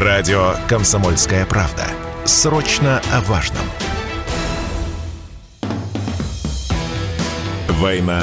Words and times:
Радио 0.00 0.54
«Комсомольская 0.68 1.44
правда». 1.44 1.82
Срочно 2.24 3.02
о 3.12 3.20
важном. 3.22 3.64
«Война 7.68 8.22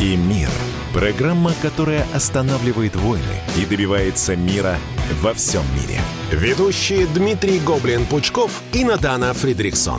и 0.00 0.14
мир». 0.14 0.48
Программа, 0.94 1.50
которая 1.62 2.06
останавливает 2.14 2.94
войны 2.94 3.24
и 3.60 3.66
добивается 3.66 4.36
мира 4.36 4.76
во 5.20 5.34
всем 5.34 5.64
мире. 5.74 5.98
Ведущие 6.30 7.08
Дмитрий 7.08 7.58
Гоблин-Пучков 7.58 8.52
и 8.72 8.84
Натана 8.84 9.34
Фридриксон. 9.34 9.98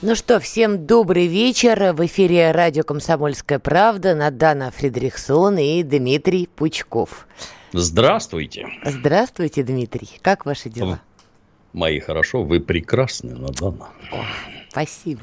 Ну 0.00 0.14
что, 0.14 0.40
всем 0.40 0.86
добрый 0.86 1.26
вечер. 1.26 1.92
В 1.92 2.06
эфире 2.06 2.52
радио 2.52 2.82
«Комсомольская 2.82 3.58
правда». 3.58 4.14
Надана 4.14 4.70
Фридрихсон 4.74 5.58
и 5.58 5.82
Дмитрий 5.82 6.46
Пучков. 6.46 7.26
Здравствуйте. 7.72 8.66
Здравствуйте, 8.84 9.62
Дмитрий. 9.62 10.08
Как 10.22 10.44
ваши 10.44 10.68
дела? 10.68 11.00
Мои 11.72 12.00
хорошо, 12.00 12.42
вы 12.42 12.58
прекрасны, 12.58 13.36
Надана. 13.36 13.90
О, 14.10 14.24
спасибо. 14.70 15.20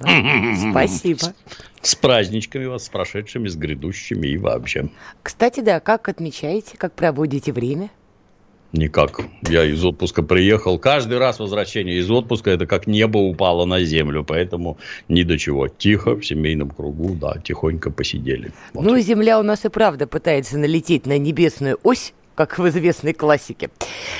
Спасибо. 0.71 1.33
С 1.81 1.95
праздничками 1.95 2.65
вас, 2.65 2.85
с 2.85 2.89
прошедшими, 2.89 3.49
с 3.49 3.55
грядущими 3.57 4.27
и 4.27 4.37
вообще. 4.37 4.89
Кстати, 5.23 5.59
да, 5.59 5.81
как 5.81 6.07
отмечаете, 6.07 6.77
как 6.77 6.93
проводите 6.93 7.51
время? 7.51 7.89
Никак. 8.71 9.21
Я 9.41 9.65
из 9.65 9.83
отпуска 9.83 10.23
приехал. 10.23 10.77
Каждый 10.79 11.17
раз 11.17 11.39
возвращение 11.39 11.97
из 11.97 12.09
отпуска 12.09 12.51
это 12.51 12.65
как 12.65 12.87
небо 12.87 13.17
упало 13.17 13.65
на 13.65 13.81
землю. 13.81 14.23
Поэтому 14.25 14.77
ни 15.07 15.23
до 15.23 15.37
чего. 15.37 15.67
Тихо, 15.67 16.15
в 16.15 16.25
семейном 16.25 16.69
кругу, 16.69 17.15
да, 17.15 17.39
тихонько 17.43 17.91
посидели. 17.91 18.51
Вот. 18.73 18.85
Ну, 18.85 18.97
Земля 18.99 19.39
у 19.39 19.43
нас 19.43 19.65
и 19.65 19.69
правда 19.69 20.05
пытается 20.05 20.57
налететь 20.57 21.05
на 21.05 21.17
небесную 21.17 21.79
ось 21.83 22.13
как 22.37 22.59
в 22.59 22.67
известной 22.69 23.13
классике. 23.13 23.71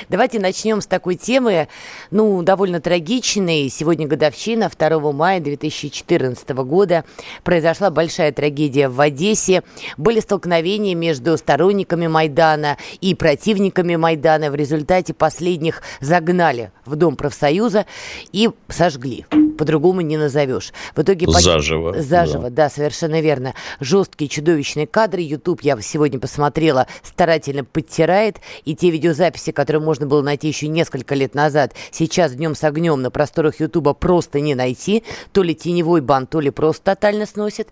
Давайте 0.08 0.40
начнем 0.40 0.80
с 0.80 0.86
такой 0.86 1.14
темы, 1.14 1.68
ну, 2.10 2.42
довольно 2.42 2.80
трагичной. 2.80 3.68
Сегодня 3.70 4.08
годовщина, 4.08 4.68
2 4.76 5.12
мая 5.12 5.40
2014 5.40 6.48
года. 6.50 7.04
Произошла 7.44 7.90
большая 7.90 8.32
трагедия 8.32 8.88
в 8.88 9.00
Одессе. 9.00 9.62
Были 9.96 10.18
столкновения 10.18 10.96
между 10.96 11.38
сторонниками 11.38 12.08
Майдана 12.08 12.76
и 13.00 13.14
противниками 13.14 13.94
Майдана. 13.94 14.50
В 14.50 14.56
результате 14.56 15.14
последних 15.14 15.82
загнали 16.00 16.72
в 16.84 16.96
Дом 16.96 17.14
профсоюза 17.14 17.86
и 18.32 18.50
сожгли. 18.68 19.26
По-другому 19.58 20.00
не 20.00 20.16
назовешь. 20.16 20.72
В 20.96 21.02
итоге... 21.02 21.28
Заживо. 21.28 22.00
Заживо, 22.00 22.50
да. 22.50 22.64
да, 22.64 22.70
совершенно 22.70 23.20
верно. 23.20 23.54
Жесткие, 23.80 24.28
чудовищные 24.28 24.86
кадры. 24.86 25.20
YouTube 25.20 25.62
я 25.62 25.80
сегодня 25.80 26.18
посмотрела, 26.18 26.86
старательно 27.02 27.64
подтирает. 28.08 28.40
И 28.64 28.74
те 28.74 28.90
видеозаписи, 28.90 29.52
которые 29.52 29.82
можно 29.82 30.06
было 30.06 30.22
найти 30.22 30.48
еще 30.48 30.68
несколько 30.68 31.14
лет 31.14 31.34
назад, 31.34 31.74
сейчас 31.90 32.32
днем 32.32 32.54
с 32.54 32.64
огнем 32.64 33.02
на 33.02 33.10
просторах 33.10 33.60
Ютуба 33.60 33.94
просто 33.94 34.40
не 34.40 34.54
найти. 34.54 35.04
То 35.32 35.42
ли 35.42 35.54
теневой 35.54 36.00
бан, 36.00 36.26
то 36.26 36.40
ли 36.40 36.50
просто 36.50 36.84
тотально 36.84 37.26
сносит. 37.26 37.68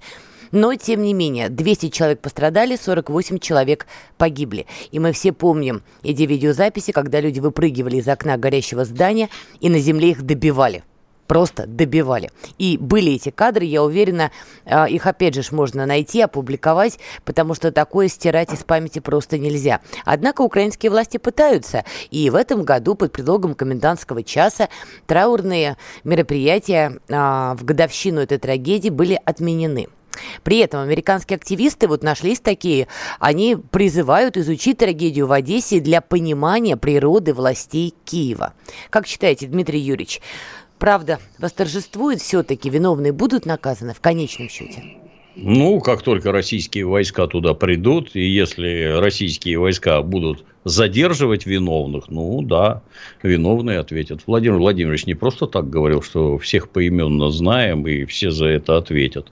Но, 0.53 0.75
тем 0.75 1.03
не 1.03 1.12
менее, 1.12 1.48
200 1.48 1.89
человек 1.89 2.20
пострадали, 2.20 2.77
48 2.77 3.39
человек 3.39 3.87
погибли. 4.17 4.67
И 4.92 5.01
мы 5.01 5.12
все 5.12 5.33
помним 5.33 5.83
эти 6.05 6.23
видеозаписи, 6.23 6.92
когда 6.92 7.20
люди 7.20 7.41
выпрыгивали 7.41 7.97
из 7.97 8.07
окна 8.07 8.37
горящего 8.37 8.84
здания 8.84 9.29
и 9.61 9.69
на 9.69 9.81
земле 9.81 10.11
их 10.11 10.23
добивали 10.23 10.84
просто 11.27 11.66
добивали. 11.66 12.30
И 12.58 12.78
были 12.78 13.12
эти 13.12 13.30
кадры, 13.30 13.64
я 13.64 13.82
уверена, 13.82 14.30
а, 14.64 14.86
их 14.86 15.06
опять 15.06 15.34
же 15.34 15.42
можно 15.50 15.86
найти, 15.86 16.20
опубликовать, 16.20 16.98
потому 17.24 17.55
что 17.55 17.72
такое 17.72 18.08
стирать 18.08 18.52
из 18.52 18.64
памяти 18.64 18.98
просто 18.98 19.38
нельзя. 19.38 19.80
Однако 20.05 20.42
украинские 20.42 20.91
власти 20.91 21.18
пытаются, 21.18 21.84
и 22.10 22.30
в 22.30 22.34
этом 22.34 22.62
году 22.62 22.94
под 22.94 23.12
предлогом 23.12 23.55
комендантского 23.55 24.22
часа 24.22 24.68
траурные 25.06 25.77
мероприятия 26.05 26.98
а, 27.10 27.55
в 27.55 27.64
годовщину 27.64 28.20
этой 28.20 28.38
трагедии 28.38 28.90
были 28.90 29.20
отменены. 29.24 29.88
При 30.42 30.58
этом 30.58 30.80
американские 30.80 31.36
активисты, 31.36 31.89
вот 31.89 32.02
нашлись 32.02 32.40
такие, 32.40 32.89
они 33.18 33.56
призывают 33.56 34.36
изучить 34.36 34.78
трагедию 34.78 35.27
в 35.27 35.33
Одессе 35.33 35.80
для 35.80 36.01
понимания 36.01 36.77
природы 36.77 37.34
властей 37.34 37.95
Киева. 38.05 38.55
Как 38.90 39.06
считаете, 39.06 39.46
Дмитрий 39.46 39.80
Юрьевич, 39.80 40.20
правда 40.79 41.19
восторжествует 41.39 42.20
все-таки, 42.20 42.70
виновные 42.70 43.13
будут 43.13 43.47
наказаны 43.47 43.95
в 43.95 44.01
конечном 44.01 44.48
счете? 44.48 44.83
Ну, 45.37 45.81
как 45.81 46.03
только 46.03 46.33
российские 46.33 46.87
войска 46.87 47.27
туда 47.27 47.53
придут, 47.53 48.17
и 48.17 48.25
если 48.25 48.98
российские 48.98 49.59
войска 49.59 50.01
будут 50.01 50.45
задерживать 50.66 51.46
виновных, 51.46 52.08
ну 52.08 52.42
да, 52.42 52.82
виновные 53.22 53.78
ответят. 53.78 54.22
Владимир 54.27 54.58
Владимирович 54.58 55.06
не 55.06 55.14
просто 55.14 55.46
так 55.46 55.70
говорил, 55.70 56.02
что 56.02 56.38
всех 56.38 56.70
поименно 56.70 57.30
знаем 57.30 57.86
и 57.86 58.04
все 58.04 58.32
за 58.32 58.46
это 58.46 58.77
ответят. 58.77 59.30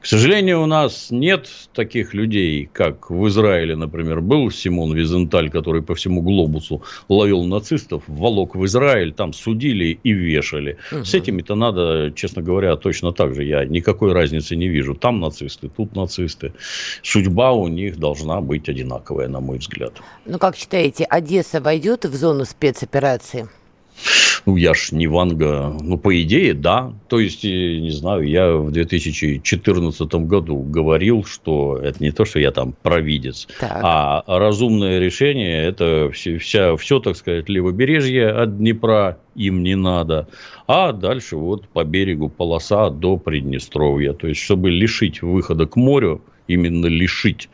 К 0.00 0.06
сожалению, 0.06 0.62
у 0.62 0.66
нас 0.66 1.08
нет 1.10 1.48
таких 1.74 2.14
людей, 2.14 2.70
как 2.72 3.10
в 3.10 3.26
Израиле, 3.26 3.74
например, 3.74 4.20
был 4.20 4.48
Симон 4.52 4.94
Визенталь, 4.94 5.50
который 5.50 5.82
по 5.82 5.96
всему 5.96 6.22
глобусу 6.22 6.84
ловил 7.08 7.42
нацистов, 7.42 8.04
волок 8.06 8.54
в 8.54 8.64
Израиль, 8.64 9.12
там 9.12 9.32
судили 9.32 9.98
и 10.04 10.12
вешали. 10.12 10.78
Угу. 10.92 11.04
С 11.04 11.14
этими-то 11.14 11.56
надо, 11.56 12.12
честно 12.14 12.42
говоря, 12.42 12.76
точно 12.76 13.10
так 13.10 13.34
же. 13.34 13.42
Я 13.42 13.64
никакой 13.64 14.12
разницы 14.12 14.54
не 14.54 14.68
вижу. 14.68 14.94
Там 14.94 15.18
нацисты, 15.18 15.68
тут 15.68 15.96
нацисты. 15.96 16.52
Судьба 17.02 17.50
у 17.50 17.66
них 17.66 17.98
должна 17.98 18.40
быть 18.40 18.68
одинаковая, 18.68 19.26
на 19.26 19.40
мой 19.40 19.58
взгляд. 19.58 19.92
Ну, 20.26 20.38
как 20.38 20.54
считаете, 20.54 20.75
считаете, 20.76 21.04
Одесса 21.04 21.60
войдет 21.60 22.04
в 22.04 22.14
зону 22.14 22.44
спецоперации? 22.44 23.48
Ну, 24.44 24.56
я 24.56 24.74
ж 24.74 24.92
не 24.92 25.06
Ванга. 25.06 25.74
Ну, 25.80 25.96
по 25.96 26.22
идее, 26.22 26.52
да. 26.52 26.92
То 27.08 27.18
есть, 27.18 27.44
не 27.44 27.90
знаю, 27.90 28.28
я 28.28 28.54
в 28.54 28.70
2014 28.70 30.14
году 30.26 30.58
говорил, 30.58 31.24
что 31.24 31.78
это 31.82 32.04
не 32.04 32.12
то, 32.12 32.26
что 32.26 32.38
я 32.38 32.50
там 32.50 32.74
провидец, 32.82 33.48
так. 33.58 33.80
а 33.82 34.22
разумное 34.26 35.00
решение– 35.00 35.64
это 35.66 36.10
все, 36.12 36.36
вся, 36.36 36.76
все, 36.76 37.00
так 37.00 37.16
сказать, 37.16 37.48
левобережье 37.48 38.28
от 38.28 38.58
Днепра 38.58 39.18
им 39.34 39.62
не 39.62 39.76
надо, 39.76 40.28
а 40.66 40.92
дальше 40.92 41.36
вот 41.36 41.66
по 41.68 41.84
берегу 41.84 42.28
полоса 42.28 42.90
до 42.90 43.16
Приднестровья. 43.16 44.12
То 44.12 44.28
есть, 44.28 44.42
чтобы 44.42 44.70
лишить 44.70 45.22
выхода 45.22 45.64
к 45.66 45.76
морю– 45.76 46.20
именно 46.46 46.86
лишить 46.86 47.48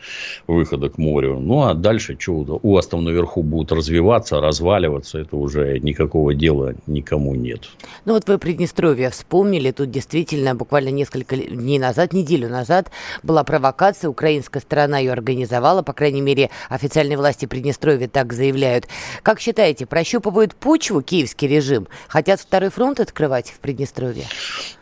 выхода 0.47 0.89
к 0.89 0.99
морю. 0.99 1.39
Ну, 1.41 1.63
а 1.63 1.75
дальше 1.75 2.17
что 2.19 2.61
у 2.63 2.73
вас 2.73 2.87
там 2.87 3.05
наверху 3.05 3.43
будут 3.43 3.73
развиваться, 3.73 4.41
разваливаться, 4.41 5.19
это 5.19 5.37
уже 5.37 5.79
никакого 5.81 6.35
дела 6.35 6.75
никому 6.87 7.35
нет. 7.35 7.69
Ну, 8.05 8.15
вот 8.15 8.29
вы 8.29 8.39
Приднестровье 8.39 9.11
вспомнили, 9.11 9.71
тут 9.71 9.91
действительно 9.91 10.55
буквально 10.55 10.91
несколько 10.91 11.37
дней 11.37 11.79
назад, 11.79 12.13
неделю 12.13 12.49
назад 12.49 12.91
была 13.23 13.45
провокация, 13.45 14.09
украинская 14.11 14.61
сторона 14.61 14.99
ее 14.99 15.13
организовала, 15.13 15.83
по 15.83 15.93
крайней 15.93 16.21
мере, 16.21 16.51
официальные 16.69 17.17
власти 17.17 17.47
Приднестровья 17.47 18.09
так 18.09 18.33
заявляют. 18.33 18.89
Как 19.23 19.41
считаете, 19.41 19.87
прощупывают 19.87 20.55
почву 20.55 21.03
киевский 21.03 21.49
режим? 21.49 21.89
Хотят 22.09 22.41
второй 22.41 22.71
фронт 22.71 23.01
открывать 23.01 23.51
в 23.51 23.61
Приднестровье? 23.61 24.25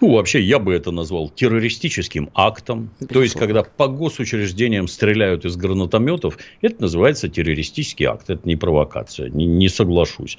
Ну, 0.00 0.14
вообще, 0.14 0.40
я 0.40 0.58
бы 0.58 0.74
это 0.74 0.90
назвал 0.90 1.28
террористическим 1.28 2.30
актом. 2.34 2.90
Безусловно. 3.00 3.14
То 3.14 3.22
есть, 3.22 3.34
когда 3.34 3.62
по 3.62 3.88
госучреждениям 4.00 4.88
стреляют 4.88 5.44
из 5.44 5.56
гранатометов, 5.56 6.38
это 6.62 6.82
называется 6.82 7.28
террористический 7.28 8.06
акт. 8.06 8.30
Это 8.30 8.48
не 8.48 8.56
провокация. 8.56 9.28
Не, 9.28 9.46
не 9.46 9.68
соглашусь. 9.68 10.38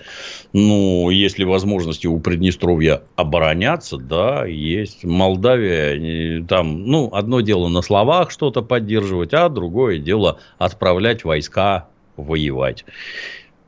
Но 0.52 1.10
если 1.12 1.46
возможности 1.46 2.08
у 2.08 2.20
Приднестровья 2.20 3.04
обороняться, 3.16 3.98
да, 3.98 4.46
есть. 4.46 5.04
Молдавия, 5.04 6.44
там, 6.46 6.86
ну, 6.86 7.10
одно 7.14 7.42
дело 7.42 7.70
на 7.70 7.82
словах 7.82 8.32
что-то 8.32 8.62
поддерживать, 8.62 9.34
а 9.34 9.48
другое 9.48 10.00
дело 10.00 10.40
отправлять 10.58 11.24
войска 11.24 11.88
воевать. 12.18 12.86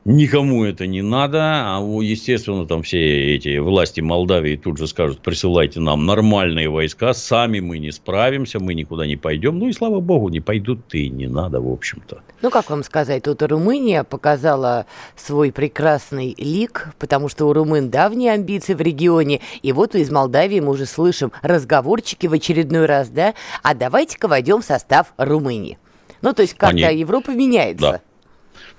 Никому 0.04 0.64
это 0.64 0.86
не 0.86 1.00
надо, 1.00 1.38
а, 1.40 1.80
естественно, 2.02 2.66
там 2.66 2.82
все 2.82 3.34
эти 3.34 3.56
власти 3.56 4.02
Молдавии 4.02 4.56
тут 4.56 4.76
же 4.76 4.86
скажут, 4.86 5.20
присылайте 5.20 5.80
нам 5.80 6.04
нормальные 6.04 6.68
войска, 6.68 7.14
сами 7.14 7.60
мы 7.60 7.78
не 7.78 7.90
справимся, 7.90 8.60
мы 8.60 8.74
никуда 8.74 9.06
не 9.06 9.16
пойдем. 9.16 9.58
Ну 9.58 9.68
и 9.68 9.72
слава 9.72 10.00
богу, 10.00 10.28
не 10.28 10.40
пойдут 10.40 10.94
и 10.94 11.08
не 11.08 11.26
надо, 11.26 11.62
в 11.62 11.72
общем-то. 11.72 12.20
Ну, 12.42 12.50
как 12.50 12.68
вам 12.68 12.82
сказать, 12.82 13.22
тут 13.22 13.42
Румыния 13.42 14.04
показала 14.04 14.84
свой 15.16 15.52
прекрасный 15.52 16.34
лик, 16.36 16.88
потому 16.98 17.30
что 17.30 17.48
у 17.48 17.54
румын 17.54 17.88
давние 17.88 18.32
амбиции 18.32 18.74
в 18.74 18.82
регионе, 18.82 19.40
и 19.62 19.72
вот 19.72 19.94
из 19.94 20.10
Молдавии 20.10 20.60
мы 20.60 20.72
уже 20.72 20.84
слышим 20.84 21.32
разговорчики 21.40 22.26
в 22.26 22.34
очередной 22.34 22.84
раз, 22.84 23.08
да, 23.08 23.32
а 23.62 23.74
давайте-ка 23.74 24.28
войдем 24.28 24.60
в 24.60 24.66
состав 24.66 25.14
Румынии. 25.16 25.78
Ну, 26.20 26.34
то 26.34 26.42
есть 26.42 26.54
как-то 26.54 26.88
Они... 26.88 27.00
Европа 27.00 27.30
меняется. 27.30 27.92
Да. 27.92 28.00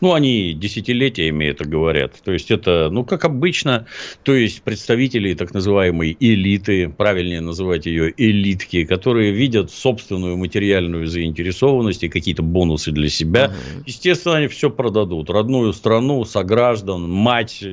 Ну, 0.01 0.13
они 0.13 0.53
десятилетиями 0.53 1.45
это 1.45 1.65
говорят. 1.65 2.21
То 2.24 2.31
есть, 2.31 2.51
это, 2.51 2.89
ну, 2.92 3.06
как 3.06 3.25
обычно, 3.25 3.86
то 4.24 4.33
есть, 4.33 4.62
представители 4.62 5.33
так 5.33 5.53
называемой 5.53 6.18
элиты, 6.19 6.89
правильнее 6.89 7.42
называть 7.42 7.86
ее 7.86 8.13
элитки, 8.18 8.83
которые 8.83 9.31
видят 9.31 9.71
собственную 9.71 10.38
материальную 10.38 11.07
заинтересованность 11.07 12.03
и 12.03 12.09
какие-то 12.09 12.44
бонусы 12.44 12.92
для 12.92 13.09
себя. 13.09 13.45
Угу. 13.45 13.83
Естественно, 13.86 14.36
они 14.36 14.47
все 14.47 14.69
продадут. 14.69 15.30
Родную 15.30 15.71
страну, 15.74 16.25
сограждан, 16.25 17.09
мать, 17.09 17.63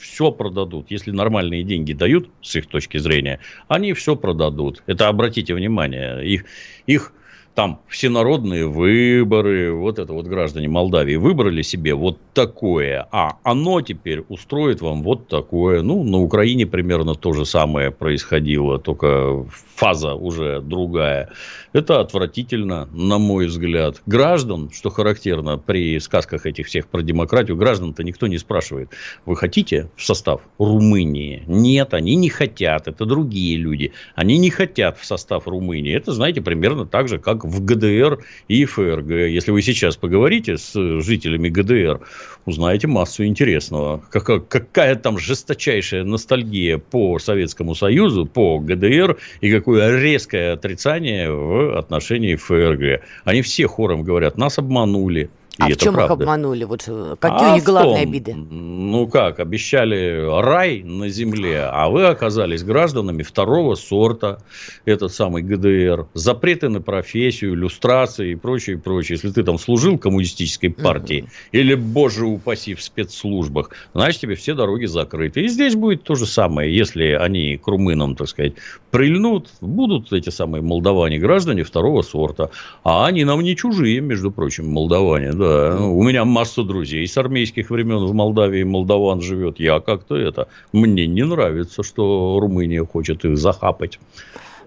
все 0.00 0.30
продадут. 0.30 0.90
Если 0.90 1.10
нормальные 1.10 1.64
деньги 1.64 1.92
дают, 1.92 2.28
с 2.42 2.56
их 2.56 2.66
точки 2.66 2.98
зрения, 2.98 3.40
они 3.68 3.92
все 3.92 4.16
продадут. 4.16 4.82
Это, 4.86 5.08
обратите 5.08 5.54
внимание, 5.54 6.24
их, 6.24 6.44
их 6.86 7.12
там 7.54 7.80
всенародные 7.88 8.66
выборы, 8.66 9.72
вот 9.72 9.98
это 9.98 10.12
вот 10.12 10.26
граждане 10.26 10.68
Молдавии 10.68 11.16
выбрали 11.16 11.62
себе 11.62 11.94
вот 11.94 12.18
такое, 12.32 13.06
а 13.12 13.38
оно 13.42 13.80
теперь 13.82 14.24
устроит 14.28 14.80
вам 14.80 15.02
вот 15.02 15.28
такое. 15.28 15.82
Ну, 15.82 16.02
на 16.02 16.18
Украине 16.18 16.66
примерно 16.66 17.14
то 17.14 17.32
же 17.32 17.44
самое 17.44 17.90
происходило, 17.90 18.78
только 18.78 19.44
фаза 19.74 20.14
уже 20.14 20.60
другая. 20.60 21.30
Это 21.72 22.00
отвратительно, 22.00 22.88
на 22.92 23.18
мой 23.18 23.46
взгляд. 23.46 24.02
Граждан, 24.06 24.70
что 24.72 24.90
характерно 24.90 25.58
при 25.58 25.98
сказках 26.00 26.46
этих 26.46 26.66
всех 26.66 26.86
про 26.86 27.02
демократию, 27.02 27.56
граждан-то 27.56 28.02
никто 28.02 28.26
не 28.26 28.38
спрашивает. 28.38 28.90
Вы 29.26 29.36
хотите 29.36 29.90
в 29.96 30.04
состав 30.04 30.42
Румынии? 30.58 31.42
Нет, 31.46 31.94
они 31.94 32.14
не 32.14 32.28
хотят. 32.28 32.88
Это 32.88 33.04
другие 33.04 33.56
люди. 33.56 33.92
Они 34.14 34.38
не 34.38 34.50
хотят 34.50 34.98
в 34.98 35.04
состав 35.04 35.48
Румынии. 35.48 35.94
Это, 35.94 36.12
знаете, 36.12 36.40
примерно 36.40 36.86
так 36.86 37.08
же, 37.08 37.18
как 37.18 37.41
в 37.44 37.64
ГДР 37.64 38.18
и 38.48 38.64
ФРГ. 38.64 39.10
Если 39.10 39.50
вы 39.50 39.62
сейчас 39.62 39.96
поговорите 39.96 40.56
с 40.56 40.72
жителями 41.02 41.48
ГДР, 41.48 42.00
узнаете 42.44 42.86
массу 42.86 43.24
интересного. 43.24 44.02
Какая, 44.10 44.40
какая 44.40 44.96
там 44.96 45.18
жесточайшая 45.18 46.04
ностальгия 46.04 46.78
по 46.78 47.18
Советскому 47.18 47.74
Союзу, 47.74 48.26
по 48.26 48.58
ГДР 48.58 49.18
и 49.40 49.50
какое 49.50 50.00
резкое 50.00 50.52
отрицание 50.52 51.30
в 51.30 51.78
отношении 51.78 52.36
ФРГ. 52.36 53.02
Они 53.24 53.42
все 53.42 53.66
хором 53.66 54.02
говорят, 54.02 54.38
нас 54.38 54.58
обманули. 54.58 55.30
И 55.58 55.62
а 55.64 55.66
в 55.66 55.76
чем 55.76 55.94
правда. 55.94 56.14
их 56.14 56.20
обманули? 56.20 56.64
Вот 56.64 56.84
э, 56.86 57.16
какие 57.20 57.48
а 57.48 57.52
у 57.52 57.54
них 57.54 57.64
главные 57.64 58.04
том, 58.04 58.10
обиды? 58.10 58.34
Ну 58.34 59.06
как, 59.06 59.38
обещали 59.38 60.40
рай 60.40 60.82
на 60.82 61.10
земле, 61.10 61.68
а 61.70 61.90
вы 61.90 62.06
оказались 62.06 62.64
гражданами 62.64 63.22
второго 63.22 63.74
сорта, 63.74 64.38
этот 64.86 65.12
самый 65.12 65.42
ГДР, 65.42 66.06
запреты 66.14 66.70
на 66.70 66.80
профессию, 66.80 67.52
иллюстрации 67.52 68.32
и 68.32 68.34
прочее, 68.34 68.78
прочее. 68.78 69.16
Если 69.16 69.30
ты 69.30 69.44
там 69.44 69.58
служил 69.58 69.98
коммунистической 69.98 70.70
партии 70.70 71.22
угу. 71.22 71.30
или, 71.52 71.74
боже 71.74 72.24
упаси, 72.24 72.74
в 72.74 72.82
спецслужбах, 72.82 73.70
значит, 73.92 74.22
тебе 74.22 74.36
все 74.36 74.54
дороги 74.54 74.86
закрыты. 74.86 75.42
И 75.42 75.48
здесь 75.48 75.74
будет 75.74 76.02
то 76.02 76.14
же 76.14 76.24
самое, 76.24 76.74
если 76.74 77.12
они 77.12 77.58
к 77.58 77.68
румынам, 77.68 78.16
так 78.16 78.28
сказать, 78.28 78.54
прильнут, 78.90 79.50
будут 79.60 80.12
эти 80.14 80.30
самые 80.30 80.62
молдаване 80.62 81.18
граждане 81.18 81.62
второго 81.62 82.00
сорта, 82.00 82.50
а 82.84 83.06
они 83.06 83.24
нам 83.24 83.42
не 83.42 83.54
чужие, 83.54 84.00
между 84.00 84.30
прочим, 84.30 84.70
молдаване, 84.70 85.32
да. 85.42 85.76
У 85.80 86.02
меня 86.02 86.24
масса 86.24 86.62
друзей 86.62 87.06
с 87.06 87.16
армейских 87.16 87.70
времен 87.70 88.04
в 88.06 88.14
Молдавии, 88.14 88.62
молдаван 88.62 89.20
живет. 89.20 89.58
Я 89.58 89.80
как-то 89.80 90.16
это... 90.16 90.48
Мне 90.72 91.06
не 91.06 91.24
нравится, 91.24 91.82
что 91.82 92.38
Румыния 92.40 92.84
хочет 92.84 93.24
их 93.24 93.36
захапать. 93.36 93.98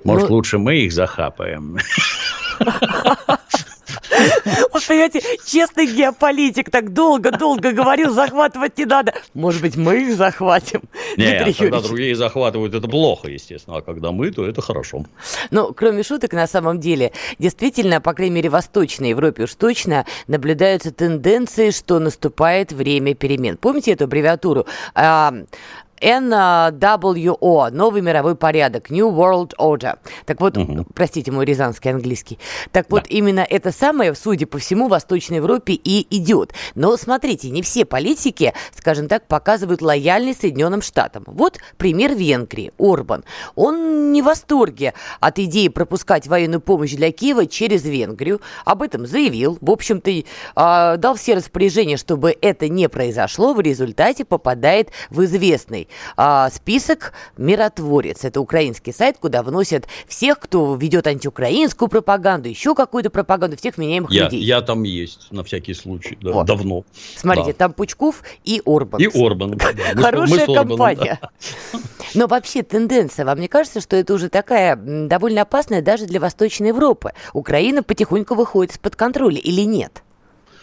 Может, 0.04 0.30
ну... 0.30 0.36
лучше 0.36 0.58
мы 0.58 0.78
их 0.78 0.92
захапаем. 0.92 1.78
Вот, 4.72 4.86
понимаете, 4.88 5.22
честный 5.46 5.86
геополитик 5.86 6.70
так 6.70 6.94
долго-долго 6.94 7.72
говорил, 7.72 8.14
захватывать 8.14 8.78
не 8.78 8.86
надо. 8.86 9.14
Может 9.34 9.62
быть, 9.62 9.76
мы 9.76 10.04
их 10.04 10.16
захватим, 10.16 10.82
Нет, 11.18 11.56
когда 11.58 11.82
другие 11.82 12.16
захватывают, 12.16 12.74
это 12.74 12.88
плохо, 12.88 13.30
естественно. 13.30 13.78
А 13.78 13.82
когда 13.82 14.12
мы, 14.12 14.32
то 14.32 14.46
это 14.46 14.62
хорошо. 14.62 15.06
Ну, 15.52 15.74
кроме 15.74 16.04
шуток, 16.04 16.34
на 16.34 16.48
самом 16.48 16.80
деле, 16.80 17.12
действительно, 17.40 18.02
по 18.02 18.14
крайней 18.14 18.36
мере, 18.36 18.50
в 18.50 18.54
Восточной 18.54 19.10
Европе 19.10 19.44
уж 19.44 19.56
точно 19.56 20.06
наблюдаются 20.28 20.92
тенденции, 20.92 21.72
что 21.72 22.00
наступает 22.00 22.72
время 22.72 23.16
перемен. 23.16 23.58
Помните 23.58 23.92
эту 23.92 24.06
аббревиатуру? 24.06 24.66
А, 26.02 26.72
NWO, 26.72 27.72
новый 27.72 28.02
мировой 28.02 28.36
порядок, 28.36 28.90
New 28.90 29.10
World 29.10 29.54
Order. 29.58 29.98
Так 30.26 30.42
вот, 30.42 30.58
угу. 30.58 30.86
простите 30.94 31.32
мой 31.32 31.46
рязанский 31.46 31.92
английский. 31.92 32.38
Так 32.72 32.88
вот, 32.90 33.04
да. 33.04 33.10
именно 33.10 33.46
это 33.50 33.72
самое, 33.72 34.14
судя 34.16 34.46
по 34.46 34.58
всему, 34.58 34.88
в 34.88 34.92
Восточной 34.92 35.38
Европе 35.38 35.74
и 35.74 36.06
идет. 36.16 36.54
Но 36.76 36.98
смотрите, 36.98 37.50
не 37.50 37.62
все 37.62 37.86
политики, 37.86 38.54
скажем 38.78 39.08
так, 39.08 39.28
показывают 39.28 39.82
лояльность 39.82 40.42
Соединенным 40.42 40.82
Штатам. 40.82 41.24
Вот 41.28 41.60
пример 41.78 42.14
Венгрии, 42.14 42.72
Орбан. 42.78 43.24
Он 43.56 44.12
не 44.12 44.22
в 44.22 44.26
восторге 44.26 44.94
от 45.20 45.40
идеи 45.40 45.70
пропускать 45.70 46.28
военную 46.28 46.62
помощь 46.62 46.94
для 46.94 47.12
Киева 47.12 47.46
через 47.46 47.84
Венгрию. 47.84 48.42
Об 48.66 48.82
этом 48.82 49.06
заявил. 49.06 49.58
В 49.62 49.72
общем-то, 49.72 50.12
э, 50.12 50.24
дал 50.98 51.16
все 51.16 51.36
распоряжения, 51.36 51.98
чтобы 51.98 52.36
это 52.42 52.68
не 52.68 52.90
произошло. 52.90 53.54
В 53.54 53.62
результате 53.62 54.26
попадает 54.26 54.90
в 55.10 55.24
известный 55.24 55.85
а, 56.18 56.50
список 56.50 57.14
«Миротворец». 57.38 58.24
Это 58.24 58.42
украинский 58.42 58.94
сайт, 58.94 59.18
куда 59.20 59.44
вносят 59.44 59.88
всех, 60.08 60.40
кто 60.40 60.76
ведет 60.76 61.08
антиукраинскую 61.08 61.90
пропаганду, 61.90 62.50
еще 62.50 62.76
какую-то 62.76 63.10
пропаганду, 63.10 63.58
всех 63.58 63.78
меняемых 63.78 64.12
я, 64.12 64.24
людей. 64.26 64.42
Я 64.42 64.62
там 64.62 64.84
есть, 64.84 65.32
на 65.32 65.44
всякий 65.44 65.74
случай, 65.74 66.18
да, 66.22 66.32
вот. 66.32 66.46
давно. 66.46 66.84
Смотрите, 67.16 67.52
да. 67.52 67.58
там 67.58 67.74
Пучков 67.74 68.24
и 68.44 68.62
Орбан. 68.66 69.02
И 69.02 69.08
Орбан. 69.08 69.60
Хорошая 69.96 70.48
компания. 70.48 71.20
Но 72.14 72.28
вообще 72.28 72.64
тенденция, 72.64 73.26
вам 73.26 73.40
не 73.40 73.48
кажется, 73.48 73.82
что 73.82 73.96
это 73.96 74.14
уже 74.14 74.30
такая 74.30 74.76
довольно 74.76 75.42
опасная 75.42 75.82
даже 75.82 76.06
для 76.06 76.20
Восточной 76.20 76.70
Европы? 76.70 77.12
Украина 77.34 77.84
потихоньку 77.84 78.36
выходит 78.36 78.74
из-под 78.74 78.96
контроля 78.96 79.38
или 79.38 79.62
нет? 79.62 80.05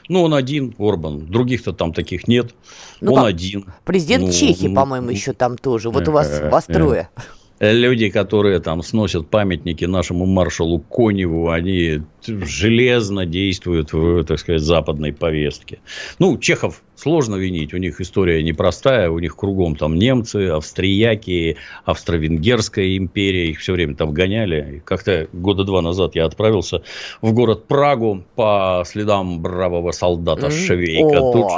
Ну, 0.08 0.22
он 0.22 0.34
один, 0.34 0.74
Орбан. 0.78 1.26
Других-то 1.26 1.72
там 1.72 1.92
таких 1.92 2.28
нет. 2.28 2.54
Ну, 3.00 3.12
он 3.12 3.20
как? 3.20 3.28
один. 3.28 3.66
Президент 3.84 4.26
ну, 4.26 4.32
Чехии, 4.32 4.68
ну, 4.68 4.74
по-моему, 4.74 5.06
ну, 5.06 5.12
еще 5.12 5.32
там 5.32 5.56
тоже. 5.56 5.90
Вот 5.90 6.08
у 6.08 6.12
вас, 6.12 6.40
э, 6.40 6.48
вас 6.48 6.64
трое. 6.64 7.08
Люди, 7.62 8.10
которые 8.10 8.58
там 8.58 8.82
сносят 8.82 9.28
памятники 9.28 9.84
нашему 9.84 10.26
маршалу 10.26 10.80
Коневу, 10.80 11.48
они 11.48 12.02
железно 12.26 13.24
действуют 13.24 13.92
в, 13.92 14.24
так 14.24 14.40
сказать, 14.40 14.62
западной 14.62 15.12
повестке. 15.12 15.78
Ну, 16.18 16.38
Чехов 16.38 16.82
сложно 16.96 17.36
винить, 17.36 17.72
у 17.72 17.76
них 17.76 18.00
история 18.00 18.42
непростая, 18.42 19.10
у 19.10 19.20
них 19.20 19.36
кругом 19.36 19.76
там 19.76 19.94
немцы, 19.94 20.48
австрияки, 20.48 21.56
австро-венгерская 21.84 22.96
империя, 22.96 23.50
их 23.50 23.60
все 23.60 23.74
время 23.74 23.94
там 23.94 24.12
гоняли. 24.12 24.82
Как-то 24.84 25.28
года 25.32 25.62
два 25.62 25.82
назад 25.82 26.16
я 26.16 26.24
отправился 26.24 26.82
в 27.20 27.32
город 27.32 27.68
Прагу 27.68 28.24
по 28.34 28.82
следам 28.84 29.40
бравого 29.40 29.92
солдата 29.92 30.50
Швейка. 30.50 31.20
Тут, 31.20 31.48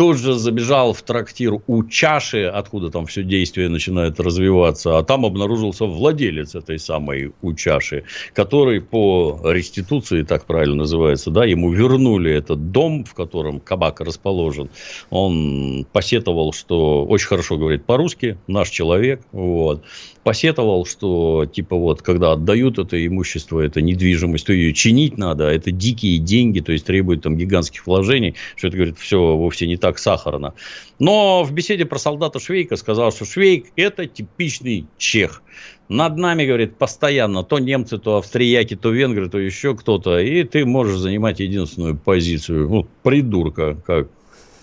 тут 0.00 0.16
же 0.16 0.32
забежал 0.32 0.94
в 0.94 1.02
трактир 1.02 1.56
у 1.66 1.84
чаши, 1.84 2.44
откуда 2.44 2.90
там 2.90 3.04
все 3.04 3.22
действие 3.22 3.68
начинает 3.68 4.18
развиваться, 4.18 4.96
а 4.96 5.02
там 5.02 5.26
обнаружился 5.26 5.84
владелец 5.84 6.54
этой 6.54 6.78
самой 6.78 7.34
у 7.42 7.52
чаши, 7.52 8.04
который 8.32 8.80
по 8.80 9.38
реституции, 9.44 10.22
так 10.22 10.46
правильно 10.46 10.76
называется, 10.76 11.30
да, 11.30 11.44
ему 11.44 11.70
вернули 11.70 12.32
этот 12.32 12.72
дом, 12.72 13.04
в 13.04 13.12
котором 13.12 13.60
кабак 13.60 14.00
расположен. 14.00 14.70
Он 15.10 15.86
посетовал, 15.92 16.54
что 16.54 17.04
очень 17.04 17.28
хорошо 17.28 17.58
говорит 17.58 17.84
по-русски, 17.84 18.38
наш 18.46 18.70
человек, 18.70 19.20
вот 19.32 19.84
посетовал, 20.22 20.84
что 20.84 21.46
типа 21.46 21.76
вот, 21.76 22.02
когда 22.02 22.32
отдают 22.32 22.78
это 22.78 23.04
имущество, 23.06 23.60
это 23.60 23.80
недвижимость, 23.80 24.46
то 24.46 24.52
ее 24.52 24.72
чинить 24.72 25.18
надо, 25.18 25.48
а 25.48 25.52
это 25.52 25.70
дикие 25.70 26.18
деньги, 26.18 26.60
то 26.60 26.72
есть 26.72 26.84
требует 26.84 27.22
там 27.22 27.36
гигантских 27.36 27.86
вложений, 27.86 28.34
что 28.56 28.68
это, 28.68 28.76
говорит, 28.76 28.98
все 28.98 29.36
вовсе 29.36 29.66
не 29.66 29.76
так 29.76 29.89
сахарно. 29.98 30.54
Но 30.98 31.42
в 31.42 31.52
беседе 31.52 31.84
про 31.84 31.98
солдата 31.98 32.38
Швейка 32.38 32.76
сказал, 32.76 33.12
что 33.12 33.24
Швейк– 33.24 33.66
это 33.76 34.06
типичный 34.06 34.86
чех. 34.98 35.42
Над 35.88 36.16
нами, 36.16 36.46
говорит, 36.46 36.76
постоянно 36.76 37.42
то 37.42 37.58
немцы, 37.58 37.98
то 37.98 38.18
австрияки, 38.18 38.76
то 38.76 38.90
венгры, 38.90 39.28
то 39.28 39.38
еще 39.38 39.76
кто-то. 39.76 40.18
И 40.18 40.44
ты 40.44 40.64
можешь 40.64 40.98
занимать 40.98 41.40
единственную 41.40 41.96
позицию. 41.96 42.68
Ну, 42.68 42.86
придурка, 43.02 43.76
как 43.86 44.08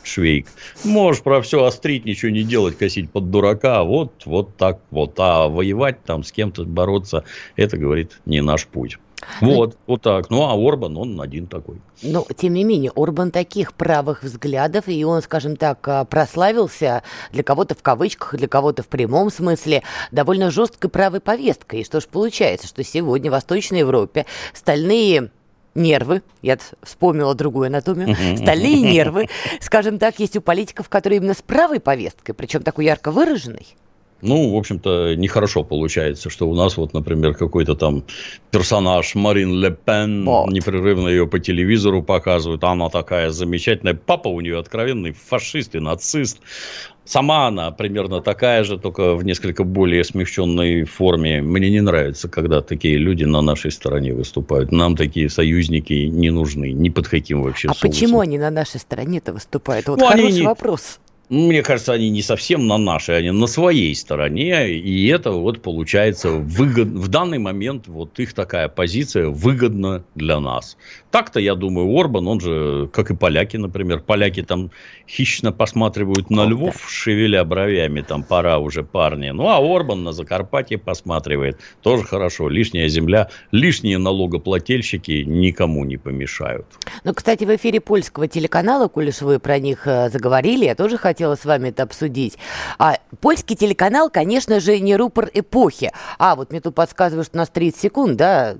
Швейк. 0.04 0.48
Можешь 0.86 1.22
про 1.22 1.42
все 1.42 1.64
острить, 1.64 2.06
ничего 2.06 2.32
не 2.32 2.44
делать, 2.44 2.78
косить 2.78 3.12
под 3.12 3.30
дурака. 3.30 3.84
Вот, 3.84 4.26
вот 4.26 4.56
так 4.56 4.80
вот. 4.90 5.16
А 5.18 5.48
воевать 5.48 6.04
там 6.06 6.24
с 6.24 6.32
кем-то 6.32 6.64
бороться, 6.64 7.24
это, 7.56 7.78
говорит, 7.78 8.20
не 8.26 8.42
наш 8.42 8.66
путь. 8.66 8.98
Вот, 9.42 9.72
ну, 9.72 9.76
вот 9.88 10.02
так. 10.02 10.30
Ну, 10.30 10.44
а 10.44 10.54
Орбан, 10.54 10.96
он 10.98 11.20
один 11.20 11.48
такой. 11.48 11.78
Но, 12.02 12.26
тем 12.36 12.54
не 12.54 12.64
менее, 12.64 12.92
Орбан 12.96 13.32
таких 13.32 13.74
правых 13.74 14.24
взглядов, 14.24 14.88
и 14.88 15.04
он, 15.04 15.22
скажем 15.22 15.56
так, 15.56 15.86
а, 15.88 16.06
прославился 16.06 17.04
для 17.32 17.44
кого-то 17.44 17.76
в 17.76 17.82
кавычках, 17.82 18.36
для 18.36 18.48
кого-то 18.48 18.84
в 18.84 18.88
прямом 18.88 19.32
смысле 19.32 19.84
довольно 20.12 20.52
жесткой 20.52 20.90
правой 20.90 21.20
повесткой. 21.20 21.82
И 21.82 21.84
что 21.84 22.00
ж 22.00 22.06
получается, 22.06 22.68
что 22.68 22.84
сегодня 22.84 23.32
в 23.32 23.34
Восточной 23.34 23.80
Европе 23.80 24.26
стальные 24.54 25.32
нервы, 25.74 26.22
я 26.42 26.58
вспомнила 26.84 27.34
другую 27.36 27.68
анатомию, 27.68 28.16
стальные 28.38 28.82
нервы, 28.82 29.30
скажем 29.62 30.00
так, 30.00 30.20
есть 30.20 30.36
у 30.36 30.42
политиков, 30.42 30.90
которые 30.90 31.18
именно 31.18 31.34
с 31.34 31.42
правой 31.42 31.80
повесткой, 31.80 32.34
причем 32.34 32.64
такой 32.64 32.86
ярко 32.86 33.12
выраженной. 33.12 33.68
Ну, 34.22 34.54
в 34.54 34.58
общем-то, 34.58 35.16
нехорошо 35.16 35.64
получается, 35.64 36.30
что 36.30 36.50
у 36.50 36.56
нас 36.56 36.78
вот, 36.78 36.94
например, 36.94 37.36
какой-то 37.36 37.76
там 37.76 38.04
персонаж 38.52 39.14
Марин 39.16 39.54
Ле 39.54 39.72
Пен, 39.72 40.26
вот. 40.26 40.52
непрерывно 40.52 41.08
ее 41.08 41.28
по 41.28 41.40
телевизору 41.40 42.02
показывают, 42.02 42.64
она 42.64 42.90
такая 42.90 43.30
замечательная, 43.30 43.94
папа 43.94 44.28
у 44.30 44.42
нее 44.42 44.58
откровенный 44.58 45.12
фашист 45.12 45.76
и 45.76 45.80
нацист, 45.80 46.40
Сама 47.08 47.48
она 47.48 47.72
примерно 47.72 48.22
такая 48.22 48.66
же, 48.66 48.78
только 48.78 49.16
в 49.16 49.24
несколько 49.24 49.64
более 49.64 50.04
смягченной 50.04 50.84
форме. 50.84 51.42
Мне 51.42 51.70
не 51.70 51.80
нравится, 51.80 52.28
когда 52.28 52.62
такие 52.62 52.98
люди 52.98 53.24
на 53.24 53.42
нашей 53.42 53.72
стороне 53.72 54.14
выступают. 54.14 54.74
Нам 54.74 54.98
такие 54.98 55.30
союзники 55.30 55.94
не 55.94 56.32
нужны, 56.32 56.74
ни 56.74 56.90
под 56.90 57.08
каким 57.08 57.44
вообще 57.44 57.70
А 57.70 57.74
соусом. 57.74 57.90
почему 57.90 58.20
они 58.20 58.38
на 58.38 58.50
нашей 58.50 58.82
стороне-то 58.82 59.32
выступают? 59.32 59.88
Вот 59.88 60.00
ну, 60.00 60.06
хороший 60.06 60.28
они 60.28 60.40
не... 60.40 60.46
вопрос. 60.46 61.00
Мне 61.30 61.62
кажется, 61.62 61.92
они 61.92 62.10
не 62.10 62.22
совсем 62.22 62.68
на 62.68 62.78
нашей, 62.78 63.18
они 63.18 63.32
на 63.32 63.48
своей 63.48 63.94
стороне, 63.96 64.70
и 64.70 65.08
это 65.08 65.32
вот 65.32 65.62
получается 65.62 66.32
выгод... 66.32 66.88
в 66.88 67.10
данный 67.10 67.38
момент 67.38 67.88
вот 67.88 68.18
их 68.18 68.34
такая 68.34 68.70
позиция 68.70 69.28
выгодна 69.28 70.06
для 70.16 70.40
нас. 70.40 70.78
Так-то, 71.12 71.42
я 71.42 71.56
думаю, 71.56 71.94
Орбан, 72.00 72.28
он 72.30 72.40
же, 72.40 72.90
как 72.94 73.12
и 73.12 73.16
поляки, 73.16 73.58
например, 73.58 74.00
поляки 74.00 74.42
там 74.42 74.72
хищно 75.06 75.52
посматривают 75.52 76.30
на 76.30 76.46
львов, 76.46 76.90
шевеля 76.90 77.44
бровями, 77.44 78.02
там 78.02 78.24
пора 78.24 78.60
уже 78.60 78.84
парни. 78.84 79.32
Ну, 79.32 79.50
а 79.50 79.58
Орбан 79.58 80.04
на 80.04 80.14
Закарпатье 80.14 80.78
посматривает, 80.78 81.60
тоже 81.82 82.06
хорошо, 82.06 82.48
лишняя 82.48 82.88
земля, 82.88 83.30
лишние 83.52 83.98
налогоплательщики 83.98 85.24
никому 85.28 85.84
не 85.84 85.98
помешают. 85.98 86.68
Ну, 87.04 87.14
кстати, 87.14 87.44
в 87.44 87.54
эфире 87.54 87.82
польского 87.82 88.30
телеканала, 88.30 88.88
коли 88.88 89.12
вы 89.20 89.40
про 89.40 89.60
них 89.60 89.88
э, 89.88 90.10
заговорили, 90.10 90.64
я 90.64 90.76
тоже 90.76 90.98
хотела 90.98 91.17
хотела 91.18 91.36
с 91.36 91.46
вами 91.46 91.70
это 91.70 91.82
обсудить. 91.82 92.38
А, 92.78 93.00
польский 93.22 93.56
телеканал, 93.56 94.12
конечно 94.12 94.60
же, 94.60 94.80
не 94.80 94.96
рупор 94.96 95.32
эпохи. 95.34 95.92
А, 96.20 96.36
вот 96.36 96.52
мне 96.52 96.62
тут 96.62 96.76
подсказывают, 96.76 97.26
что 97.26 97.38
у 97.38 97.40
нас 97.40 97.50
30 97.50 97.82
секунд, 97.82 98.18
да? 98.18 98.56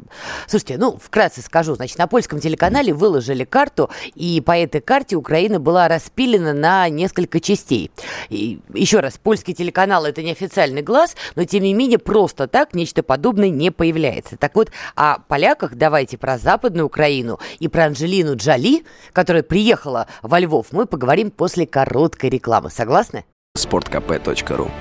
Слушайте, 0.48 0.80
ну, 0.80 0.98
вкратце 0.98 1.44
скажу. 1.44 1.76
Значит, 1.76 2.00
на 2.00 2.08
польском 2.08 2.40
телеканале 2.40 2.94
выложили 2.94 3.44
карту, 3.44 3.92
и 4.16 4.42
по 4.42 4.58
этой 4.58 4.82
карте 4.82 5.16
Украина 5.16 5.60
была 5.60 5.88
распилена 5.88 6.54
на 6.54 6.90
несколько 6.90 7.40
частей. 7.40 7.92
И, 8.30 8.60
еще 8.74 9.02
раз, 9.02 9.20
польский 9.22 9.54
телеканал– 9.54 10.06
это 10.08 10.24
не 10.24 10.32
официальный 10.32 10.82
глаз, 10.82 11.16
но, 11.36 11.44
тем 11.44 11.62
не 11.62 11.76
менее, 11.76 12.00
просто 12.00 12.48
так 12.48 12.74
нечто 12.74 13.04
подобное 13.04 13.52
не 13.52 13.70
появляется. 13.70 14.36
Так 14.36 14.56
вот, 14.56 14.72
о 14.96 15.20
поляках 15.20 15.76
давайте 15.76 16.18
про 16.18 16.40
Западную 16.40 16.88
Украину 16.88 17.40
и 17.60 17.68
про 17.68 17.86
Анжелину 17.86 18.36
Джоли, 18.36 18.84
которая 19.14 19.44
приехала 19.44 20.08
во 20.24 20.40
Львов, 20.40 20.68
мы 20.72 20.88
поговорим 20.88 21.30
после 21.30 21.68
короткой 21.68 22.32
рекламы 22.32 22.47
рекламы. 22.48 22.70
Согласны? 22.70 23.26
sportkp.ru 23.58 24.72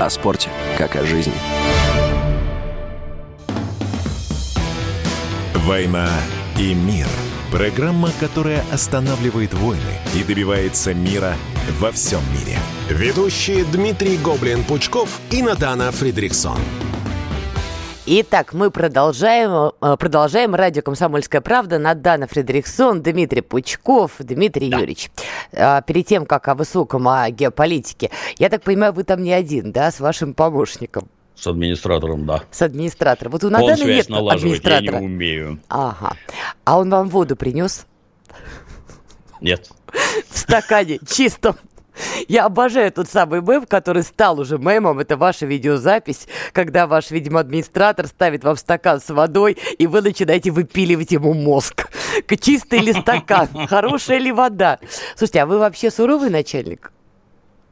О 0.00 0.10
спорте, 0.10 0.50
как 0.76 0.96
о 0.96 1.04
жизни. 1.04 1.32
«Война 5.54 6.08
и 6.58 6.74
мир»– 6.74 7.06
программа, 7.52 8.10
которая 8.20 8.64
останавливает 8.72 9.52
войны 9.54 9.80
и 10.14 10.24
добивается 10.24 10.94
мира 10.94 11.34
во 11.78 11.92
всем 11.92 12.20
мире. 12.32 12.58
Ведущие 12.88 13.64
Дмитрий 13.64 14.16
Гоблин-Пучков 14.16 15.08
и 15.30 15.42
Надана 15.42 15.92
Фридрихсон. 15.92 16.58
Итак, 18.10 18.54
мы 18.54 18.70
продолжаем, 18.70 19.72
э, 19.82 19.96
продолжаем 19.98 20.54
радио 20.54 20.80
«Комсомольская 20.80 21.42
правда». 21.42 21.78
Надана 21.78 22.26
Фредериксон, 22.26 23.02
Дмитрий 23.02 23.42
Пучков, 23.42 24.12
Дмитрий 24.18 24.70
да. 24.70 24.78
Юрьевич. 24.78 25.10
А, 25.52 25.82
перед 25.82 26.06
тем, 26.06 26.24
как 26.24 26.48
о 26.48 26.54
высоком, 26.54 27.06
о 27.06 27.28
геополитике, 27.28 28.10
я 28.38 28.48
так 28.48 28.62
понимаю, 28.62 28.94
вы 28.94 29.04
там 29.04 29.22
не 29.22 29.34
один, 29.34 29.72
да, 29.72 29.90
с 29.90 30.00
вашим 30.00 30.32
помощником? 30.32 31.10
С 31.34 31.46
администратором, 31.48 32.24
да. 32.24 32.44
С 32.50 32.62
администратором. 32.62 33.32
Вот 33.32 33.44
у 33.44 33.50
Наданы 33.50 33.84
нет 33.84 34.08
администратора. 34.10 34.94
я 34.94 35.00
не 35.00 35.06
умею. 35.06 35.60
Ага. 35.68 36.16
А 36.64 36.78
он 36.78 36.88
вам 36.88 37.10
воду 37.10 37.36
принес? 37.36 37.84
Нет. 39.42 39.68
В 40.30 40.38
стакане 40.38 40.98
чистом. 41.06 41.56
Я 42.28 42.46
обожаю 42.46 42.92
тот 42.92 43.08
самый 43.08 43.40
мем, 43.40 43.66
который 43.66 44.02
стал 44.02 44.40
уже 44.40 44.58
мемом. 44.58 44.98
Это 44.98 45.16
ваша 45.16 45.46
видеозапись, 45.46 46.26
когда 46.52 46.86
ваш, 46.86 47.10
видимо, 47.10 47.40
администратор 47.40 48.06
ставит 48.06 48.44
вам 48.44 48.56
стакан 48.56 49.00
с 49.00 49.08
водой, 49.10 49.56
и 49.78 49.86
вы 49.86 50.02
начинаете 50.02 50.50
выпиливать 50.50 51.12
ему 51.12 51.34
мозг. 51.34 51.88
Чистый 52.40 52.80
ли 52.80 52.92
стакан? 52.92 53.48
Хорошая 53.68 54.18
ли 54.18 54.32
вода? 54.32 54.78
Слушайте, 55.16 55.42
а 55.42 55.46
вы 55.46 55.58
вообще 55.58 55.90
суровый 55.90 56.30
начальник? 56.30 56.92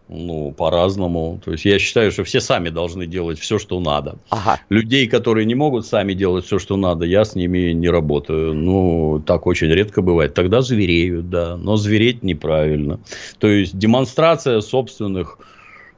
Ну, 0.09 0.53
по-разному. 0.53 1.41
То 1.45 1.53
есть 1.53 1.65
я 1.65 1.79
считаю, 1.81 2.13
что 2.13 2.23
все 2.23 2.41
сами 2.41 2.69
должны 2.69 3.07
делать 3.07 3.41
все, 3.41 3.59
что 3.59 3.81
надо. 3.81 4.19
Ага. 4.31 4.61
Людей, 4.69 5.09
которые 5.09 5.47
не 5.47 5.57
могут 5.57 5.85
сами 5.85 6.13
делать 6.13 6.45
все, 6.45 6.61
что 6.61 6.77
надо, 6.77 7.05
я 7.05 7.25
с 7.25 7.35
ними 7.35 7.73
не 7.73 7.89
работаю. 7.89 8.55
Ну, 8.55 9.21
так 9.27 9.47
очень 9.47 9.69
редко 9.69 10.03
бывает. 10.03 10.35
Тогда 10.35 10.63
звереют, 10.63 11.29
да. 11.29 11.57
Но 11.57 11.77
звереть 11.77 12.23
неправильно. 12.23 13.01
То 13.39 13.49
есть 13.49 13.77
демонстрация 13.77 14.61
собственных 14.61 15.39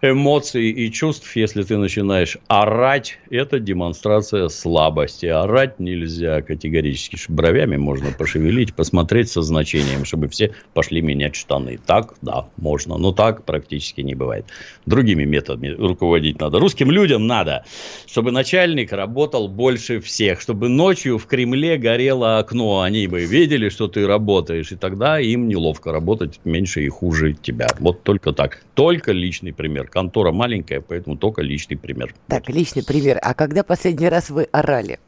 эмоций 0.01 0.71
и 0.71 0.91
чувств, 0.93 1.35
если 1.35 1.63
ты 1.63 1.77
начинаешь 1.77 2.39
орать, 2.47 3.19
это 3.31 3.59
демонстрация 3.59 4.49
слабости. 4.49 5.27
Орать 5.27 5.81
нельзя 5.81 6.41
категорически. 6.43 7.19
Бровями 7.29 7.77
можно 7.77 8.13
пошевелить, 8.13 8.75
посмотреть 8.75 9.31
со 9.31 9.43
значением, 9.43 10.05
чтобы 10.05 10.29
все 10.29 10.53
пошли 10.75 11.01
менять 11.03 11.35
штаны. 11.35 11.79
Так, 11.85 12.15
да, 12.23 12.49
можно. 12.57 12.97
Но 12.97 13.13
так 13.13 13.45
практически 13.45 14.03
не 14.03 14.15
бывает. 14.15 14.47
Другими 14.87 15.25
методами 15.25 15.69
руководить 15.69 16.41
надо. 16.41 16.59
Русским 16.59 16.91
людям 16.91 17.27
надо, 17.27 17.65
чтобы 18.07 18.31
начальник 18.31 18.93
работал 18.93 19.49
больше 19.49 20.01
всех. 20.01 20.41
Чтобы 20.41 20.69
ночью 20.69 21.19
в 21.19 21.27
Кремле 21.27 21.77
горело 21.77 22.39
окно. 22.39 22.83
Они 22.83 23.07
бы 23.09 23.25
видели, 23.25 23.69
что 23.69 23.89
ты 23.89 24.07
работаешь. 24.07 24.71
И 24.71 24.77
тогда 24.77 25.19
им 25.19 25.49
неловко 25.49 25.91
работать 25.91 26.41
меньше 26.45 26.83
и 26.85 26.89
хуже 26.89 27.33
тебя. 27.35 27.69
Вот 27.81 28.05
только 28.05 28.33
так. 28.33 28.63
Только 28.75 29.13
личный 29.13 29.53
пример 29.53 29.88
контора 29.91 30.33
маленькая, 30.33 30.81
поэтому 30.81 31.17
только 31.17 31.43
личный 31.43 31.77
пример. 31.77 32.15
Так, 32.27 32.49
личный 32.49 32.85
пример. 32.85 33.19
А 33.23 33.35
когда 33.35 33.63
последний 33.63 34.09
раз 34.09 34.31
вы 34.31 34.45
орали? 34.53 34.99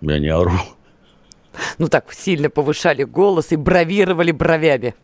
Я 0.00 0.18
не 0.18 0.28
ору. 0.28 0.52
Ну 1.78 1.88
так, 1.88 2.12
сильно 2.12 2.50
повышали 2.50 3.04
голос 3.04 3.52
и 3.52 3.56
бравировали 3.56 4.30
бровями. 4.30 4.94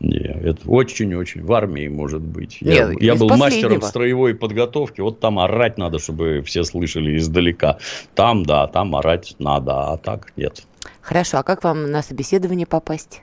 Не, 0.00 0.18
это 0.18 0.60
очень-очень 0.68 1.42
в 1.42 1.52
армии 1.52 1.88
может 1.88 2.22
быть. 2.22 2.58
Я, 2.60 2.86
Нет, 2.86 3.02
я 3.02 3.14
был 3.16 3.28
мастером 3.30 3.82
строевой 3.82 4.34
подготовки. 4.34 5.00
Вот 5.00 5.18
там 5.18 5.40
орать 5.40 5.76
надо, 5.76 5.98
чтобы 5.98 6.42
все 6.42 6.62
слышали 6.62 7.16
издалека. 7.16 7.78
Там, 8.14 8.46
да, 8.46 8.68
там 8.68 8.94
орать 8.94 9.34
надо, 9.40 9.92
а 9.92 9.96
так 9.96 10.32
нет. 10.36 10.62
Хорошо, 11.00 11.38
а 11.38 11.42
как 11.42 11.64
вам 11.64 11.90
на 11.90 12.02
собеседование 12.02 12.66
попасть? 12.66 13.22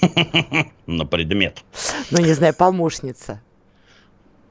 На 0.86 1.04
предмет. 1.04 1.62
Ну, 2.10 2.20
не 2.20 2.32
знаю, 2.32 2.54
помощница. 2.54 3.40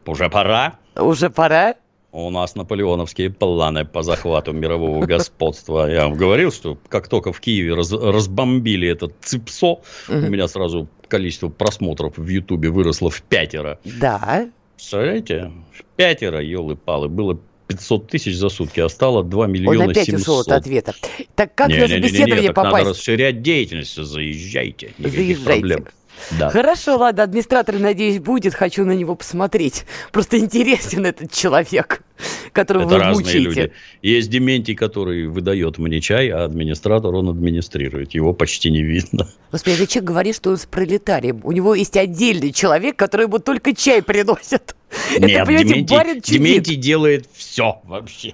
Уже 0.06 0.30
пора? 0.30 0.78
Уже 0.96 1.30
пора? 1.30 1.76
У 2.12 2.30
нас 2.30 2.56
наполеоновские 2.56 3.30
планы 3.30 3.84
по 3.84 4.02
захвату 4.02 4.54
мирового 4.54 5.06
господства. 5.06 5.92
Я 5.92 6.08
вам 6.08 6.16
говорил, 6.16 6.52
что 6.52 6.78
как 6.88 7.10
только 7.10 7.34
в 7.34 7.42
Киеве 7.42 7.74
раз, 7.74 7.92
разбомбили 7.92 8.88
этот 8.88 9.14
ЦИПСО, 9.22 9.82
у 10.08 10.14
меня 10.14 10.48
сразу 10.48 10.88
количество 11.10 11.50
просмотров 11.50 12.18
в 12.18 12.28
Ютубе 12.28 12.70
выросло 12.70 13.10
в 13.10 13.22
пятеро. 13.22 13.80
Да. 13.84 14.48
Представляете? 14.76 15.52
В 15.74 15.84
пятеро, 15.98 16.42
елы-палы. 16.42 17.10
Было 17.10 17.38
500 17.68 18.08
тысяч 18.08 18.36
за 18.36 18.50
сутки, 18.50 18.80
а 18.80 18.90
стало 18.90 19.24
2 19.24 19.48
миллиона 19.48 19.84
Он 19.84 19.90
опять 19.90 20.06
700. 20.06 20.22
ушел 20.22 20.40
от 20.40 20.52
ответа. 20.52 20.94
Так 21.36 21.54
как 21.56 21.70
не, 21.70 21.80
на 21.80 21.88
собеседование 21.88 22.36
не, 22.36 22.42
не, 22.42 22.48
не, 22.48 22.54
попасть? 22.54 22.74
Надо 22.74 22.90
расширять 22.92 23.42
деятельность. 23.42 23.96
Заезжайте. 23.96 24.94
Заезжайте. 25.00 25.44
Проблем. 25.44 25.86
Да. 26.39 26.50
Хорошо, 26.50 26.98
ладно, 26.98 27.24
администратор, 27.24 27.79
надеюсь, 27.79 28.19
будет. 28.19 28.53
Хочу 28.53 28.86
на 28.86 28.93
него 28.93 29.15
посмотреть. 29.15 29.86
Просто 30.12 30.38
интересен 30.39 31.05
этот 31.05 31.31
человек, 31.31 32.01
которого 32.51 32.84
Это 32.84 32.93
вы 32.95 33.00
разные 33.00 33.25
мучаете. 33.25 33.39
люди. 33.39 33.72
Есть 34.01 34.29
Дементий, 34.29 34.75
который 34.75 35.27
выдает 35.27 35.77
мне 35.77 36.01
чай, 36.01 36.29
а 36.29 36.45
администратор 36.45 37.13
он 37.13 37.29
администрирует. 37.29 38.13
Его 38.13 38.34
почти 38.34 38.72
не 38.72 38.81
видно. 38.84 39.27
Господи, 39.51 39.81
а 39.81 39.88
человек 39.88 40.03
говорит, 40.10 40.36
что 40.36 40.50
он 40.51 40.57
с 40.57 40.65
пролетарием. 40.65 41.41
У 41.43 41.51
него 41.51 41.75
есть 41.75 41.98
отдельный 41.98 42.51
человек, 42.51 42.95
который 42.95 43.27
ему 43.27 43.39
только 43.39 43.75
чай 43.75 44.01
приносит. 44.01 44.75
Нет, 45.20 45.48
Дементий, 45.48 46.75
делает 46.75 47.28
все 47.34 47.82
вообще. 47.84 48.34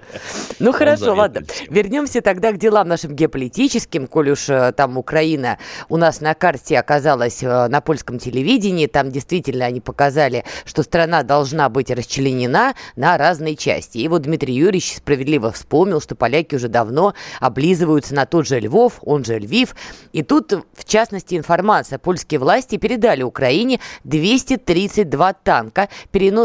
Ну 0.58 0.72
хорошо, 0.72 1.14
ладно. 1.14 1.42
Вернемся 1.68 2.20
тогда 2.20 2.52
к 2.52 2.58
делам 2.58 2.88
нашим 2.88 3.14
геополитическим, 3.14 4.06
коль 4.06 4.30
уж 4.30 4.48
э, 4.48 4.72
там 4.72 4.98
Украина 4.98 5.58
у 5.88 5.96
нас 5.96 6.20
на 6.20 6.34
карте 6.34 6.78
оказалась 6.78 7.42
э, 7.42 7.68
на 7.68 7.80
польском 7.80 8.18
телевидении, 8.18 8.86
там 8.86 9.10
действительно 9.10 9.66
они 9.66 9.80
показали, 9.80 10.44
что 10.64 10.82
страна 10.82 11.22
должна 11.22 11.68
быть 11.68 11.90
расчленена 11.90 12.74
на 12.96 13.18
разные 13.18 13.56
части. 13.56 13.98
И 13.98 14.08
вот 14.08 14.22
Дмитрий 14.22 14.54
Юрьевич 14.54 14.96
справедливо 14.96 15.52
вспомнил, 15.52 16.00
что 16.00 16.14
поляки 16.14 16.54
уже 16.54 16.68
давно 16.68 17.14
облизываются 17.40 18.14
на 18.14 18.26
тот 18.26 18.46
же 18.46 18.60
Львов, 18.60 18.98
он 19.02 19.24
же 19.24 19.38
Львив. 19.38 19.74
И 20.12 20.22
тут, 20.22 20.52
в 20.52 20.84
частности, 20.84 21.36
информация. 21.36 21.98
Польские 21.98 22.40
власти 22.40 22.76
передали 22.76 23.22
Украине 23.22 23.80
232 24.04 25.32
танка, 25.34 25.88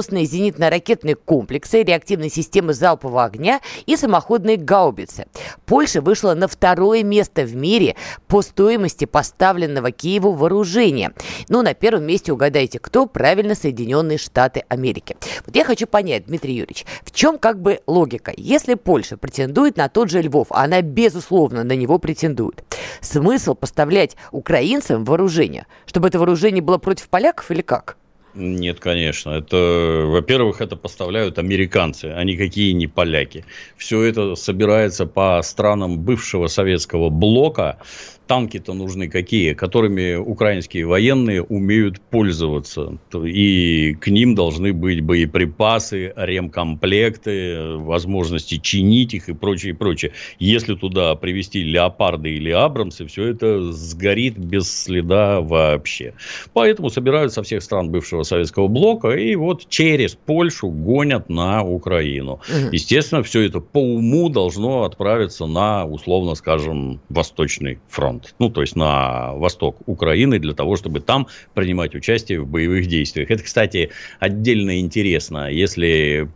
переносные 0.07 0.25
зенитно-ракетные 0.25 1.15
комплексы, 1.15 1.83
реактивные 1.83 2.29
системы 2.29 2.73
залпового 2.73 3.25
огня 3.25 3.61
и 3.85 3.95
самоходные 3.95 4.57
гаубицы. 4.57 5.27
Польша 5.65 6.01
вышла 6.01 6.33
на 6.33 6.47
второе 6.47 7.03
место 7.03 7.43
в 7.43 7.55
мире 7.55 7.95
по 8.27 8.41
стоимости 8.41 9.05
поставленного 9.05 9.91
Киеву 9.91 10.31
вооружения. 10.31 11.13
Ну, 11.49 11.61
на 11.61 11.73
первом 11.73 12.05
месте 12.05 12.31
угадайте, 12.31 12.79
кто? 12.79 13.05
Правильно, 13.05 13.55
Соединенные 13.55 14.17
Штаты 14.17 14.63
Америки. 14.69 15.17
Вот 15.45 15.55
я 15.55 15.63
хочу 15.63 15.87
понять, 15.87 16.25
Дмитрий 16.25 16.53
Юрьевич, 16.53 16.85
в 17.03 17.11
чем 17.11 17.37
как 17.37 17.61
бы 17.61 17.79
логика? 17.87 18.33
Если 18.35 18.75
Польша 18.75 19.17
претендует 19.17 19.77
на 19.77 19.89
тот 19.89 20.09
же 20.09 20.21
Львов, 20.21 20.47
а 20.51 20.63
она 20.63 20.81
безусловно 20.81 21.63
на 21.63 21.73
него 21.73 21.99
претендует, 21.99 22.63
смысл 23.01 23.55
поставлять 23.55 24.15
украинцам 24.31 25.03
вооружение, 25.03 25.65
чтобы 25.85 26.07
это 26.07 26.19
вооружение 26.19 26.61
было 26.61 26.77
против 26.77 27.09
поляков 27.09 27.51
или 27.51 27.61
как? 27.61 27.97
Нет, 28.37 28.79
конечно. 28.79 29.31
Это, 29.31 30.03
во-первых, 30.05 30.61
это 30.61 30.75
поставляют 30.75 31.39
американцы, 31.39 32.05
а 32.05 32.23
никакие 32.23 32.73
не 32.73 32.85
поляки. 32.85 33.45
Все 33.77 34.03
это 34.03 34.35
собирается 34.35 35.07
по 35.07 35.41
странам 35.41 35.97
бывшего 35.97 36.45
советского 36.45 37.09
блока 37.09 37.79
танки-то 38.27 38.73
нужны 38.73 39.07
какие, 39.07 39.53
которыми 39.53 40.15
украинские 40.15 40.85
военные 40.85 41.41
умеют 41.41 41.99
пользоваться. 42.01 42.97
И 43.13 43.95
к 43.99 44.07
ним 44.07 44.35
должны 44.35 44.73
быть 44.73 45.01
боеприпасы, 45.01 46.13
ремкомплекты, 46.15 47.77
возможности 47.77 48.57
чинить 48.57 49.13
их 49.13 49.29
и 49.29 49.33
прочее, 49.33 49.73
прочее. 49.73 50.11
Если 50.39 50.75
туда 50.75 51.15
привезти 51.15 51.63
леопарды 51.63 52.31
или 52.31 52.51
абрамсы, 52.51 53.05
все 53.07 53.27
это 53.27 53.71
сгорит 53.71 54.37
без 54.37 54.83
следа 54.83 55.41
вообще. 55.41 56.13
Поэтому 56.53 56.89
собирают 56.89 57.33
со 57.33 57.43
всех 57.43 57.63
стран 57.63 57.89
бывшего 57.89 58.23
советского 58.23 58.67
блока 58.67 59.09
и 59.11 59.35
вот 59.35 59.67
через 59.69 60.15
Польшу 60.15 60.69
гонят 60.69 61.29
на 61.29 61.63
Украину. 61.63 62.41
Естественно, 62.71 63.23
все 63.23 63.41
это 63.41 63.61
по 63.61 63.79
уму 63.79 64.29
должно 64.29 64.83
отправиться 64.83 65.45
на, 65.45 65.85
условно 65.85 66.35
скажем, 66.35 66.99
Восточный 67.09 67.79
фронт 67.87 68.16
фронт, 68.17 68.35
ну, 68.39 68.49
то 68.49 68.61
есть 68.61 68.75
на 68.75 69.33
восток 69.33 69.77
Украины, 69.85 70.39
для 70.39 70.53
того, 70.53 70.75
чтобы 70.75 70.99
там 70.99 71.27
принимать 71.53 71.95
участие 71.95 72.41
в 72.41 72.47
боевых 72.47 72.87
действиях. 72.87 73.31
Это, 73.31 73.43
кстати, 73.43 73.91
отдельно 74.19 74.79
интересно. 74.79 75.51
Если 75.51 76.27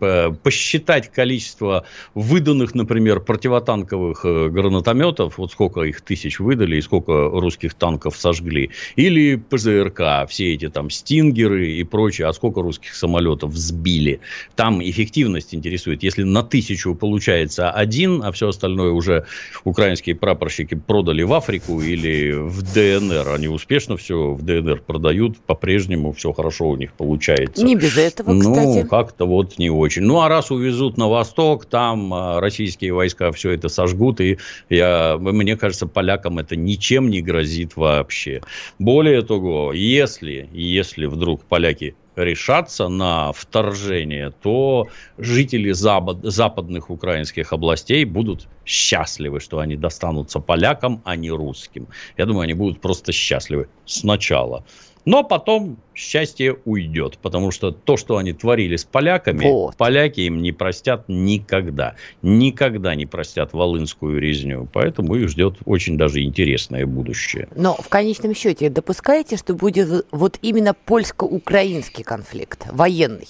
посчитать 0.44 1.12
количество 1.12 1.86
выданных, 2.14 2.76
например, 2.76 3.20
противотанковых 3.22 4.26
э, 4.26 4.50
гранатометов, 4.50 5.38
вот 5.38 5.52
сколько 5.52 5.82
их 5.82 6.02
тысяч 6.02 6.40
выдали 6.40 6.78
и 6.78 6.82
сколько 6.82 7.30
русских 7.30 7.74
танков 7.74 8.18
сожгли, 8.18 8.72
или 8.96 9.36
ПЗРК, 9.36 10.28
все 10.30 10.54
эти 10.54 10.70
там 10.70 10.90
стингеры 10.90 11.72
и 11.72 11.84
прочее, 11.84 12.28
а 12.28 12.34
сколько 12.34 12.62
русских 12.62 12.96
самолетов 12.96 13.56
сбили, 13.56 14.20
там 14.56 14.82
эффективность 14.82 15.54
интересует. 15.56 16.04
Если 16.04 16.24
на 16.24 16.44
тысячу 16.44 16.96
получается 16.96 17.72
один, 17.72 18.22
а 18.24 18.32
все 18.32 18.50
остальное 18.50 18.92
уже 18.92 19.26
украинские 19.64 20.16
прапорщики 20.16 20.76
продали 20.76 21.24
в 21.24 21.34
Африку, 21.34 21.71
Америку 21.72 21.82
или 21.82 22.32
в 22.34 22.62
ДНР. 22.62 23.30
Они 23.30 23.48
успешно 23.48 23.98
все 23.98 24.34
в 24.34 24.42
ДНР 24.42 24.82
продают, 24.82 25.38
по-прежнему 25.40 26.12
все 26.14 26.34
хорошо 26.34 26.70
у 26.70 26.76
них 26.76 26.94
получается. 26.94 27.64
Не 27.64 27.76
без 27.76 27.98
этого, 27.98 28.38
кстати. 28.40 28.82
Ну, 28.84 28.88
как-то 28.88 29.26
вот 29.26 29.58
не 29.58 29.70
очень. 29.70 30.04
Ну, 30.04 30.22
а 30.22 30.30
раз 30.30 30.52
увезут 30.52 30.98
на 30.98 31.08
восток, 31.08 31.66
там 31.66 32.14
а, 32.14 32.40
российские 32.40 32.94
войска 32.94 33.32
все 33.32 33.52
это 33.52 33.70
сожгут, 33.70 34.22
и 34.22 34.38
я, 34.70 35.18
мне 35.20 35.56
кажется, 35.56 35.88
полякам 35.88 36.40
это 36.40 36.56
ничем 36.56 37.10
не 37.10 37.22
грозит 37.22 37.76
вообще. 37.76 38.42
Более 38.80 39.22
того, 39.22 39.74
если, 39.74 40.50
если 40.52 41.06
вдруг 41.06 41.44
поляки 41.44 41.96
решаться 42.16 42.88
на 42.88 43.32
вторжение, 43.32 44.32
то 44.42 44.88
жители 45.18 45.72
запад, 45.72 46.18
западных 46.24 46.90
украинских 46.90 47.54
областей 47.54 48.06
будут 48.06 48.48
счастливы, 48.66 49.40
что 49.40 49.60
они 49.60 49.76
достанутся 49.76 50.40
полякам, 50.40 51.02
а 51.06 51.16
не 51.16 51.30
русским. 51.30 51.88
Я 52.18 52.26
думаю, 52.26 52.44
они 52.44 52.54
будут 52.54 52.82
просто 52.82 53.12
счастливы 53.12 53.70
сначала. 53.86 54.64
Но 55.06 55.24
потом 55.24 55.78
счастье 55.96 56.58
уйдет, 56.66 57.18
потому 57.22 57.52
что 57.52 57.72
то, 57.72 57.98
что 57.98 58.18
они 58.18 58.34
творили 58.34 58.76
с 58.76 58.84
поляками, 58.84 59.46
вот. 59.46 59.76
поляки 59.76 60.22
им 60.22 60.42
не 60.42 60.52
простят 60.52 61.06
никогда. 61.08 61.96
Никогда 62.22 62.96
не 62.96 63.06
простят 63.06 63.54
волынскую 63.54 64.20
резню. 64.20 64.68
Поэтому 64.72 65.16
их 65.16 65.30
ждет 65.30 65.56
очень 65.66 65.98
даже 65.98 66.22
интересное 66.24 66.86
будущее. 66.86 67.48
Но 67.56 67.76
в 67.76 67.90
конечном 67.90 68.36
счете 68.36 68.70
допускаете, 68.70 69.38
что 69.38 69.54
будет 69.54 70.06
вот 70.12 70.40
именно 70.42 70.74
польско-украинский 70.74 72.04
конфликт, 72.04 72.68
военный? 72.72 73.28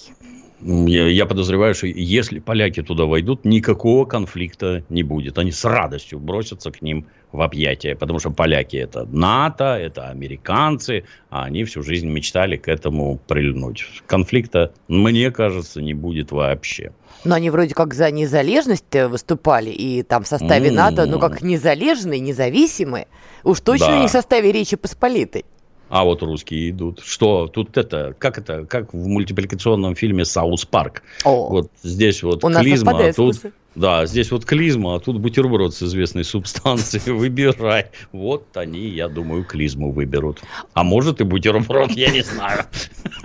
Я, 0.64 1.08
я 1.08 1.26
подозреваю, 1.26 1.74
что 1.74 1.86
если 1.86 2.38
поляки 2.38 2.82
туда 2.82 3.04
войдут, 3.04 3.44
никакого 3.44 4.04
конфликта 4.04 4.84
не 4.88 5.02
будет. 5.02 5.38
Они 5.38 5.50
с 5.50 5.64
радостью 5.64 6.20
бросятся 6.20 6.70
к 6.70 6.82
ним 6.82 7.06
в 7.32 7.40
объятия, 7.40 7.96
потому 7.96 8.18
что 8.20 8.30
поляки 8.30 8.76
это 8.76 9.04
НАТО, 9.06 9.76
это 9.76 10.08
американцы, 10.08 11.04
а 11.30 11.44
они 11.44 11.64
всю 11.64 11.82
жизнь 11.82 12.08
мечтали 12.08 12.56
к 12.56 12.68
этому 12.68 13.18
прильнуть. 13.26 13.86
Конфликта, 14.06 14.72
мне 14.86 15.30
кажется, 15.30 15.82
не 15.82 15.94
будет 15.94 16.30
вообще. 16.30 16.92
Но 17.24 17.34
они 17.34 17.50
вроде 17.50 17.74
как 17.74 17.94
за 17.94 18.10
незалежность 18.10 18.94
э, 18.94 19.08
выступали, 19.08 19.70
и 19.70 20.02
там 20.02 20.24
в 20.24 20.28
составе 20.28 20.70
mm. 20.70 20.74
НАТО, 20.74 21.06
ну 21.06 21.18
как 21.18 21.42
незалежные, 21.42 22.20
независимые, 22.20 23.06
уж 23.44 23.60
точно 23.60 23.88
да. 23.88 24.00
не 24.00 24.08
в 24.08 24.10
составе 24.10 24.52
Речи 24.52 24.76
Посполитой. 24.76 25.44
А 25.92 26.04
вот 26.04 26.22
русские 26.22 26.70
идут. 26.70 27.02
Что 27.04 27.48
тут 27.48 27.76
это? 27.76 28.16
Как 28.18 28.38
это? 28.38 28.64
Как 28.64 28.94
в 28.94 29.06
мультипликационном 29.06 29.94
фильме 29.94 30.24
South 30.24 30.64
Park. 30.64 31.02
Вот 31.50 31.70
здесь 31.82 32.22
вот 32.22 32.40
клизма, 32.40 32.92
а 32.92 33.12
тут 33.12 33.36
вкусы. 33.36 33.52
Да, 33.74 34.04
здесь 34.04 34.30
вот 34.30 34.44
клизма, 34.44 34.96
а 34.96 35.00
тут 35.00 35.18
бутерброд 35.18 35.74
с 35.74 35.82
известной 35.82 36.24
субстанцией. 36.24 37.12
Выбирай. 37.12 37.86
Вот 38.12 38.54
они, 38.56 38.88
я 38.88 39.08
думаю, 39.08 39.44
клизму 39.44 39.92
выберут. 39.92 40.42
А 40.74 40.84
может 40.84 41.20
и 41.20 41.24
бутерброд, 41.24 41.92
я 41.92 42.10
не 42.10 42.22
знаю. 42.22 42.64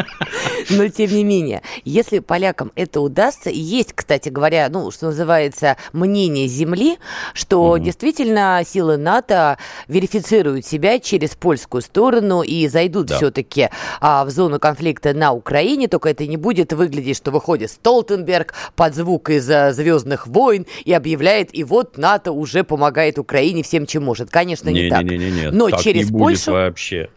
Но 0.70 0.88
тем 0.88 1.12
не 1.12 1.24
менее, 1.24 1.62
если 1.84 2.20
полякам 2.20 2.72
это 2.76 3.02
удастся, 3.02 3.50
есть, 3.50 3.94
кстати 3.94 4.30
говоря, 4.30 4.68
ну, 4.70 4.90
что 4.92 5.08
называется, 5.08 5.78
мнение 5.92 6.48
Земли, 6.48 6.98
что 7.34 7.72
угу. 7.72 7.80
действительно 7.80 8.62
силы 8.66 8.98
НАТО 8.98 9.58
верифицируют 9.88 10.66
себя 10.66 11.00
через 11.00 11.36
польскую 11.36 11.82
сторону 11.82 12.42
и 12.42 12.68
зайдут 12.68 13.08
да. 13.08 13.18
все-таки 13.18 13.70
а, 14.00 14.24
в 14.24 14.30
зону 14.30 14.60
конфликта 14.60 15.14
на 15.14 15.34
Украине, 15.34 15.88
только 15.88 16.10
это 16.10 16.26
не 16.26 16.38
будет 16.38 16.72
выглядеть, 16.72 17.18
что 17.18 17.32
выходит 17.32 17.72
Столтенберг 17.72 18.54
под 18.76 18.96
звук 18.96 19.30
из 19.30 19.46
«Звездных 19.46 20.28
войн» 20.28 20.37
и 20.86 20.94
объявляет, 20.94 21.56
и 21.56 21.64
вот 21.64 21.98
НАТО 21.98 22.32
уже 22.32 22.64
помогает 22.64 23.18
Украине 23.18 23.64
всем, 23.64 23.86
чем 23.86 24.04
может. 24.04 24.30
Конечно, 24.30 24.70
не, 24.70 24.84
не 24.84 24.90
так. 24.90 25.04
Не, 25.04 25.18
не, 25.18 25.32
не, 25.32 25.52
Но 25.52 25.70
так 25.70 25.82
через 25.82 26.12
не 26.12 26.18
Польшу... 26.18 26.52
вообще. 26.52 27.10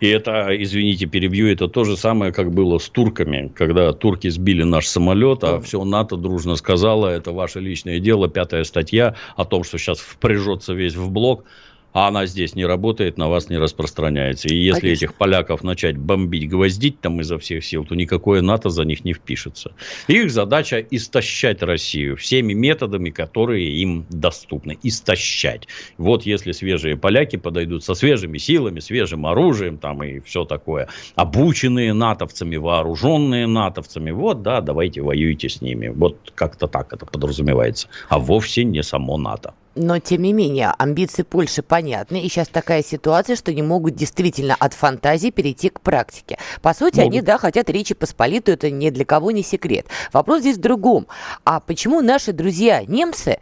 И 0.00 0.08
это, 0.08 0.48
извините, 0.50 1.06
перебью, 1.06 1.48
это 1.48 1.68
то 1.68 1.84
же 1.84 1.96
самое, 1.96 2.32
как 2.32 2.52
было 2.52 2.78
с 2.78 2.88
турками, 2.88 3.50
когда 3.54 3.92
турки 3.92 4.28
сбили 4.28 4.62
наш 4.62 4.86
самолет, 4.86 5.44
а 5.44 5.60
все 5.60 5.84
НАТО 5.84 6.16
дружно 6.16 6.56
сказало, 6.56 7.08
это 7.08 7.32
ваше 7.32 7.60
личное 7.60 7.98
дело, 7.98 8.28
пятая 8.28 8.64
статья 8.64 9.14
о 9.36 9.44
том, 9.44 9.64
что 9.64 9.78
сейчас 9.78 9.98
впряжется 9.98 10.72
весь 10.72 10.94
в 10.94 11.10
блок 11.10 11.44
а 11.92 12.08
она 12.08 12.26
здесь 12.26 12.54
не 12.54 12.66
работает, 12.66 13.18
на 13.18 13.28
вас 13.28 13.48
не 13.48 13.56
распространяется. 13.56 14.48
И 14.48 14.56
если 14.56 14.80
Конечно. 14.80 15.04
этих 15.04 15.14
поляков 15.14 15.64
начать 15.64 15.96
бомбить, 15.96 16.48
гвоздить 16.48 17.00
там 17.00 17.20
изо 17.20 17.38
всех 17.38 17.64
сил, 17.64 17.84
то 17.84 17.94
никакое 17.94 18.42
НАТО 18.42 18.70
за 18.70 18.84
них 18.84 19.04
не 19.04 19.14
впишется. 19.14 19.72
Их 20.06 20.30
задача 20.30 20.84
истощать 20.90 21.62
Россию 21.62 22.16
всеми 22.16 22.52
методами, 22.52 23.10
которые 23.10 23.70
им 23.80 24.06
доступны. 24.10 24.78
Истощать. 24.82 25.66
Вот 25.96 26.24
если 26.26 26.52
свежие 26.52 26.96
поляки 26.96 27.36
подойдут 27.36 27.84
со 27.84 27.94
свежими 27.94 28.38
силами, 28.38 28.80
свежим 28.80 29.26
оружием 29.26 29.78
там 29.78 30.02
и 30.02 30.20
все 30.20 30.44
такое, 30.44 30.88
обученные 31.14 31.92
натовцами, 31.94 32.56
вооруженные 32.56 33.46
натовцами, 33.46 34.10
вот 34.10 34.42
да, 34.42 34.60
давайте 34.60 35.00
воюйте 35.02 35.48
с 35.48 35.60
ними. 35.60 35.88
Вот 35.88 36.32
как-то 36.34 36.66
так 36.66 36.92
это 36.92 37.06
подразумевается. 37.06 37.88
А 38.08 38.18
вовсе 38.18 38.64
не 38.64 38.82
само 38.82 39.16
НАТО. 39.16 39.54
Но, 39.78 40.00
тем 40.00 40.22
не 40.22 40.32
менее, 40.32 40.74
амбиции 40.76 41.22
Польши 41.22 41.62
понятны, 41.62 42.20
и 42.20 42.28
сейчас 42.28 42.48
такая 42.48 42.82
ситуация, 42.82 43.36
что 43.36 43.52
они 43.52 43.62
могут 43.62 43.94
действительно 43.94 44.56
от 44.58 44.74
фантазии 44.74 45.30
перейти 45.30 45.68
к 45.68 45.80
практике. 45.80 46.36
По 46.62 46.74
сути, 46.74 46.96
могут. 46.96 47.04
они, 47.04 47.20
да, 47.20 47.38
хотят 47.38 47.70
Речи 47.70 47.94
Посполитую, 47.94 48.56
это 48.56 48.70
ни 48.72 48.90
для 48.90 49.04
кого 49.04 49.30
не 49.30 49.44
секрет. 49.44 49.86
Вопрос 50.12 50.40
здесь 50.40 50.56
в 50.56 50.60
другом. 50.60 51.06
А 51.44 51.60
почему 51.60 52.00
наши 52.00 52.32
друзья 52.32 52.82
немцы 52.84 53.38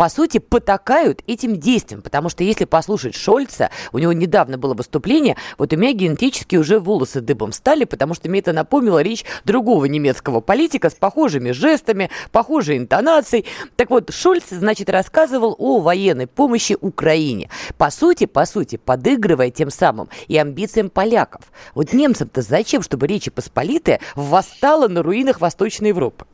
по 0.00 0.08
сути, 0.08 0.38
потакают 0.38 1.22
этим 1.26 1.58
действием. 1.58 2.00
Потому 2.00 2.30
что 2.30 2.42
если 2.42 2.64
послушать 2.64 3.14
Шольца, 3.14 3.68
у 3.92 3.98
него 3.98 4.14
недавно 4.14 4.56
было 4.56 4.72
выступление, 4.72 5.36
вот 5.58 5.74
у 5.74 5.76
меня 5.76 5.92
генетически 5.92 6.56
уже 6.56 6.78
волосы 6.78 7.20
дыбом 7.20 7.52
стали, 7.52 7.84
потому 7.84 8.14
что 8.14 8.30
мне 8.30 8.40
это 8.40 8.54
напомнило 8.54 9.02
речь 9.02 9.26
другого 9.44 9.84
немецкого 9.84 10.40
политика 10.40 10.88
с 10.88 10.94
похожими 10.94 11.50
жестами, 11.50 12.08
похожей 12.32 12.78
интонацией. 12.78 13.44
Так 13.76 13.90
вот, 13.90 14.10
Шольц, 14.10 14.44
значит, 14.48 14.88
рассказывал 14.88 15.54
о 15.58 15.80
военной 15.80 16.26
помощи 16.26 16.78
Украине. 16.80 17.50
По 17.76 17.90
сути, 17.90 18.24
по 18.24 18.46
сути, 18.46 18.76
подыгрывая 18.76 19.50
тем 19.50 19.68
самым 19.68 20.08
и 20.28 20.38
амбициям 20.38 20.88
поляков. 20.88 21.42
Вот 21.74 21.92
немцам-то 21.92 22.40
зачем, 22.40 22.80
чтобы 22.80 23.06
Речи 23.06 23.30
Посполитая 23.30 24.00
восстала 24.14 24.88
на 24.88 25.02
руинах 25.02 25.42
Восточной 25.42 25.88
Европы? 25.88 26.24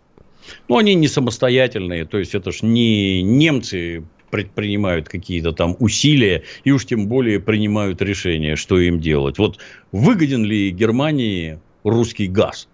Ну, 0.69 0.79
они 0.79 0.95
не 0.95 1.09
самостоятельные, 1.09 2.05
то 2.05 2.19
есть 2.19 2.35
это 2.35 2.53
ж 2.53 2.63
не 2.63 3.23
немцы 3.23 4.05
предпринимают 4.31 5.09
какие-то 5.09 5.53
там 5.53 5.77
усилия 5.79 6.43
и 6.65 6.73
уж 6.73 6.85
тем 6.87 7.07
более 7.07 7.41
принимают 7.41 8.03
решения, 8.03 8.57
что 8.57 8.79
им 8.79 9.01
делать. 9.01 9.39
Вот 9.39 9.59
выгоден 9.93 10.45
ли 10.45 10.71
Германии 10.71 11.59
русский 11.85 12.27
газ? 12.27 12.69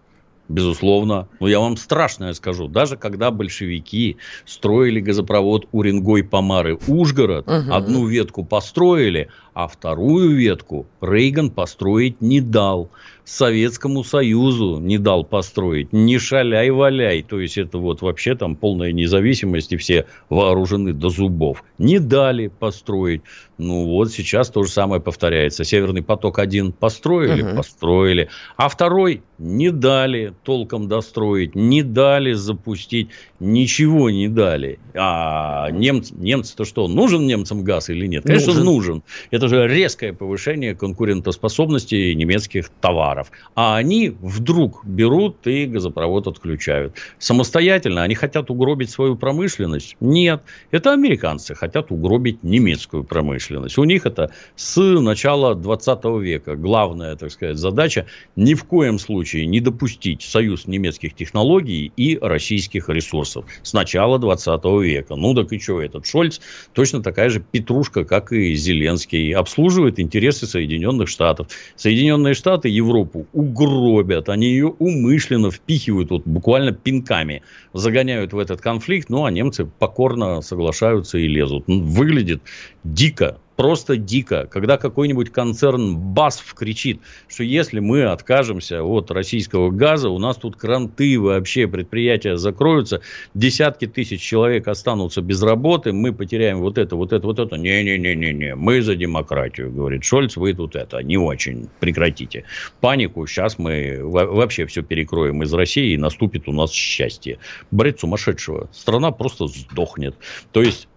Безусловно. 0.48 1.28
Но 1.40 1.48
я 1.48 1.60
вам 1.60 1.76
страшное 1.76 2.34
скажу. 2.34 2.68
Даже 2.68 2.96
когда 2.96 3.30
большевики 3.30 4.18
строили 4.44 5.00
газопровод 5.00 5.66
Уренгой-Помары-Ужгород, 5.72 7.46
угу. 7.46 7.72
одну 7.72 8.06
ветку 8.06 8.44
построили, 8.44 9.28
а 9.54 9.68
вторую 9.68 10.36
ветку 10.36 10.86
Рейган 11.00 11.50
построить 11.50 12.20
не 12.20 12.40
дал. 12.40 12.90
Советскому 13.24 14.02
Союзу 14.02 14.78
не 14.80 14.98
дал 14.98 15.24
построить. 15.24 15.92
Не 15.92 16.18
шаляй-валяй. 16.18 17.22
То 17.22 17.40
есть, 17.40 17.56
это 17.56 17.78
вот 17.78 18.02
вообще 18.02 18.34
там 18.34 18.56
полная 18.56 18.92
независимость, 18.92 19.72
и 19.72 19.76
все 19.76 20.06
вооружены 20.28 20.92
до 20.92 21.08
зубов. 21.08 21.62
Не 21.78 22.00
дали 22.00 22.48
построить. 22.48 23.22
Ну, 23.58 23.84
вот 23.86 24.10
сейчас 24.10 24.50
то 24.50 24.64
же 24.64 24.70
самое 24.70 25.00
повторяется. 25.00 25.62
Северный 25.62 26.02
поток-1 26.02 26.72
построили? 26.72 27.42
Угу. 27.42 27.56
Построили. 27.56 28.28
А 28.56 28.68
второй 28.68 29.22
не 29.38 29.70
дали 29.70 30.34
толком 30.42 30.88
достроить, 30.88 31.54
не 31.54 31.82
дали 31.82 32.32
запустить, 32.32 33.08
ничего 33.38 34.10
не 34.10 34.28
дали. 34.28 34.80
А 34.94 35.70
немцы, 35.70 36.12
немцы-то 36.16 36.64
что, 36.64 36.88
нужен 36.88 37.26
немцам 37.26 37.62
газ 37.62 37.88
или 37.88 38.06
нет? 38.06 38.24
Конечно, 38.24 38.54
нужен. 38.54 38.64
нужен. 38.64 39.02
Это 39.30 39.41
же 39.48 39.66
резкое 39.66 40.12
повышение 40.12 40.74
конкурентоспособности 40.74 42.12
немецких 42.12 42.68
товаров. 42.80 43.30
А 43.54 43.76
они 43.76 44.10
вдруг 44.20 44.84
берут 44.84 45.46
и 45.46 45.66
газопровод 45.66 46.26
отключают. 46.26 46.94
Самостоятельно 47.18 48.02
они 48.02 48.14
хотят 48.14 48.50
угробить 48.50 48.90
свою 48.90 49.16
промышленность? 49.16 49.96
Нет. 50.00 50.42
Это 50.70 50.92
американцы 50.92 51.54
хотят 51.54 51.90
угробить 51.90 52.42
немецкую 52.42 53.04
промышленность. 53.04 53.78
У 53.78 53.84
них 53.84 54.06
это 54.06 54.30
с 54.56 54.80
начала 54.80 55.54
20 55.54 56.04
века. 56.20 56.56
Главная, 56.56 57.16
так 57.16 57.30
сказать, 57.30 57.58
задача 57.58 58.06
ни 58.36 58.54
в 58.54 58.64
коем 58.64 58.98
случае 58.98 59.46
не 59.46 59.60
допустить 59.60 60.22
союз 60.22 60.66
немецких 60.66 61.14
технологий 61.14 61.92
и 61.96 62.18
российских 62.20 62.88
ресурсов. 62.88 63.44
С 63.62 63.72
начала 63.72 64.18
20 64.18 64.64
века. 64.82 65.16
Ну 65.16 65.34
так 65.34 65.52
и 65.52 65.58
что, 65.58 65.80
этот 65.80 66.06
Шольц 66.06 66.40
точно 66.72 67.02
такая 67.02 67.28
же 67.28 67.40
петрушка, 67.40 68.04
как 68.04 68.32
и 68.32 68.54
Зеленский. 68.54 69.31
Обслуживает 69.32 69.98
интересы 70.00 70.46
Соединенных 70.46 71.08
Штатов. 71.08 71.48
Соединенные 71.76 72.34
Штаты 72.34 72.68
Европу 72.68 73.26
угробят. 73.32 74.28
Они 74.28 74.46
ее 74.46 74.68
умышленно 74.68 75.50
впихивают 75.50 76.10
вот 76.10 76.22
буквально 76.24 76.72
пинками. 76.72 77.42
Загоняют 77.72 78.32
в 78.32 78.38
этот 78.38 78.60
конфликт. 78.60 79.10
Ну, 79.10 79.24
а 79.24 79.30
немцы 79.30 79.64
покорно 79.64 80.42
соглашаются 80.42 81.18
и 81.18 81.26
лезут. 81.26 81.64
Выглядит 81.66 82.42
дико 82.84 83.38
просто 83.56 83.96
дико, 83.96 84.46
когда 84.50 84.76
какой-нибудь 84.76 85.30
концерн 85.30 85.96
БАСФ 85.96 86.54
кричит, 86.54 87.00
что 87.28 87.44
если 87.44 87.80
мы 87.80 88.04
откажемся 88.04 88.82
от 88.82 89.10
российского 89.10 89.70
газа, 89.70 90.08
у 90.08 90.18
нас 90.18 90.36
тут 90.36 90.56
кранты 90.56 91.18
вообще, 91.20 91.66
предприятия 91.66 92.36
закроются, 92.36 93.00
десятки 93.34 93.86
тысяч 93.86 94.20
человек 94.20 94.68
останутся 94.68 95.22
без 95.22 95.42
работы, 95.42 95.92
мы 95.92 96.12
потеряем 96.12 96.60
вот 96.60 96.78
это, 96.78 96.96
вот 96.96 97.12
это, 97.12 97.26
вот 97.26 97.38
это. 97.38 97.56
Не-не-не-не-не, 97.56 98.54
мы 98.54 98.82
за 98.82 98.96
демократию, 98.96 99.70
говорит 99.70 100.04
Шольц, 100.04 100.36
вы 100.36 100.54
тут 100.54 100.76
это, 100.76 101.02
не 101.02 101.16
очень, 101.16 101.68
прекратите. 101.80 102.44
Панику, 102.80 103.26
сейчас 103.26 103.58
мы 103.58 104.00
вообще 104.02 104.66
все 104.66 104.82
перекроем 104.82 105.42
из 105.42 105.52
России, 105.52 105.92
и 105.92 105.96
наступит 105.96 106.48
у 106.48 106.52
нас 106.52 106.72
счастье. 106.72 107.38
Бред 107.70 108.00
сумасшедшего. 108.00 108.68
Страна 108.72 109.10
просто 109.10 109.46
сдохнет. 109.46 110.16
То 110.52 110.62
есть, 110.62 110.88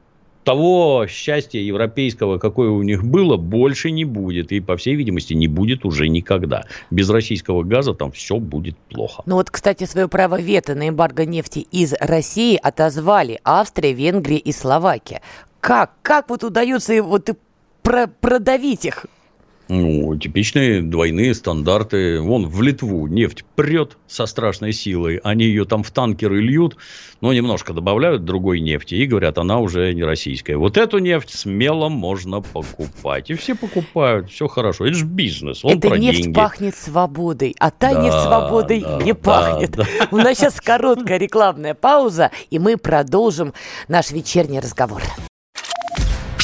того 0.46 1.08
счастья 1.08 1.60
европейского, 1.60 2.38
какое 2.38 2.70
у 2.70 2.82
них 2.84 3.04
было, 3.04 3.36
больше 3.36 3.92
не 3.92 4.06
будет. 4.06 4.52
И, 4.52 4.62
по 4.62 4.78
всей 4.78 4.96
видимости, 4.96 5.34
не 5.34 5.48
будет 5.48 5.84
уже 5.84 6.08
никогда. 6.08 6.64
Без 6.92 7.10
российского 7.10 7.64
газа 7.64 7.94
там 7.94 8.12
все 8.12 8.38
будет 8.40 8.78
плохо. 8.78 9.24
Ну 9.26 9.36
вот, 9.36 9.50
кстати, 9.50 9.84
свое 9.84 10.08
право 10.08 10.40
вето 10.40 10.76
на 10.76 10.88
эмбарго 10.88 11.26
нефти 11.26 11.68
из 11.72 11.94
России 12.00 12.58
отозвали 12.62 13.40
Австрия, 13.44 13.92
Венгрия 13.92 14.38
и 14.38 14.52
Словакия. 14.52 15.22
Как? 15.60 15.92
Как 16.04 16.30
вот 16.30 16.44
удается 16.44 17.02
вот 17.02 17.30
продавить 17.82 18.86
их? 18.86 19.08
Ну, 19.68 20.16
типичные 20.18 20.82
двойные 20.82 21.34
стандарты. 21.34 22.20
Вон 22.20 22.48
в 22.48 22.62
Литву 22.62 23.08
нефть 23.08 23.44
прет 23.56 23.98
со 24.08 24.28
страшной 24.28 24.74
силой. 24.74 25.20
Они 25.24 25.46
ее 25.46 25.66
там 25.66 25.84
в 25.84 25.92
танкеры 25.92 26.40
льют, 26.42 26.78
но 27.22 27.34
немножко 27.34 27.74
добавляют 27.74 28.26
другой 28.26 28.60
нефти 28.60 28.96
и 28.96 29.06
говорят, 29.06 29.38
она 29.38 29.60
уже 29.60 29.94
не 29.94 30.04
российская. 30.04 30.58
Вот 30.58 30.78
эту 30.78 31.00
нефть 31.00 31.32
смело 31.32 31.90
можно 31.90 32.42
покупать. 32.42 33.30
И 33.32 33.34
все 33.34 33.56
покупают, 33.56 34.30
все 34.30 34.48
хорошо. 34.48 34.86
Это 34.86 34.98
же 34.98 35.06
бизнес, 35.06 35.66
он 35.66 35.78
Эта 35.78 35.98
нефть 35.98 36.24
деньги. 36.24 36.36
пахнет 36.36 36.76
свободой, 36.76 37.56
а 37.60 37.72
та 37.72 37.94
да, 37.94 38.04
нефть 38.04 38.22
свободой 38.22 38.82
да, 38.82 39.02
не 39.02 39.14
пахнет. 39.14 39.72
Да, 39.72 39.84
да. 40.00 40.08
У 40.12 40.18
нас 40.18 40.38
сейчас 40.38 40.62
короткая 40.62 41.18
рекламная 41.18 41.74
пауза, 41.74 42.30
и 42.52 42.60
мы 42.60 42.78
продолжим 42.78 43.54
наш 43.88 44.12
вечерний 44.12 44.60
разговор. 44.60 45.02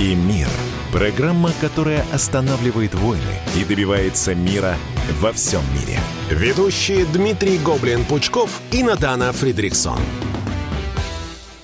и 0.00 0.14
мир». 0.14 0.48
Программа, 0.92 1.50
которая 1.60 2.04
останавливает 2.12 2.94
войны 2.94 3.22
и 3.56 3.64
добивается 3.64 4.34
мира 4.34 4.76
во 5.20 5.32
всем 5.32 5.62
мире. 5.74 5.98
Ведущие 6.30 7.04
Дмитрий 7.06 7.58
Гоблин-Пучков 7.58 8.50
и 8.72 8.82
Надана 8.82 9.32
Фридриксон. 9.32 9.98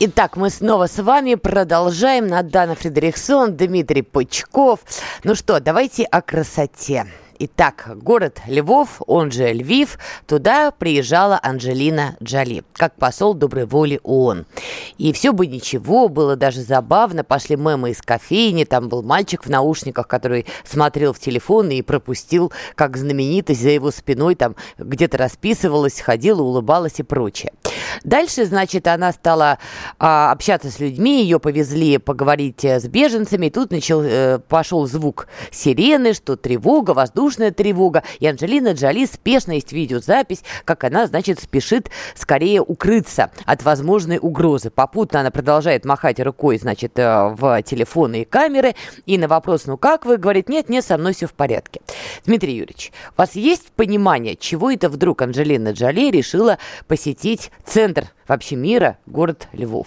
Итак, 0.04 0.36
мы 0.36 0.50
снова 0.50 0.88
с 0.88 1.00
вами 1.00 1.36
продолжаем. 1.36 2.26
Надана 2.26 2.74
Фредериксон, 2.74 3.56
Дмитрий 3.56 4.02
Пучков. 4.02 4.80
Ну 5.22 5.36
что, 5.36 5.60
давайте 5.60 6.02
о 6.02 6.20
красоте. 6.22 7.06
Итак, 7.44 7.90
город 7.96 8.40
Львов, 8.46 9.02
он 9.08 9.32
же 9.32 9.52
Львив, 9.52 9.98
туда 10.28 10.70
приезжала 10.70 11.40
Анджелина 11.42 12.14
Джоли, 12.22 12.62
как 12.72 12.94
посол 12.94 13.34
доброй 13.34 13.66
воли 13.66 13.98
ООН. 14.04 14.46
И 14.96 15.12
все 15.12 15.32
бы 15.32 15.48
ничего, 15.48 16.08
было 16.08 16.36
даже 16.36 16.60
забавно, 16.60 17.24
пошли 17.24 17.56
мемы 17.56 17.90
из 17.90 18.00
кофейни, 18.00 18.62
там 18.62 18.88
был 18.88 19.02
мальчик 19.02 19.44
в 19.44 19.50
наушниках, 19.50 20.06
который 20.06 20.46
смотрел 20.64 21.12
в 21.12 21.18
телефон 21.18 21.70
и 21.70 21.82
пропустил, 21.82 22.52
как 22.76 22.96
знаменитость 22.96 23.62
за 23.62 23.70
его 23.70 23.90
спиной 23.90 24.36
там 24.36 24.54
где-то 24.78 25.18
расписывалась, 25.18 26.00
ходила, 26.00 26.42
улыбалась 26.42 27.00
и 27.00 27.02
прочее. 27.02 27.52
Дальше, 28.04 28.44
значит, 28.44 28.86
она 28.86 29.10
стала 29.10 29.58
а, 29.98 30.30
общаться 30.30 30.70
с 30.70 30.78
людьми, 30.78 31.24
ее 31.24 31.40
повезли 31.40 31.98
поговорить 31.98 32.64
э, 32.64 32.78
с 32.78 32.86
беженцами, 32.86 33.46
и 33.46 33.50
тут 33.50 33.72
начал, 33.72 34.00
э, 34.02 34.38
пошел 34.38 34.86
звук 34.86 35.26
сирены, 35.50 36.14
что 36.14 36.36
тревога, 36.36 36.92
воздушная 36.92 37.31
тревога, 37.36 38.02
и 38.20 38.26
Анджелина 38.26 38.72
Джоли 38.72 39.06
спешно 39.06 39.52
есть 39.52 39.72
видеозапись, 39.72 40.42
как 40.64 40.84
она, 40.84 41.06
значит, 41.06 41.40
спешит 41.40 41.90
скорее 42.14 42.60
укрыться 42.62 43.30
от 43.44 43.62
возможной 43.62 44.18
угрозы. 44.20 44.70
Попутно 44.70 45.20
она 45.20 45.30
продолжает 45.30 45.84
махать 45.84 46.20
рукой, 46.20 46.58
значит, 46.58 46.98
э, 46.98 47.34
в 47.34 47.62
телефоны 47.62 48.22
и 48.22 48.24
камеры, 48.24 48.74
и 49.06 49.18
на 49.18 49.28
вопрос, 49.28 49.66
ну 49.66 49.76
как 49.76 50.04
вы, 50.04 50.16
говорит, 50.16 50.48
нет, 50.48 50.68
нет, 50.68 50.84
со 50.84 50.98
мной 50.98 51.14
все 51.14 51.26
в 51.26 51.34
порядке. 51.34 51.80
Дмитрий 52.24 52.54
Юрьевич, 52.54 52.92
у 53.16 53.20
вас 53.20 53.34
есть 53.34 53.72
понимание, 53.72 54.36
чего 54.36 54.70
это 54.70 54.88
вдруг 54.88 55.22
Анджелина 55.22 55.72
Джоли 55.72 56.10
решила 56.10 56.58
посетить 56.86 57.50
центр 57.64 58.06
вообще 58.28 58.56
мира, 58.56 58.98
город 59.06 59.48
Львов? 59.52 59.86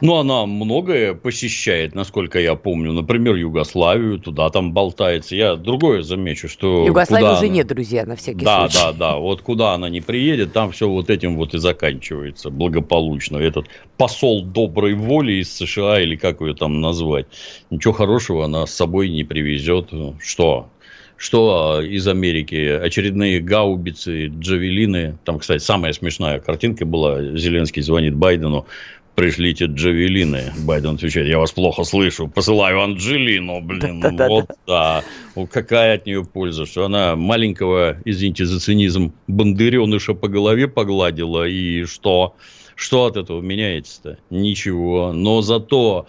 Ну, 0.00 0.16
она 0.16 0.46
многое 0.46 1.14
посещает, 1.14 1.94
насколько 1.94 2.38
я 2.38 2.54
помню. 2.54 2.92
Например, 2.92 3.34
Югославию, 3.34 4.18
туда 4.18 4.50
там 4.50 4.72
болтается. 4.72 5.36
Я 5.36 5.56
другое 5.56 6.02
замечу, 6.02 6.48
что... 6.48 6.84
Югославии 6.86 7.24
уже 7.24 7.38
она... 7.38 7.48
нет, 7.48 7.66
друзья, 7.66 8.04
на 8.04 8.16
всякий 8.16 8.44
да, 8.44 8.68
случай. 8.68 8.78
Да, 8.78 8.92
да, 8.92 8.98
да. 8.98 9.16
Вот 9.16 9.42
куда 9.42 9.72
она 9.72 9.88
не 9.88 10.00
приедет, 10.00 10.52
там 10.52 10.72
все 10.72 10.88
вот 10.88 11.10
этим 11.10 11.36
вот 11.36 11.54
и 11.54 11.58
заканчивается 11.58 12.50
благополучно. 12.50 13.36
Этот 13.36 13.66
посол 13.96 14.44
доброй 14.44 14.94
воли 14.94 15.34
из 15.34 15.54
США, 15.54 16.00
или 16.00 16.16
как 16.16 16.40
ее 16.40 16.54
там 16.54 16.80
назвать, 16.80 17.26
ничего 17.70 17.94
хорошего 17.94 18.44
она 18.44 18.66
с 18.66 18.74
собой 18.74 19.08
не 19.08 19.24
привезет. 19.24 19.90
Что? 20.20 20.68
что 21.16 21.80
из 21.80 22.06
Америки 22.08 22.68
очередные 22.68 23.40
гаубицы, 23.40 24.26
джавелины. 24.26 25.16
Там, 25.24 25.38
кстати, 25.38 25.62
самая 25.62 25.92
смешная 25.92 26.40
картинка 26.40 26.84
была. 26.84 27.22
Зеленский 27.36 27.82
звонит 27.82 28.14
Байдену 28.14 28.66
пришлите 29.14 29.66
джавелины. 29.66 30.52
Байден 30.64 30.94
отвечает, 30.94 31.28
я 31.28 31.38
вас 31.38 31.52
плохо 31.52 31.84
слышу, 31.84 32.28
посылаю 32.28 32.80
Анджелину, 32.82 33.60
блин. 33.60 34.02
Вот 34.16 34.50
да. 34.66 35.02
Какая 35.50 35.94
от 35.94 36.06
нее 36.06 36.24
польза, 36.24 36.66
что 36.66 36.84
она 36.84 37.16
маленького, 37.16 37.98
извините 38.04 38.44
за 38.44 38.60
цинизм, 38.60 39.12
бандереныша 39.26 40.14
по 40.14 40.28
голове 40.28 40.68
погладила, 40.68 41.46
и 41.46 41.84
что? 41.84 42.34
Что 42.74 43.06
от 43.06 43.16
этого 43.16 43.40
меняется-то? 43.40 44.18
Ничего. 44.30 45.12
Но 45.12 45.42
зато 45.42 46.08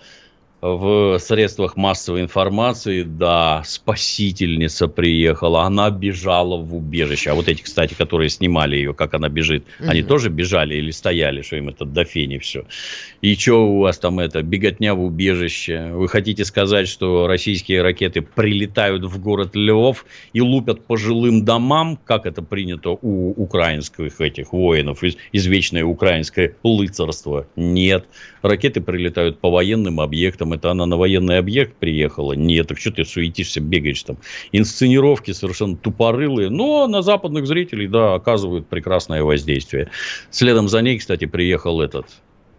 в 0.73 1.19
средствах 1.19 1.78
массовой 1.78 2.21
информации, 2.21 3.04
да, 3.04 3.62
спасительница 3.65 4.88
приехала, 4.88 5.63
она 5.63 5.91
бежала 5.91 6.58
в 6.58 6.75
убежище. 6.75 7.30
А 7.30 7.36
вот 7.36 7.47
эти, 7.47 7.62
кстати, 7.62 7.93
которые 7.93 8.30
снимали 8.30 8.75
ее, 8.75 8.93
как 8.93 9.13
она 9.13 9.30
бежит, 9.30 9.63
угу. 9.80 9.89
они 9.89 10.01
тоже 10.01 10.30
бежали 10.30 10.75
или 10.75 10.91
стояли, 10.91 11.43
что 11.43 11.58
им 11.58 11.69
это 11.69 11.86
до 11.86 12.04
фени 12.04 12.39
все. 12.39 12.65
И 13.25 13.35
что 13.35 13.67
у 13.67 13.79
вас 13.79 13.97
там 13.97 14.19
это, 14.19 14.43
беготня 14.43 14.93
в 14.93 15.03
убежище? 15.03 15.89
Вы 15.93 16.07
хотите 16.07 16.45
сказать, 16.45 16.88
что 16.88 17.25
российские 17.25 17.81
ракеты 17.81 18.21
прилетают 18.21 19.03
в 19.03 19.19
город 19.19 19.55
Львов 19.55 20.05
и 20.33 20.41
лупят 20.41 20.85
по 20.85 20.95
жилым 20.95 21.43
домам, 21.43 21.97
как 22.05 22.27
это 22.27 22.43
принято 22.43 22.91
у 22.91 23.31
украинских 23.31 24.21
этих 24.21 24.53
воинов, 24.53 25.01
из, 25.03 25.17
извечное 25.31 25.83
украинское 25.83 26.55
лыцарство? 26.61 27.47
Нет. 27.55 28.05
Ракеты 28.43 28.79
прилетают 28.79 29.39
по 29.39 29.49
военным 29.49 30.01
объектам, 30.01 30.53
это 30.53 30.69
она 30.69 30.85
на 30.85 30.95
военный 30.95 31.39
объект 31.39 31.77
приехала? 31.77 32.33
Нет, 32.33 32.67
так 32.67 32.77
что 32.77 32.91
ты 32.91 33.05
суетишься, 33.05 33.59
бегаешь 33.59 34.03
там? 34.03 34.17
Инсценировки 34.51 35.31
совершенно 35.31 35.75
тупорылые, 35.75 36.51
но 36.51 36.85
на 36.85 37.01
западных 37.01 37.47
зрителей, 37.47 37.88
да, 37.88 38.13
оказывают 38.13 38.67
прекрасное 38.67 39.23
воздействие. 39.23 39.89
Следом 40.29 40.67
за 40.67 40.83
ней, 40.83 40.99
кстати, 40.99 41.25
приехал 41.25 41.81
этот 41.81 42.05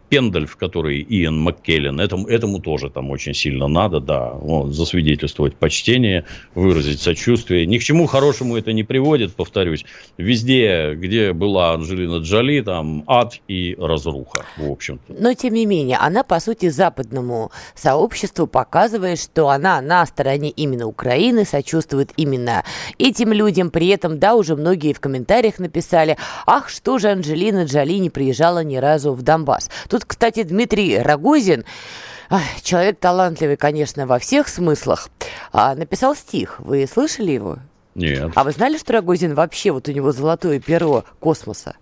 Пендальф, 0.09 0.57
который 0.57 1.03
Иэн 1.03 1.39
Маккеллен, 1.39 2.01
этому, 2.01 2.27
этому 2.29 2.61
тоже 2.61 2.91
там 2.91 3.11
очень 3.11 3.35
сильно 3.35 3.69
надо, 3.69 4.01
да, 4.01 4.31
вот, 4.33 4.73
засвидетельствовать 4.73 5.57
почтение, 5.57 6.25
выразить 6.55 7.01
сочувствие. 7.01 7.67
Ни 7.67 7.79
к 7.79 7.83
чему 7.83 8.07
хорошему 8.07 8.57
это 8.57 8.73
не 8.73 8.85
приводит, 8.85 9.35
повторюсь. 9.35 9.85
Везде, 10.17 10.95
где 10.95 11.33
была 11.33 11.73
Анджелина 11.73 12.19
Джоли, 12.19 12.61
там 12.61 13.05
ад 13.07 13.41
и 13.49 13.77
разруха, 13.79 14.45
в 14.57 14.71
общем-то. 14.71 15.15
Но, 15.19 15.35
тем 15.35 15.55
не 15.55 15.67
менее, 15.67 15.99
она, 15.99 16.23
по 16.23 16.41
сути, 16.41 16.69
западному 16.69 17.51
сообществу 17.75 18.47
показывает, 18.47 19.21
что 19.21 19.49
она 19.49 19.81
на 19.81 20.07
стороне 20.07 20.51
именно 20.51 20.87
Украины, 20.87 21.45
сочувствует 21.45 22.13
именно 22.17 22.65
этим 22.99 23.33
людям. 23.33 23.71
При 23.71 23.89
этом, 23.89 24.19
да, 24.19 24.35
уже 24.35 24.57
многие 24.57 24.93
в 24.93 25.01
комментариях 25.01 25.59
написали, 25.59 26.17
ах, 26.47 26.69
что 26.69 26.99
же 26.99 27.09
Анджелина 27.09 27.65
Джоли 27.65 27.99
не 27.99 28.11
приезжала 28.11 28.63
ни 28.63 28.77
разу 28.77 29.13
в 29.13 29.23
Донбасс. 29.23 29.71
Тут, 29.97 30.05
кстати, 30.05 30.43
Дмитрий 30.43 30.99
Рогозин, 30.99 31.65
человек 32.61 33.01
талантливый, 33.01 33.57
конечно, 33.57 34.07
во 34.07 34.19
всех 34.19 34.47
смыслах, 34.47 35.09
а, 35.53 35.75
написал 35.75 36.15
стих. 36.15 36.61
Вы 36.61 36.87
слышали 36.87 37.31
его? 37.31 37.61
Нет. 37.95 38.31
А 38.35 38.45
вы 38.45 38.53
знали, 38.53 38.77
что 38.77 38.93
Рогозин 38.93 39.35
вообще, 39.35 39.71
вот 39.71 39.89
у 39.89 39.93
него 39.93 40.13
золотое 40.13 40.61
перо 40.61 41.07
космоса? 41.19 41.77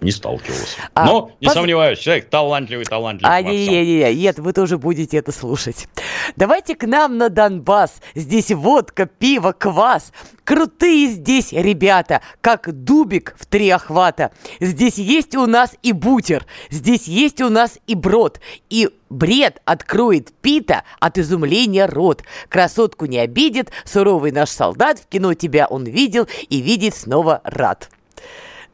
Не 0.00 0.10
сталкивался. 0.10 0.78
А, 0.94 1.04
Но, 1.04 1.32
не 1.40 1.46
поз... 1.46 1.54
сомневаюсь, 1.54 1.98
человек 1.98 2.28
талантливый, 2.30 2.86
талантливый. 2.86 3.34
А, 3.34 3.42
не, 3.42 3.68
не, 3.68 3.84
не, 3.84 4.14
нет, 4.14 4.38
вы 4.38 4.52
тоже 4.52 4.78
будете 4.78 5.16
это 5.18 5.32
слушать. 5.32 5.88
Давайте 6.36 6.74
к 6.74 6.86
нам 6.86 7.18
на 7.18 7.28
Донбасс. 7.28 8.00
Здесь 8.14 8.50
водка, 8.50 9.06
пиво, 9.06 9.52
квас. 9.52 10.12
Крутые 10.44 11.08
здесь 11.08 11.52
ребята, 11.52 12.22
как 12.40 12.72
дубик 12.72 13.36
в 13.38 13.46
три 13.46 13.70
охвата. 13.70 14.32
Здесь 14.58 14.98
есть 14.98 15.36
у 15.36 15.46
нас 15.46 15.76
и 15.82 15.92
бутер, 15.92 16.44
здесь 16.70 17.06
есть 17.06 17.40
у 17.40 17.48
нас 17.50 17.78
и 17.86 17.94
брод, 17.94 18.40
и 18.68 18.88
бред 19.10 19.60
откроет 19.64 20.32
Пита 20.40 20.82
от 20.98 21.18
изумления 21.18 21.86
рот. 21.86 22.24
Красотку 22.48 23.06
не 23.06 23.18
обидит, 23.18 23.70
суровый 23.84 24.32
наш 24.32 24.50
солдат, 24.50 24.98
в 24.98 25.06
кино 25.06 25.34
тебя 25.34 25.66
он 25.68 25.84
видел 25.84 26.26
и 26.48 26.60
видит 26.60 26.96
снова 26.96 27.40
рад. 27.44 27.88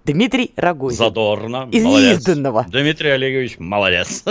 Дмитрий 0.07 0.53
Рогозин. 0.55 0.99
Задорно. 0.99 1.69
Из 1.73 1.83
молодец. 1.83 2.11
неизданного. 2.11 2.65
Дмитрий 2.69 3.11
Олегович, 3.11 3.59
молодец. 3.59 4.23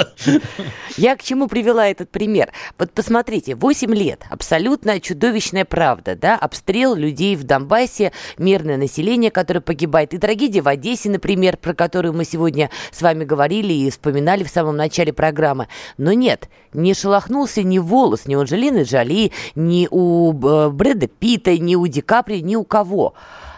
Я 0.98 1.18
к 1.18 1.24
чему 1.24 1.50
привела 1.50 1.90
этот 1.90 2.10
пример? 2.10 2.54
Вот 2.80 2.92
посмотрите, 2.92 3.56
8 3.56 3.94
лет, 3.94 4.24
абсолютно 4.30 5.02
чудовищная 5.02 5.66
правда, 5.66 6.16
да, 6.16 6.38
обстрел 6.38 6.96
людей 6.96 7.36
в 7.36 7.44
Донбассе, 7.44 8.14
мирное 8.38 8.78
население, 8.78 9.32
которое 9.32 9.60
погибает, 9.60 10.14
и 10.14 10.18
трагедия 10.18 10.62
в 10.62 10.70
Одессе, 10.70 11.10
например, 11.10 11.58
про 11.58 11.74
которую 11.74 12.14
мы 12.14 12.24
сегодня 12.24 12.70
с 12.92 13.02
вами 13.02 13.26
говорили 13.26 13.74
и 13.74 13.90
вспоминали 13.90 14.46
в 14.46 14.50
самом 14.50 14.78
начале 14.78 15.12
программы. 15.12 15.68
Но 15.98 16.14
нет, 16.14 16.48
не 16.72 16.94
шелохнулся 16.94 17.64
ни 17.64 17.80
волос, 17.80 18.28
ни 18.28 18.36
у 18.36 18.40
Анджелины 18.40 18.84
Джоли, 18.84 19.34
ни 19.56 19.90
у 19.92 20.32
э, 20.32 20.70
Брэда 20.70 21.08
Питта, 21.08 21.58
ни 21.58 21.76
у 21.76 21.86
Ди 21.86 22.00
Капри, 22.00 22.42
ни 22.42 22.56
у 22.56 22.64
кого. 22.64 23.14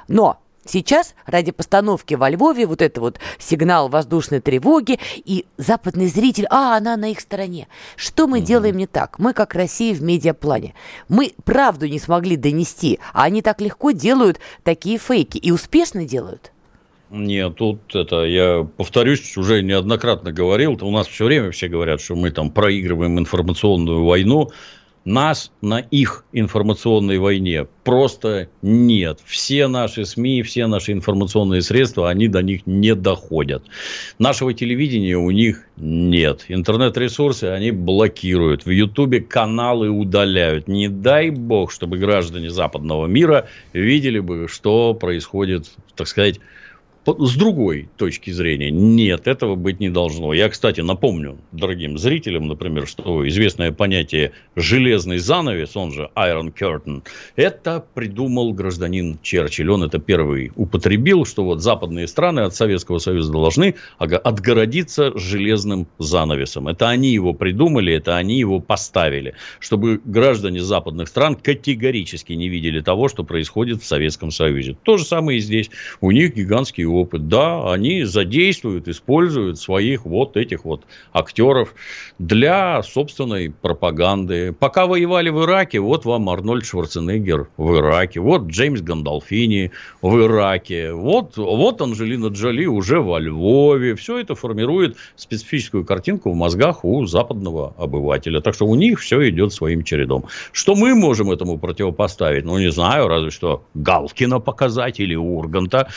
Но 0.08 0.40
Сейчас 0.68 1.16
ради 1.26 1.52
постановки 1.52 2.14
во 2.16 2.30
Львове 2.30 2.66
вот 2.66 2.82
это 2.82 3.00
вот 3.02 3.20
сигнал 3.40 3.90
воздушной 3.90 4.42
тревоги 4.42 5.00
и 5.16 5.46
западный 5.58 6.08
зритель, 6.08 6.46
а, 6.50 6.78
она 6.78 6.98
на 6.98 7.12
их 7.12 7.20
стороне. 7.20 7.68
Что 7.96 8.28
мы 8.28 8.40
угу. 8.40 8.46
делаем 8.46 8.78
не 8.78 8.88
так? 8.88 9.20
Мы, 9.20 9.34
как 9.34 9.56
Россия 9.56 9.94
в 9.94 10.02
медиаплане. 10.02 10.74
Мы 11.10 11.34
правду 11.46 11.88
не 11.88 12.00
смогли 12.00 12.36
донести, 12.36 13.00
а 13.14 13.24
они 13.24 13.42
так 13.42 13.62
легко 13.62 13.92
делают 13.92 14.40
такие 14.64 14.98
фейки 14.98 15.38
и 15.38 15.52
успешно 15.52 16.06
делают. 16.06 16.52
Нет, 17.10 17.56
тут 17.56 17.96
это, 17.96 18.26
я 18.26 18.68
повторюсь, 18.76 19.38
уже 19.38 19.62
неоднократно 19.62 20.34
говорил, 20.34 20.78
у 20.82 20.92
нас 20.92 21.08
все 21.08 21.26
время 21.26 21.52
все 21.52 21.70
говорят, 21.70 22.02
что 22.02 22.16
мы 22.16 22.32
там 22.32 22.52
проигрываем 22.52 23.18
информационную 23.18 24.04
войну, 24.04 24.52
нас 25.08 25.54
на 25.62 25.80
их 25.80 26.26
информационной 26.34 27.18
войне 27.18 27.66
просто 27.86 28.50
нет. 28.62 29.20
Все 29.26 29.68
наши 29.68 30.06
СМИ, 30.06 30.44
все 30.44 30.68
наши 30.68 30.92
информационные 30.92 31.62
средства, 31.62 32.10
они 32.10 32.28
до 32.28 32.42
них 32.42 32.64
не 32.66 32.94
доходят. 32.94 33.64
Нашего 34.20 34.54
телевидения 34.54 35.18
у 35.18 35.32
них 35.32 35.64
нет. 35.78 36.44
Интернет-ресурсы 36.50 37.46
они 37.46 37.72
блокируют. 37.72 38.66
В 38.66 38.70
Ютубе 38.70 39.22
каналы 39.22 39.90
удаляют. 39.90 40.68
Не 40.68 40.90
дай 40.90 41.30
бог, 41.30 41.72
чтобы 41.72 41.98
граждане 41.98 42.50
западного 42.50 43.08
мира 43.08 43.48
видели 43.72 44.20
бы, 44.20 44.50
что 44.50 44.94
происходит, 44.94 45.72
так 45.96 46.10
сказать, 46.10 46.42
с 47.18 47.36
другой 47.36 47.90
точки 47.98 48.32
зрения, 48.32 48.70
нет, 48.70 49.28
этого 49.28 49.56
быть 49.56 49.80
не 49.80 49.90
должно. 49.90 50.34
Я, 50.34 50.50
кстати, 50.50 50.82
напомню 50.82 51.38
дорогим 51.52 51.98
зрителям, 51.98 52.48
например, 52.48 52.88
что 52.88 53.28
известное 53.28 53.72
понятие 53.72 54.34
«железный 54.56 55.18
занавес», 55.18 55.78
он 55.78 55.94
же 55.94 56.10
Iron 56.16 56.54
Curtain, 56.54 57.04
это 57.36 57.86
придумал 57.94 58.54
гражданин 58.54 59.20
Черчилль. 59.22 59.72
Он 59.72 59.84
это 59.84 60.00
первый 60.00 60.52
употребил, 60.56 61.26
что 61.26 61.44
вот 61.44 61.62
западные 61.62 62.08
страны 62.08 62.42
от 62.42 62.56
Советского 62.56 63.00
Союза 63.00 63.32
должны 63.32 63.76
отгородиться 63.98 65.18
железным 65.18 65.88
занавесом. 66.00 66.68
Это 66.68 66.90
они 66.90 67.10
его 67.10 67.34
придумали, 67.34 67.94
это 67.94 68.18
они 68.18 68.38
его 68.38 68.60
поставили, 68.60 69.34
чтобы 69.60 70.02
граждане 70.04 70.62
западных 70.62 71.08
стран 71.08 71.36
категорически 71.36 72.34
не 72.34 72.50
видели 72.50 72.82
того, 72.82 73.08
что 73.08 73.24
происходит 73.24 73.82
в 73.82 73.86
Советском 73.86 74.32
Союзе. 74.32 74.78
То 74.84 74.98
же 74.98 75.06
самое 75.06 75.38
и 75.40 75.42
здесь. 75.42 75.70
У 76.02 76.12
них 76.12 76.36
гигантский 76.36 76.86
опыт. 76.98 77.28
Да, 77.28 77.72
они 77.72 78.04
задействуют, 78.04 78.88
используют 78.88 79.60
своих 79.60 80.06
вот 80.06 80.38
этих 80.38 80.66
вот 80.66 80.84
актеров 81.14 81.74
для 82.20 82.82
собственной 82.84 83.52
пропаганды. 83.52 84.54
Пока 84.54 84.88
воевали 84.88 85.30
в 85.30 85.44
Ираке, 85.44 85.80
вот 85.80 86.06
вам 86.06 86.30
Арнольд 86.30 86.66
Шварценеггер 86.66 87.50
в 87.58 87.78
Ираке, 87.78 88.20
вот 88.20 88.48
Джеймс 88.48 88.82
Гандалфини 88.82 89.72
в 90.02 90.20
Ираке, 90.22 90.94
вот, 90.94 91.38
вот 91.38 91.82
Анжелина 91.82 92.28
Джоли 92.28 92.66
уже 92.66 93.00
во 93.00 93.20
Львове. 93.20 93.96
Все 93.96 94.20
это 94.20 94.36
формирует 94.36 94.98
специфическую 95.16 95.86
картинку 95.86 96.32
в 96.32 96.36
мозгах 96.36 96.84
у 96.84 97.06
западного 97.06 97.74
обывателя. 97.78 98.42
Так 98.42 98.54
что 98.54 98.66
у 98.66 98.76
них 98.76 99.00
все 99.00 99.30
идет 99.30 99.54
своим 99.54 99.84
чередом. 99.84 100.26
Что 100.52 100.76
мы 100.76 100.96
можем 100.96 101.32
этому 101.32 101.58
противопоставить? 101.58 102.46
Ну, 102.46 102.58
не 102.58 102.72
знаю, 102.72 103.08
разве 103.08 103.32
что 103.32 103.64
Галкина 103.74 104.40
показать 104.40 105.00
или 105.00 105.16
Урганта. 105.16 105.90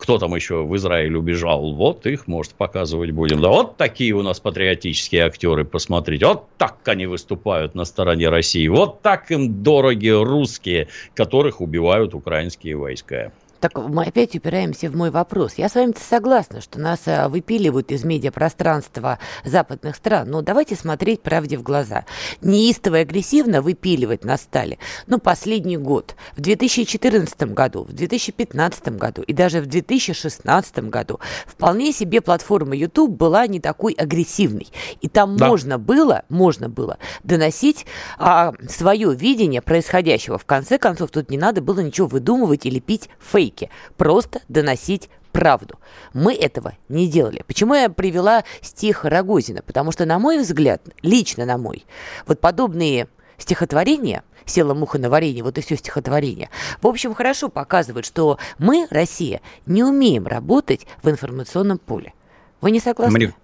Кто 0.00 0.16
там 0.16 0.34
еще 0.34 0.64
в 0.64 0.74
Израиль 0.76 1.14
убежал? 1.14 1.74
Вот 1.74 2.06
их, 2.06 2.26
может, 2.26 2.54
показывать 2.54 3.10
будем. 3.10 3.42
Да 3.42 3.50
вот 3.50 3.76
такие 3.76 4.14
у 4.14 4.22
нас 4.22 4.40
патриотические 4.40 5.26
актеры, 5.26 5.66
посмотрите. 5.66 6.24
Вот 6.24 6.46
так 6.56 6.78
они 6.86 7.04
выступают 7.04 7.74
на 7.74 7.84
стороне 7.84 8.30
России. 8.30 8.66
Вот 8.66 9.02
так 9.02 9.30
им 9.30 9.62
дороги 9.62 10.08
русские, 10.08 10.88
которых 11.14 11.60
убивают 11.60 12.14
украинские 12.14 12.76
войска. 12.76 13.30
Так 13.60 13.76
мы 13.76 14.04
опять 14.04 14.34
упираемся 14.34 14.88
в 14.88 14.96
мой 14.96 15.10
вопрос. 15.10 15.54
Я 15.56 15.68
с 15.68 15.74
вами 15.74 15.92
согласна, 16.08 16.62
что 16.62 16.80
нас 16.80 17.00
а, 17.06 17.28
выпиливают 17.28 17.92
из 17.92 18.04
медиапространства 18.04 19.18
западных 19.44 19.96
стран, 19.96 20.30
но 20.30 20.40
давайте 20.40 20.76
смотреть 20.76 21.20
правде 21.20 21.58
в 21.58 21.62
глаза. 21.62 22.06
Неистово 22.40 22.96
и 22.96 23.02
агрессивно 23.02 23.60
выпиливать 23.60 24.24
нас 24.24 24.40
стали. 24.40 24.78
Ну, 25.06 25.18
последний 25.18 25.76
год. 25.76 26.16
В 26.36 26.40
2014 26.40 27.42
году, 27.52 27.84
в 27.84 27.92
2015 27.92 28.96
году 28.96 29.22
и 29.22 29.34
даже 29.34 29.60
в 29.60 29.66
2016 29.66 30.78
году 30.88 31.20
вполне 31.46 31.92
себе 31.92 32.22
платформа 32.22 32.74
YouTube 32.74 33.10
была 33.10 33.46
не 33.46 33.60
такой 33.60 33.92
агрессивной. 33.92 34.68
И 35.02 35.08
там 35.08 35.36
да. 35.36 35.48
можно 35.48 35.78
было, 35.78 36.24
можно 36.30 36.70
было 36.70 36.96
доносить 37.24 37.84
а, 38.18 38.54
свое 38.70 39.14
видение 39.14 39.60
происходящего. 39.60 40.38
В 40.38 40.46
конце 40.46 40.78
концов, 40.78 41.10
тут 41.10 41.28
не 41.28 41.36
надо 41.36 41.60
было 41.60 41.80
ничего 41.80 42.06
выдумывать 42.06 42.64
или 42.64 42.78
пить 42.78 43.10
фейк 43.20 43.49
фейки, 43.50 43.70
просто 43.96 44.40
доносить 44.48 45.08
правду. 45.32 45.78
Мы 46.12 46.34
этого 46.34 46.74
не 46.88 47.08
делали. 47.08 47.44
Почему 47.46 47.74
я 47.74 47.88
привела 47.88 48.44
стих 48.62 49.04
Рогозина? 49.04 49.62
Потому 49.62 49.92
что, 49.92 50.06
на 50.06 50.18
мой 50.18 50.38
взгляд, 50.38 50.82
лично 51.02 51.44
на 51.44 51.58
мой, 51.58 51.84
вот 52.26 52.40
подобные 52.40 53.08
стихотворения 53.38 54.22
«Села 54.44 54.74
муха 54.74 54.98
на 54.98 55.08
варенье», 55.08 55.44
вот 55.44 55.58
и 55.58 55.60
все 55.60 55.76
стихотворение, 55.76 56.50
в 56.82 56.86
общем, 56.86 57.14
хорошо 57.14 57.48
показывают, 57.48 58.06
что 58.06 58.38
мы, 58.58 58.86
Россия, 58.90 59.40
не 59.66 59.84
умеем 59.84 60.26
работать 60.26 60.86
в 61.02 61.08
информационном 61.08 61.78
поле. 61.78 62.12
Вы 62.60 62.72
не 62.72 62.80
согласны? 62.80 63.16
Мне, 63.16 63.34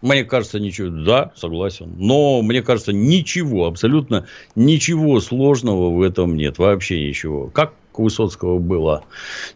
мне 0.00 0.24
кажется, 0.24 0.58
ничего, 0.58 0.88
да, 0.88 1.32
согласен. 1.36 1.94
Но 1.98 2.42
мне 2.42 2.62
кажется, 2.62 2.92
ничего, 2.92 3.66
абсолютно 3.66 4.26
ничего 4.54 5.20
сложного 5.20 5.90
в 5.90 6.00
этом 6.00 6.36
нет. 6.36 6.58
Вообще 6.58 7.06
ничего. 7.06 7.48
Как 7.48 7.74
у 7.98 8.04
Высоцкого 8.04 8.58
было. 8.58 9.04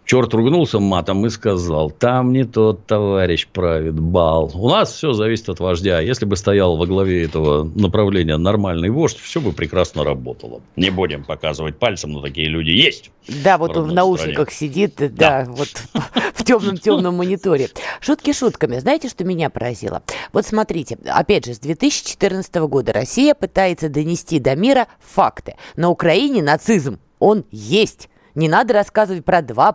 Черт 0.04 0.32
ругнулся 0.34 0.78
матом 0.78 1.26
и 1.26 1.30
сказал, 1.30 1.90
там 1.90 2.32
не 2.32 2.44
тот 2.44 2.86
товарищ 2.86 3.46
правит 3.46 3.98
бал. 3.98 4.50
У 4.54 4.68
нас 4.68 4.92
все 4.92 5.12
зависит 5.12 5.48
от 5.48 5.60
вождя. 5.60 6.00
Если 6.00 6.24
бы 6.24 6.36
стоял 6.36 6.76
во 6.76 6.86
главе 6.86 7.24
этого 7.24 7.64
направления 7.64 8.36
нормальный 8.36 8.90
вождь, 8.90 9.18
все 9.18 9.40
бы 9.40 9.52
прекрасно 9.52 10.04
работало. 10.04 10.60
Не 10.76 10.90
будем 10.90 11.24
показывать 11.24 11.78
пальцем, 11.78 12.12
но 12.12 12.20
такие 12.20 12.48
люди 12.48 12.70
есть. 12.70 13.10
Да, 13.44 13.58
вот 13.58 13.76
он 13.76 13.90
в 13.90 13.92
наушниках 13.92 14.50
стране. 14.50 14.72
сидит, 14.72 14.94
да, 14.96 15.44
да 15.44 15.46
вот 15.48 15.68
в 16.34 16.44
темном-темном 16.44 17.16
мониторе. 17.16 17.68
Шутки 18.00 18.32
шутками. 18.32 18.78
Знаете, 18.78 19.08
что 19.08 19.24
меня 19.24 19.50
поразило? 19.50 20.02
Вот 20.32 20.46
смотрите, 20.46 20.98
опять 21.06 21.46
же, 21.46 21.54
с 21.54 21.58
2014 21.58 22.54
года 22.56 22.92
Россия 22.92 23.34
пытается 23.34 23.88
донести 23.88 24.38
до 24.38 24.54
мира 24.56 24.88
факты. 25.00 25.56
На 25.76 25.90
Украине 25.90 26.42
нацизм, 26.42 26.98
он 27.18 27.44
есть. 27.50 28.08
Не 28.34 28.48
надо 28.48 28.74
рассказывать 28.74 29.24
про 29.24 29.40
2%, 29.40 29.74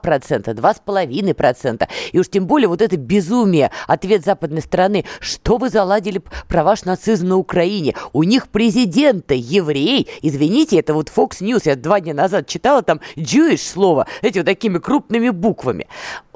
2,5%. 0.53 1.87
И 2.11 2.19
уж 2.19 2.29
тем 2.29 2.47
более 2.47 2.67
вот 2.67 2.81
это 2.81 2.97
безумие, 2.97 3.71
ответ 3.87 4.23
западной 4.23 4.61
стороны. 4.61 5.05
Что 5.19 5.57
вы 5.57 5.69
заладили 5.69 6.21
про 6.47 6.63
ваш 6.63 6.85
нацизм 6.85 7.27
на 7.27 7.37
Украине? 7.37 7.95
У 8.13 8.23
них 8.23 8.49
президента 8.49 9.33
еврей. 9.33 10.07
Извините, 10.21 10.79
это 10.79 10.93
вот 10.93 11.11
Fox 11.15 11.41
News. 11.41 11.63
Я 11.65 11.75
два 11.75 11.99
дня 11.99 12.13
назад 12.13 12.47
читала 12.47 12.81
там 12.81 13.01
Jewish 13.15 13.57
слово, 13.57 14.07
эти 14.21 14.39
вот 14.39 14.45
такими 14.45 14.77
крупными 14.77 15.29
буквами. 15.29 15.87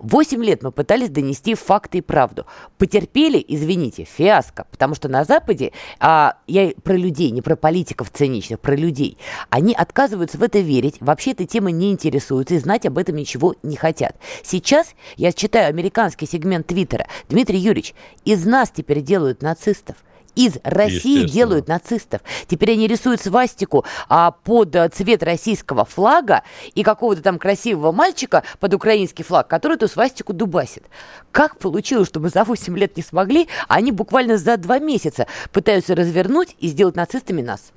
Восемь 0.01 0.43
лет 0.43 0.63
мы 0.63 0.71
пытались 0.71 1.09
донести 1.09 1.55
факты 1.55 1.99
и 1.99 2.01
правду. 2.01 2.45
Потерпели, 2.77 3.43
извините, 3.47 4.05
фиаско. 4.05 4.65
Потому 4.71 4.95
что 4.95 5.09
на 5.09 5.23
Западе, 5.23 5.71
а, 5.99 6.37
я 6.47 6.71
про 6.83 6.93
людей, 6.93 7.31
не 7.31 7.41
про 7.41 7.55
политиков 7.55 8.09
циничных, 8.09 8.59
про 8.59 8.75
людей, 8.75 9.17
они 9.49 9.73
отказываются 9.73 10.37
в 10.37 10.43
это 10.43 10.59
верить. 10.59 10.95
Вообще 10.99 11.31
эта 11.31 11.45
тема 11.45 11.71
не 11.71 11.91
интересуется 11.91 12.55
и 12.55 12.59
знать 12.59 12.85
об 12.85 12.97
этом 12.97 13.15
ничего 13.15 13.55
не 13.63 13.75
хотят. 13.75 14.15
Сейчас 14.43 14.93
я 15.17 15.31
читаю 15.31 15.69
американский 15.69 16.25
сегмент 16.25 16.67
Твиттера. 16.67 17.07
Дмитрий 17.29 17.59
Юрьевич, 17.59 17.93
из 18.25 18.45
нас 18.45 18.71
теперь 18.71 19.01
делают 19.01 19.41
нацистов 19.41 19.97
из 20.35 20.57
России 20.63 21.25
делают 21.25 21.67
нацистов. 21.67 22.21
Теперь 22.47 22.73
они 22.73 22.87
рисуют 22.87 23.21
свастику 23.21 23.85
а, 24.07 24.31
под 24.31 24.75
цвет 24.93 25.23
российского 25.23 25.85
флага 25.85 26.43
и 26.75 26.83
какого-то 26.83 27.21
там 27.21 27.39
красивого 27.39 27.91
мальчика 27.91 28.43
под 28.59 28.73
украинский 28.73 29.23
флаг, 29.23 29.47
который 29.47 29.75
эту 29.75 29.87
свастику 29.87 30.33
дубасит. 30.33 30.83
Как 31.31 31.57
получилось, 31.57 32.07
что 32.07 32.19
мы 32.19 32.29
за 32.29 32.43
8 32.43 32.77
лет 32.77 32.97
не 32.97 33.03
смогли, 33.03 33.47
а 33.67 33.75
они 33.75 33.91
буквально 33.91 34.37
за 34.37 34.57
2 34.57 34.79
месяца 34.79 35.27
пытаются 35.51 35.95
развернуть 35.95 36.55
и 36.59 36.67
сделать 36.67 36.95
нацистами 36.95 37.41
нас? 37.41 37.71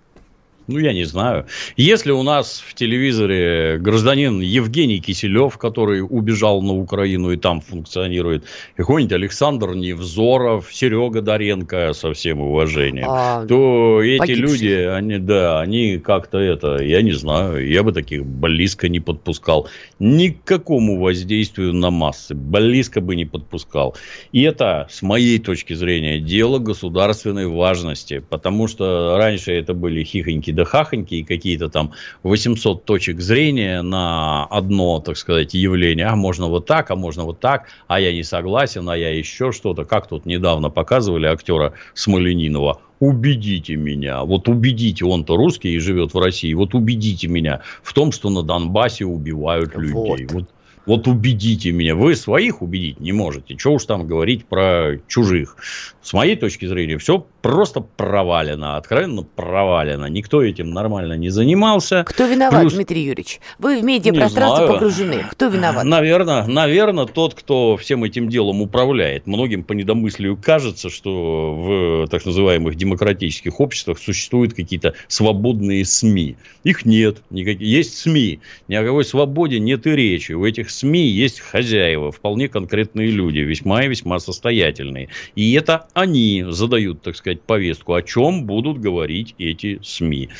Ну, 0.72 0.78
я 0.78 0.94
не 0.94 1.04
знаю. 1.04 1.44
Если 1.76 2.12
у 2.12 2.22
нас 2.22 2.64
в 2.66 2.72
телевизоре 2.72 3.76
гражданин 3.78 4.40
Евгений 4.40 5.00
Киселев, 5.00 5.58
который 5.58 6.00
убежал 6.00 6.62
на 6.62 6.72
Украину 6.72 7.30
и 7.30 7.36
там 7.36 7.60
функционирует, 7.60 8.44
какой-нибудь 8.74 9.12
Александр 9.12 9.74
Невзоров, 9.74 10.72
Серега 10.72 11.20
Доренко, 11.20 11.92
со 11.92 12.14
всем 12.14 12.40
уважением, 12.40 13.06
а, 13.06 13.46
то 13.46 14.02
эти 14.02 14.18
погибшие. 14.18 14.46
люди, 14.46 14.72
они, 14.88 15.18
да, 15.18 15.60
они 15.60 15.98
как-то 15.98 16.38
это, 16.38 16.82
я 16.82 17.02
не 17.02 17.12
знаю, 17.12 17.68
я 17.68 17.82
бы 17.82 17.92
таких 17.92 18.24
близко 18.24 18.88
не 18.88 19.00
подпускал. 19.00 19.68
Никакому 19.98 20.98
воздействию 20.98 21.74
на 21.74 21.90
массы 21.90 22.34
близко 22.34 23.02
бы 23.02 23.14
не 23.14 23.26
подпускал. 23.26 23.94
И 24.32 24.40
это, 24.40 24.86
с 24.90 25.02
моей 25.02 25.38
точки 25.38 25.74
зрения, 25.74 26.18
дело 26.18 26.58
государственной 26.58 27.46
важности, 27.46 28.24
потому 28.30 28.68
что 28.68 29.18
раньше 29.18 29.52
это 29.52 29.74
были 29.74 30.02
хихоньки 30.02 30.50
да 30.50 30.61
хахоньки 30.64 31.14
и 31.16 31.24
какие-то 31.24 31.68
там 31.68 31.92
800 32.22 32.84
точек 32.84 33.20
зрения 33.20 33.82
на 33.82 34.44
одно, 34.46 35.00
так 35.00 35.16
сказать, 35.16 35.54
явление. 35.54 36.06
А 36.06 36.16
можно 36.16 36.48
вот 36.48 36.66
так, 36.66 36.90
а 36.90 36.96
можно 36.96 37.24
вот 37.24 37.40
так, 37.40 37.68
а 37.86 38.00
я 38.00 38.12
не 38.12 38.22
согласен, 38.22 38.88
а 38.88 38.96
я 38.96 39.10
еще 39.10 39.52
что-то. 39.52 39.84
Как 39.84 40.06
тут 40.06 40.26
недавно 40.26 40.70
показывали 40.70 41.26
актера 41.26 41.74
Смоленинова 41.94 42.80
убедите 43.02 43.74
меня, 43.74 44.22
вот 44.22 44.48
убедите, 44.48 45.04
он-то 45.04 45.36
русский 45.36 45.70
и 45.74 45.80
живет 45.80 46.14
в 46.14 46.18
России, 46.20 46.54
вот 46.54 46.72
убедите 46.72 47.26
меня 47.26 47.60
в 47.82 47.92
том, 47.94 48.12
что 48.12 48.30
на 48.30 48.44
Донбассе 48.44 49.04
убивают 49.04 49.74
людей. 49.74 50.26
Вот. 50.26 50.32
Вот, 50.32 50.44
вот 50.86 51.06
убедите 51.06 51.72
меня. 51.72 51.94
Вы 51.94 52.16
своих 52.16 52.62
убедить 52.62 53.00
не 53.00 53.12
можете. 53.12 53.56
Чего 53.56 53.74
уж 53.74 53.84
там 53.84 54.06
говорить 54.06 54.46
про 54.46 54.98
чужих. 55.08 55.56
С 56.02 56.12
моей 56.12 56.34
точки 56.34 56.66
зрения, 56.66 56.98
все 56.98 57.24
просто 57.42 57.80
провалено, 57.80 58.76
откровенно 58.76 59.22
провалено. 59.22 60.06
Никто 60.06 60.42
этим 60.42 60.70
нормально 60.70 61.14
не 61.14 61.30
занимался. 61.30 62.04
Кто 62.04 62.26
виноват, 62.26 62.60
Плюс... 62.62 62.74
Дмитрий 62.74 63.02
Юрьевич? 63.02 63.40
Вы 63.58 63.80
в 63.80 63.84
медиапространстве 63.84 64.66
погружены. 64.66 65.24
Кто 65.30 65.46
виноват? 65.46 65.84
Наверное, 65.84 66.46
наверное, 66.46 67.06
тот, 67.06 67.34
кто 67.34 67.76
всем 67.76 68.02
этим 68.02 68.28
делом 68.28 68.62
управляет. 68.62 69.26
Многим 69.26 69.62
по 69.62 69.72
недомыслию 69.74 70.36
кажется, 70.36 70.90
что 70.90 71.54
в 71.54 72.08
так 72.08 72.24
называемых 72.26 72.74
демократических 72.74 73.60
обществах 73.60 73.98
существуют 73.98 74.54
какие-то 74.54 74.94
свободные 75.06 75.84
СМИ. 75.84 76.36
Их 76.64 76.84
нет. 76.84 77.22
Никаких. 77.30 77.62
Есть 77.62 77.98
СМИ. 77.98 78.40
Ни 78.66 78.74
о 78.74 78.84
какой 78.84 79.04
свободе 79.04 79.60
нет 79.60 79.86
и 79.86 79.90
речи. 79.90 80.32
У 80.32 80.44
этих 80.44 80.71
СМИ 80.72 81.06
есть 81.06 81.40
хозяева, 81.40 82.10
вполне 82.10 82.48
конкретные 82.48 83.10
люди, 83.10 83.38
весьма 83.38 83.84
и 83.84 83.88
весьма 83.88 84.18
состоятельные. 84.18 85.08
И 85.34 85.52
это 85.52 85.88
они 85.94 86.44
задают, 86.48 87.02
так 87.02 87.16
сказать, 87.16 87.42
повестку, 87.42 87.94
о 87.94 88.02
чем 88.02 88.44
будут 88.44 88.78
говорить 88.78 89.34
эти 89.38 89.78
СМИ. 89.82 90.30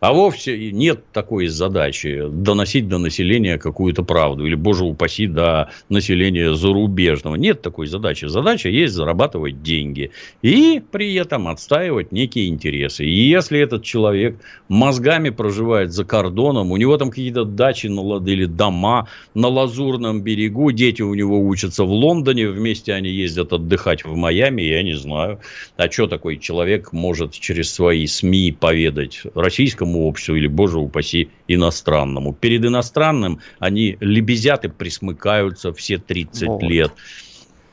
А 0.00 0.12
вовсе 0.12 0.72
нет 0.72 1.04
такой 1.12 1.46
задачи 1.46 2.24
доносить 2.30 2.86
до 2.86 2.98
населения 2.98 3.56
какую-то 3.56 4.02
правду. 4.02 4.46
Или, 4.46 4.54
боже 4.54 4.84
упаси, 4.84 5.26
до 5.26 5.70
населения 5.88 6.54
зарубежного. 6.54 7.36
Нет 7.36 7.62
такой 7.62 7.86
задачи. 7.86 8.26
Задача 8.26 8.68
есть 8.68 8.92
зарабатывать 8.92 9.62
деньги. 9.62 10.10
И 10.42 10.82
при 10.90 11.14
этом 11.14 11.48
отстаивать 11.48 12.12
некие 12.12 12.48
интересы. 12.48 13.04
И 13.06 13.28
если 13.28 13.58
этот 13.58 13.84
человек 13.84 14.36
мозгами 14.68 15.30
проживает 15.30 15.92
за 15.92 16.04
кордоном, 16.04 16.72
у 16.72 16.76
него 16.76 16.98
там 16.98 17.10
какие-то 17.10 17.44
дачи 17.44 17.86
или 17.86 18.44
дома 18.44 19.08
на 19.34 19.48
Лазурном 19.48 20.20
берегу, 20.22 20.72
дети 20.72 21.02
у 21.02 21.14
него 21.14 21.40
учатся 21.40 21.84
в 21.84 21.90
Лондоне, 21.90 22.48
вместе 22.48 22.92
они 22.92 23.08
ездят 23.08 23.52
отдыхать 23.52 24.04
в 24.04 24.14
Майами, 24.14 24.62
я 24.62 24.82
не 24.82 24.94
знаю. 24.94 25.40
А 25.76 25.90
что 25.90 26.06
такой 26.06 26.36
человек 26.36 26.92
может 26.92 27.32
через 27.32 27.72
свои 27.72 28.06
СМИ 28.06 28.52
поведать 28.52 29.22
российскому 29.34 29.85
российскому 29.86 30.06
обществу 30.06 30.34
или, 30.34 30.46
боже 30.46 30.78
упаси, 30.78 31.30
иностранному. 31.48 32.32
Перед 32.32 32.64
иностранным 32.64 33.40
они 33.58 33.96
лебезят 34.00 34.64
и 34.64 34.68
присмыкаются 34.68 35.72
все 35.72 35.98
30 35.98 36.48
вот. 36.48 36.62
лет. 36.62 36.92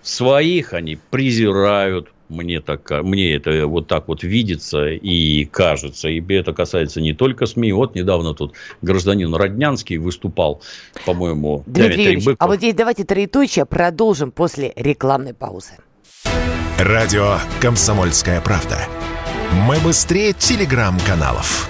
Своих 0.01 0.73
они 0.73 0.97
презирают, 1.11 2.09
мне, 2.29 2.59
так, 2.61 2.89
мне 3.03 3.35
это 3.35 3.67
вот 3.67 3.87
так 3.87 4.07
вот 4.07 4.23
видится 4.23 4.87
и 4.87 5.45
кажется. 5.45 6.09
И 6.09 6.21
это 6.33 6.53
касается 6.53 6.99
не 6.99 7.13
только 7.13 7.45
СМИ. 7.45 7.73
Вот 7.73 7.95
недавно 7.95 8.33
тут 8.33 8.53
гражданин 8.81 9.33
Роднянский 9.33 9.97
выступал, 9.97 10.61
по-моему. 11.05 11.63
Дмитрий 11.67 12.03
Юрьевич, 12.03 12.35
а 12.39 12.47
вот 12.47 12.57
здесь 12.57 12.75
давайте 12.75 13.03
троеточие 13.03 13.65
продолжим 13.65 14.31
после 14.31 14.73
рекламной 14.75 15.33
паузы. 15.33 15.73
Радио 16.79 17.37
«Комсомольская 17.61 18.41
правда». 18.41 18.77
Мы 19.67 19.77
быстрее 19.79 20.33
телеграм-каналов. 20.33 21.69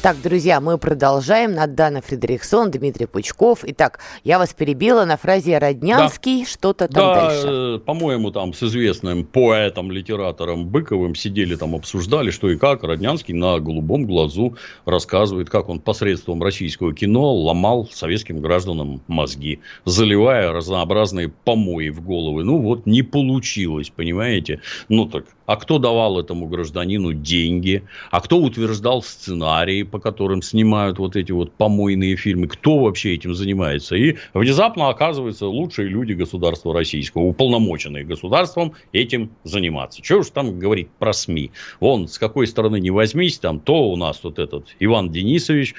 Так, 0.00 0.16
друзья, 0.22 0.60
мы 0.60 0.78
продолжаем. 0.78 1.54
Надана 1.54 2.00
Фредериксон, 2.00 2.70
Дмитрий 2.70 3.06
Пучков. 3.06 3.64
Итак, 3.64 3.98
я 4.22 4.38
вас 4.38 4.54
перебила 4.54 5.04
на 5.04 5.16
фразе 5.16 5.58
«Роднянский», 5.58 6.44
да. 6.44 6.48
что-то 6.48 6.86
там 6.86 7.04
да, 7.04 7.14
дальше. 7.14 7.48
Э, 7.48 7.78
по-моему, 7.84 8.30
там 8.30 8.54
с 8.54 8.62
известным 8.62 9.24
поэтом, 9.24 9.90
литератором 9.90 10.66
Быковым 10.68 11.16
сидели 11.16 11.56
там, 11.56 11.74
обсуждали, 11.74 12.30
что 12.30 12.48
и 12.48 12.56
как. 12.56 12.84
Роднянский 12.84 13.34
на 13.34 13.58
голубом 13.58 14.06
глазу 14.06 14.56
рассказывает, 14.84 15.50
как 15.50 15.68
он 15.68 15.80
посредством 15.80 16.44
российского 16.44 16.94
кино 16.94 17.34
ломал 17.34 17.88
советским 17.92 18.40
гражданам 18.40 19.02
мозги, 19.08 19.58
заливая 19.84 20.52
разнообразные 20.52 21.28
помои 21.28 21.88
в 21.88 22.02
головы. 22.06 22.44
Ну, 22.44 22.58
вот 22.58 22.86
не 22.86 23.02
получилось, 23.02 23.90
понимаете? 23.90 24.60
Ну, 24.88 25.06
так 25.06 25.24
а 25.48 25.56
кто 25.56 25.78
давал 25.78 26.20
этому 26.20 26.46
гражданину 26.46 27.14
деньги, 27.14 27.82
а 28.10 28.20
кто 28.20 28.38
утверждал 28.38 29.02
сценарии, 29.02 29.82
по 29.82 29.98
которым 29.98 30.42
снимают 30.42 30.98
вот 30.98 31.16
эти 31.16 31.32
вот 31.32 31.52
помойные 31.52 32.16
фильмы, 32.16 32.48
кто 32.48 32.78
вообще 32.78 33.14
этим 33.14 33.34
занимается. 33.34 33.96
И 33.96 34.16
внезапно 34.34 34.90
оказывается 34.90 35.46
лучшие 35.46 35.88
люди 35.88 36.12
государства 36.12 36.74
российского, 36.74 37.22
уполномоченные 37.22 38.04
государством 38.04 38.74
этим 38.92 39.30
заниматься. 39.42 40.02
Чего 40.02 40.20
уж 40.20 40.28
там 40.28 40.58
говорить 40.58 40.90
про 40.98 41.14
СМИ. 41.14 41.50
Вон, 41.80 42.08
с 42.08 42.18
какой 42.18 42.46
стороны 42.46 42.78
не 42.78 42.90
возьмись, 42.90 43.38
там 43.38 43.58
то 43.58 43.90
у 43.90 43.96
нас 43.96 44.20
вот 44.22 44.38
этот 44.38 44.66
Иван 44.80 45.10
Денисович, 45.10 45.74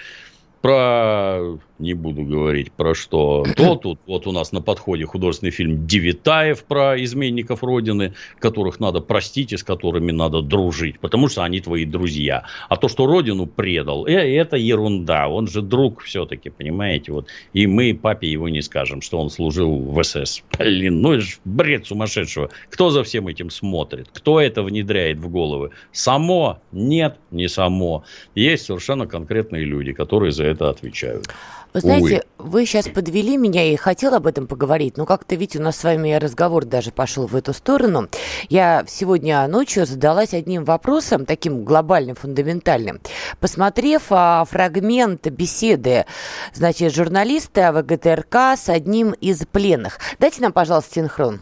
про 0.62 1.60
не 1.80 1.94
буду 1.94 2.24
говорить 2.24 2.72
про 2.72 2.94
что, 2.94 3.46
то 3.56 3.76
тут 3.82 4.00
вот 4.06 4.28
у 4.28 4.32
нас 4.32 4.52
на 4.52 4.62
подходе 4.62 5.06
художественный 5.06 5.52
фильм 5.52 5.88
Девитаев 5.88 6.64
про 6.64 7.02
изменников 7.02 7.64
Родины, 7.64 8.14
которых 8.40 8.80
надо 8.80 9.00
простить 9.00 9.54
и 9.54 9.58
с 9.58 9.64
которыми 9.64 10.12
надо 10.12 10.42
дружить, 10.42 11.00
потому 11.00 11.30
что 11.30 11.44
они 11.44 11.62
твои 11.62 11.86
друзья. 11.86 12.44
А 12.68 12.76
то, 12.76 12.88
что 12.88 13.06
Родину 13.06 13.48
предал, 13.48 14.06
э, 14.06 14.14
это 14.14 14.58
ерунда, 14.58 15.28
он 15.28 15.48
же 15.48 15.62
друг 15.62 16.02
все-таки, 16.02 16.50
понимаете, 16.50 17.12
вот. 17.12 17.28
И 17.54 17.68
мы 17.68 17.94
папе 17.94 18.28
его 18.28 18.50
не 18.50 18.62
скажем, 18.62 19.02
что 19.02 19.20
он 19.20 19.30
служил 19.30 19.78
в 19.78 20.04
СС. 20.04 20.44
Блин, 20.58 21.02
ну 21.02 21.14
это 21.14 21.22
же 21.22 21.38
бред 21.46 21.88
сумасшедшего. 21.88 22.50
Кто 22.70 22.90
за 22.90 23.04
всем 23.04 23.28
этим 23.28 23.50
смотрит? 23.50 24.10
Кто 24.14 24.40
это 24.40 24.64
внедряет 24.64 25.18
в 25.18 25.30
головы? 25.30 25.72
Само? 25.92 26.60
Нет, 26.72 27.18
не 27.32 27.48
само. 27.48 28.04
Есть 28.36 28.66
совершенно 28.66 29.08
конкретные 29.08 29.64
люди, 29.64 29.94
которые 29.94 30.32
за 30.32 30.46
это 30.46 30.70
отвечают. 30.70 31.28
Вы 31.72 31.82
знаете, 31.82 32.24
Ой. 32.40 32.50
вы 32.50 32.66
сейчас 32.66 32.88
подвели 32.88 33.38
меня 33.38 33.64
и 33.64 33.76
хотел 33.76 34.16
об 34.16 34.26
этом 34.26 34.48
поговорить, 34.48 34.98
но 34.98 35.06
как-то, 35.06 35.36
ведь 35.36 35.56
у 35.56 35.62
нас 35.62 35.78
с 35.78 35.84
вами 35.84 36.14
разговор 36.14 36.66
даже 36.66 36.92
пошел 36.92 37.28
в 37.28 37.36
эту 37.36 37.54
сторону. 37.54 38.10
Я 38.50 38.84
сегодня 38.88 39.48
ночью 39.48 39.86
задалась 39.86 40.34
одним 40.34 40.64
вопросом, 40.66 41.26
таким 41.26 41.64
глобальным, 41.64 42.16
фундаментальным. 42.16 43.00
Посмотрев 43.40 44.04
а, 44.10 44.46
фрагмент 44.50 45.28
беседы, 45.28 46.06
значит, 46.54 46.96
журналиста 46.96 47.72
ВГТРК 47.72 48.58
с 48.58 48.68
одним 48.70 49.12
из 49.12 49.46
пленных. 49.46 50.00
Дайте 50.18 50.42
нам, 50.42 50.52
пожалуйста, 50.52 50.96
синхрон. 50.96 51.40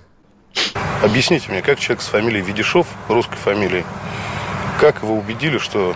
Объясните 1.01 1.49
мне, 1.51 1.61
как 1.61 1.79
человек 1.79 2.01
с 2.01 2.07
фамилией 2.07 2.43
Ведишов, 2.43 2.87
русской 3.07 3.37
фамилией, 3.37 3.85
как 4.81 5.03
вы 5.03 5.17
убедили, 5.17 5.57
что 5.57 5.95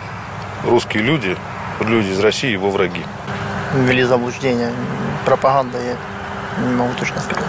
русские 0.63 1.03
люди, 1.03 1.35
люди 1.81 2.09
из 2.09 2.19
России 2.19 2.49
его 2.49 2.69
враги? 2.69 3.01
Ввели 3.75 4.03
заблуждение. 4.03 4.71
Пропаганда, 5.25 5.77
я 5.77 5.97
не 6.67 6.73
могу 6.73 6.93
точно 6.99 7.19
сказать. 7.21 7.45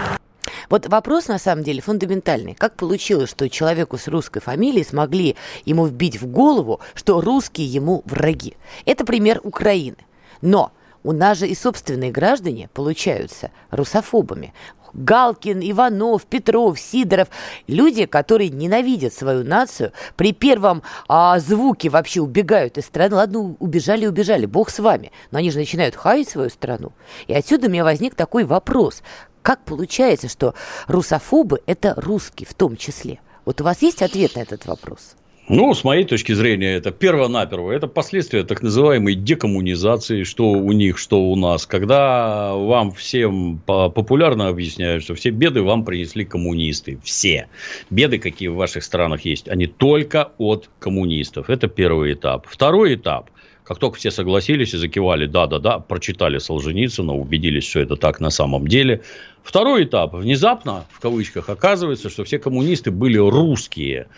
Вот 0.68 0.86
вопрос 0.86 1.28
на 1.28 1.38
самом 1.38 1.64
деле 1.64 1.82
фундаментальный. 1.82 2.54
Как 2.54 2.76
получилось, 2.76 3.30
что 3.30 3.50
человеку 3.50 3.98
с 3.98 4.08
русской 4.08 4.40
фамилией 4.40 4.84
смогли 4.84 5.36
ему 5.64 5.86
вбить 5.86 6.20
в 6.20 6.26
голову, 6.26 6.80
что 6.94 7.20
русские 7.20 7.66
ему 7.66 8.02
враги? 8.06 8.56
Это 8.86 9.04
пример 9.04 9.40
Украины. 9.42 9.98
Но 10.40 10.72
у 11.04 11.12
нас 11.12 11.38
же 11.38 11.48
и 11.48 11.54
собственные 11.54 12.10
граждане 12.10 12.70
получаются 12.72 13.50
русофобами. 13.70 14.54
Галкин, 14.94 15.60
Иванов, 15.60 16.24
Петров, 16.26 16.78
Сидоров. 16.78 17.28
Люди, 17.66 18.06
которые 18.06 18.50
ненавидят 18.50 19.14
свою 19.14 19.44
нацию, 19.44 19.92
при 20.16 20.32
первом 20.32 20.82
а, 21.08 21.38
звуке 21.38 21.88
вообще 21.88 22.20
убегают 22.20 22.78
из 22.78 22.86
страны. 22.86 23.16
Ладно, 23.16 23.56
убежали, 23.58 24.06
убежали, 24.06 24.46
бог 24.46 24.70
с 24.70 24.78
вами. 24.78 25.12
Но 25.30 25.38
они 25.38 25.50
же 25.50 25.58
начинают 25.58 25.96
хаять 25.96 26.28
свою 26.28 26.50
страну. 26.50 26.92
И 27.26 27.34
отсюда 27.34 27.68
у 27.68 27.70
меня 27.70 27.84
возник 27.84 28.14
такой 28.14 28.44
вопрос. 28.44 29.02
Как 29.42 29.64
получается, 29.64 30.28
что 30.28 30.54
русофобы– 30.86 31.60
это 31.66 31.94
русские 31.96 32.46
в 32.46 32.54
том 32.54 32.76
числе? 32.76 33.20
Вот 33.44 33.60
у 33.60 33.64
вас 33.64 33.82
есть 33.82 34.02
ответ 34.02 34.36
на 34.36 34.40
этот 34.40 34.66
вопрос? 34.66 35.16
Ну, 35.48 35.74
с 35.74 35.82
моей 35.82 36.04
точки 36.04 36.32
зрения, 36.32 36.74
это 36.74 36.92
перво-наперво. 36.92 37.72
Это 37.72 37.88
последствия 37.88 38.44
так 38.44 38.62
называемой 38.62 39.16
декоммунизации, 39.16 40.22
что 40.22 40.50
у 40.50 40.70
них, 40.70 40.98
что 40.98 41.20
у 41.20 41.34
нас. 41.34 41.66
Когда 41.66 42.54
вам 42.54 42.92
всем 42.92 43.58
популярно 43.66 44.48
объясняют, 44.48 45.02
что 45.02 45.14
все 45.14 45.30
беды 45.30 45.62
вам 45.62 45.84
принесли 45.84 46.24
коммунисты. 46.24 46.98
Все. 47.02 47.48
Беды, 47.90 48.18
какие 48.18 48.48
в 48.48 48.54
ваших 48.54 48.84
странах 48.84 49.24
есть, 49.24 49.48
они 49.48 49.66
только 49.66 50.30
от 50.38 50.70
коммунистов. 50.78 51.50
Это 51.50 51.66
первый 51.66 52.12
этап. 52.12 52.46
Второй 52.48 52.94
этап– 52.94 53.28
как 53.64 53.78
только 53.78 53.96
все 53.96 54.10
согласились 54.10 54.74
и 54.74 54.76
закивали, 54.76 55.26
да-да-да, 55.26 55.78
прочитали 55.78 56.38
Солженицына, 56.38 57.14
убедились, 57.14 57.68
что 57.68 57.80
это 57.80 57.96
так 57.96 58.18
на 58.20 58.30
самом 58.30 58.66
деле. 58.66 59.02
Второй 59.42 59.84
этап. 59.84 60.14
Внезапно, 60.14 60.84
в 60.90 61.00
кавычках, 61.00 61.48
оказывается, 61.48 62.10
что 62.10 62.24
все 62.24 62.38
коммунисты 62.38 62.90
были 62.90 63.18
русские. 63.18 64.08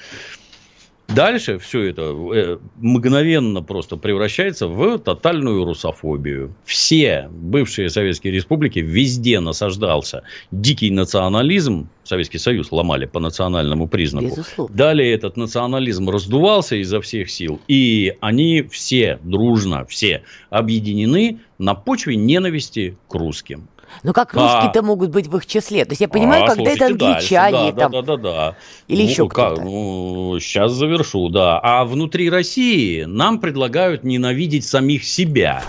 Дальше 1.09 1.59
все 1.59 1.83
это 1.83 2.03
э, 2.03 2.59
мгновенно 2.77 3.63
просто 3.63 3.97
превращается 3.97 4.67
в 4.67 4.99
тотальную 4.99 5.65
русофобию. 5.65 6.55
Все 6.65 7.29
бывшие 7.31 7.91
советские 7.91 8.33
республики 8.33 8.79
везде 8.79 9.41
насаждался 9.41 10.23
дикий 10.51 10.91
национализм. 10.91 11.89
Советский 12.05 12.39
Союз 12.39 12.73
ломали 12.73 13.07
по 13.07 13.21
национальному 13.21 13.87
признаку. 13.87 14.27
Безусловно. 14.27 14.77
Далее 14.77 15.13
этот 15.13 15.37
национализм 15.37 16.09
раздувался 16.11 16.77
изо 16.77 17.01
всех 17.01 17.31
сил. 17.31 17.61
И 17.69 18.17
они 18.21 18.63
все 18.63 19.19
дружно, 19.23 19.85
все 19.87 20.23
объединены 20.51 21.39
на 21.59 21.75
почве 21.75 22.17
ненависти 22.17 22.97
к 23.09 23.15
русским. 23.15 23.69
Ну 24.03 24.13
как 24.13 24.35
русские-то 24.35 24.83
могут 24.83 25.11
быть 25.11 25.27
в 25.27 25.37
их 25.37 25.47
числе? 25.47 25.85
То 25.85 25.93
есть 25.93 26.01
я 26.01 26.09
понимаю, 26.09 26.45
а, 26.45 26.49
когда 26.49 26.71
это 26.71 26.87
англичане. 26.87 27.73
Да, 27.73 27.89
там... 27.89 27.93
да, 27.93 28.03
да, 28.03 28.17
да. 28.17 28.57
Или 28.89 29.03
ну, 29.03 29.09
еще 29.09 29.29
кто-то. 29.29 29.63
Ну, 29.63 30.39
сейчас 30.41 30.73
завершу, 30.73 31.29
да. 31.29 31.59
А 31.63 31.85
внутри 31.85 32.31
России 32.31 33.05
нам 33.05 33.41
предлагают 33.41 34.05
ненавидеть 34.05 34.65
самих 34.65 35.05
себя. 35.05 35.63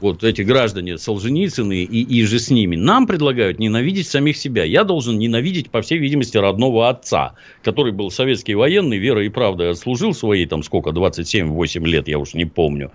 Вот 0.00 0.24
эти 0.24 0.42
граждане 0.42 0.98
Солженицыны 0.98 1.82
и, 1.82 2.02
и 2.02 2.24
же 2.24 2.38
с 2.38 2.50
ними. 2.50 2.76
Нам 2.76 3.06
предлагают 3.06 3.58
ненавидеть 3.58 4.08
самих 4.08 4.36
себя. 4.36 4.64
Я 4.64 4.84
должен 4.84 5.18
ненавидеть, 5.18 5.70
по 5.70 5.82
всей 5.82 5.98
видимости, 5.98 6.36
родного 6.36 6.88
отца, 6.88 7.34
который 7.62 7.92
был 7.92 8.10
советский 8.10 8.54
военный, 8.54 8.98
верой 8.98 9.26
и 9.26 9.28
правдой 9.28 9.70
отслужил 9.70 10.14
свои, 10.14 10.46
там, 10.46 10.62
сколько, 10.62 10.90
27-8 10.90 11.86
лет, 11.86 12.08
я 12.08 12.18
уж 12.18 12.34
не 12.34 12.44
помню 12.44 12.90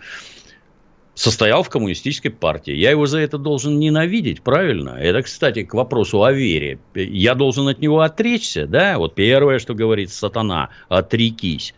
состоял 1.18 1.64
в 1.64 1.70
коммунистической 1.70 2.30
партии. 2.30 2.74
Я 2.74 2.92
его 2.92 3.08
за 3.08 3.18
это 3.18 3.40
должен 3.40 3.80
ненавидеть, 3.80 4.44
правильно? 4.44 4.90
Это, 4.90 5.24
кстати, 5.24 5.64
к 5.64 5.74
вопросу 5.74 6.24
о 6.24 6.32
вере. 6.32 6.80
Я 6.94 7.34
должен 7.34 7.68
от 7.68 7.80
него 7.80 8.02
отречься, 8.02 8.68
да? 8.68 9.00
Вот 9.00 9.16
первое, 9.16 9.58
что 9.58 9.74
говорит 9.74 10.12
сатана, 10.12 10.70
отрекись. 10.90 11.74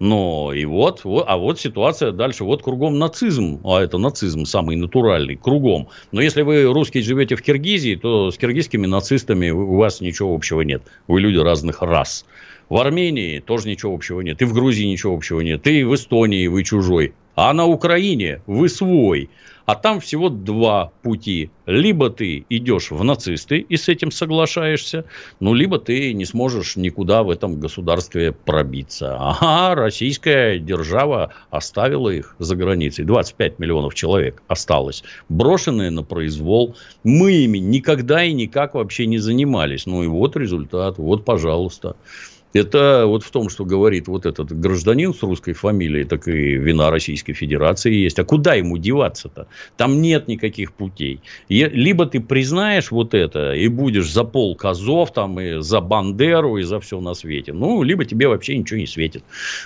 Но 0.00 0.52
и 0.52 0.64
вот, 0.64 1.04
вот, 1.04 1.24
а 1.28 1.36
вот 1.36 1.60
ситуация 1.60 2.10
дальше. 2.10 2.42
Вот 2.42 2.64
кругом 2.64 2.98
нацизм, 2.98 3.60
а 3.62 3.80
это 3.80 3.98
нацизм 3.98 4.44
самый 4.44 4.74
натуральный, 4.74 5.36
кругом. 5.36 5.88
Но 6.10 6.20
если 6.20 6.42
вы 6.42 6.64
русские 6.64 7.04
живете 7.04 7.36
в 7.36 7.42
Киргизии, 7.42 7.94
то 7.94 8.32
с 8.32 8.36
киргизскими 8.36 8.88
нацистами 8.88 9.50
у 9.50 9.76
вас 9.76 10.00
ничего 10.00 10.34
общего 10.34 10.62
нет. 10.62 10.82
Вы 11.06 11.20
люди 11.20 11.38
разных 11.38 11.82
рас. 11.82 12.26
В 12.68 12.78
Армении 12.78 13.38
тоже 13.38 13.68
ничего 13.68 13.94
общего 13.94 14.20
нет. 14.20 14.42
И 14.42 14.44
в 14.44 14.52
Грузии 14.52 14.86
ничего 14.86 15.14
общего 15.14 15.40
нет. 15.40 15.64
И 15.68 15.84
в 15.84 15.94
Эстонии 15.94 16.48
вы 16.48 16.64
чужой. 16.64 17.14
А 17.34 17.52
на 17.52 17.66
Украине 17.66 18.42
вы 18.46 18.68
свой. 18.68 19.30
А 19.64 19.74
там 19.76 20.00
всего 20.00 20.28
два 20.28 20.90
пути. 21.02 21.50
Либо 21.66 22.10
ты 22.10 22.44
идешь 22.48 22.90
в 22.90 23.04
нацисты 23.04 23.58
и 23.58 23.76
с 23.76 23.88
этим 23.88 24.10
соглашаешься, 24.10 25.04
ну, 25.38 25.54
либо 25.54 25.78
ты 25.78 26.12
не 26.12 26.24
сможешь 26.24 26.74
никуда 26.76 27.22
в 27.22 27.30
этом 27.30 27.60
государстве 27.60 28.32
пробиться. 28.32 29.16
Ага, 29.18 29.80
российская 29.80 30.58
держава 30.58 31.32
оставила 31.50 32.10
их 32.10 32.34
за 32.40 32.56
границей. 32.56 33.04
25 33.04 33.60
миллионов 33.60 33.94
человек 33.94 34.42
осталось, 34.48 35.04
брошенные 35.28 35.90
на 35.90 36.02
произвол. 36.02 36.74
Мы 37.04 37.32
ими 37.32 37.58
никогда 37.58 38.24
и 38.24 38.32
никак 38.32 38.74
вообще 38.74 39.06
не 39.06 39.18
занимались. 39.18 39.86
Ну, 39.86 40.02
и 40.02 40.08
вот 40.08 40.36
результат, 40.36 40.98
вот, 40.98 41.24
пожалуйста. 41.24 41.94
Это 42.52 43.04
вот 43.06 43.24
в 43.24 43.30
том, 43.30 43.48
что 43.48 43.64
говорит 43.64 44.08
вот 44.08 44.26
этот 44.26 44.52
гражданин 44.52 45.14
с 45.14 45.22
русской 45.22 45.52
фамилией, 45.52 46.04
так 46.04 46.28
и 46.28 46.56
вина 46.56 46.90
Российской 46.90 47.32
Федерации 47.32 47.92
есть. 47.92 48.18
А 48.18 48.24
куда 48.24 48.54
ему 48.54 48.78
деваться-то? 48.78 49.46
Там 49.76 50.02
нет 50.02 50.28
никаких 50.28 50.72
путей. 50.72 51.20
Либо 51.48 52.06
ты 52.06 52.20
признаешь 52.20 52.90
вот 52.90 53.14
это 53.14 53.54
и 53.54 53.68
будешь 53.68 54.10
за 54.10 54.24
пол 54.24 54.58
Азов, 54.62 55.12
там, 55.12 55.40
и 55.40 55.60
за 55.62 55.80
Бандеру, 55.80 56.58
и 56.58 56.62
за 56.62 56.78
все 56.80 57.00
на 57.00 57.14
свете. 57.14 57.52
Ну, 57.52 57.82
либо 57.82 58.04
тебе 58.04 58.28
вообще 58.28 58.56
ничего 58.56 58.78
не 58.80 58.86
светит 58.86 59.24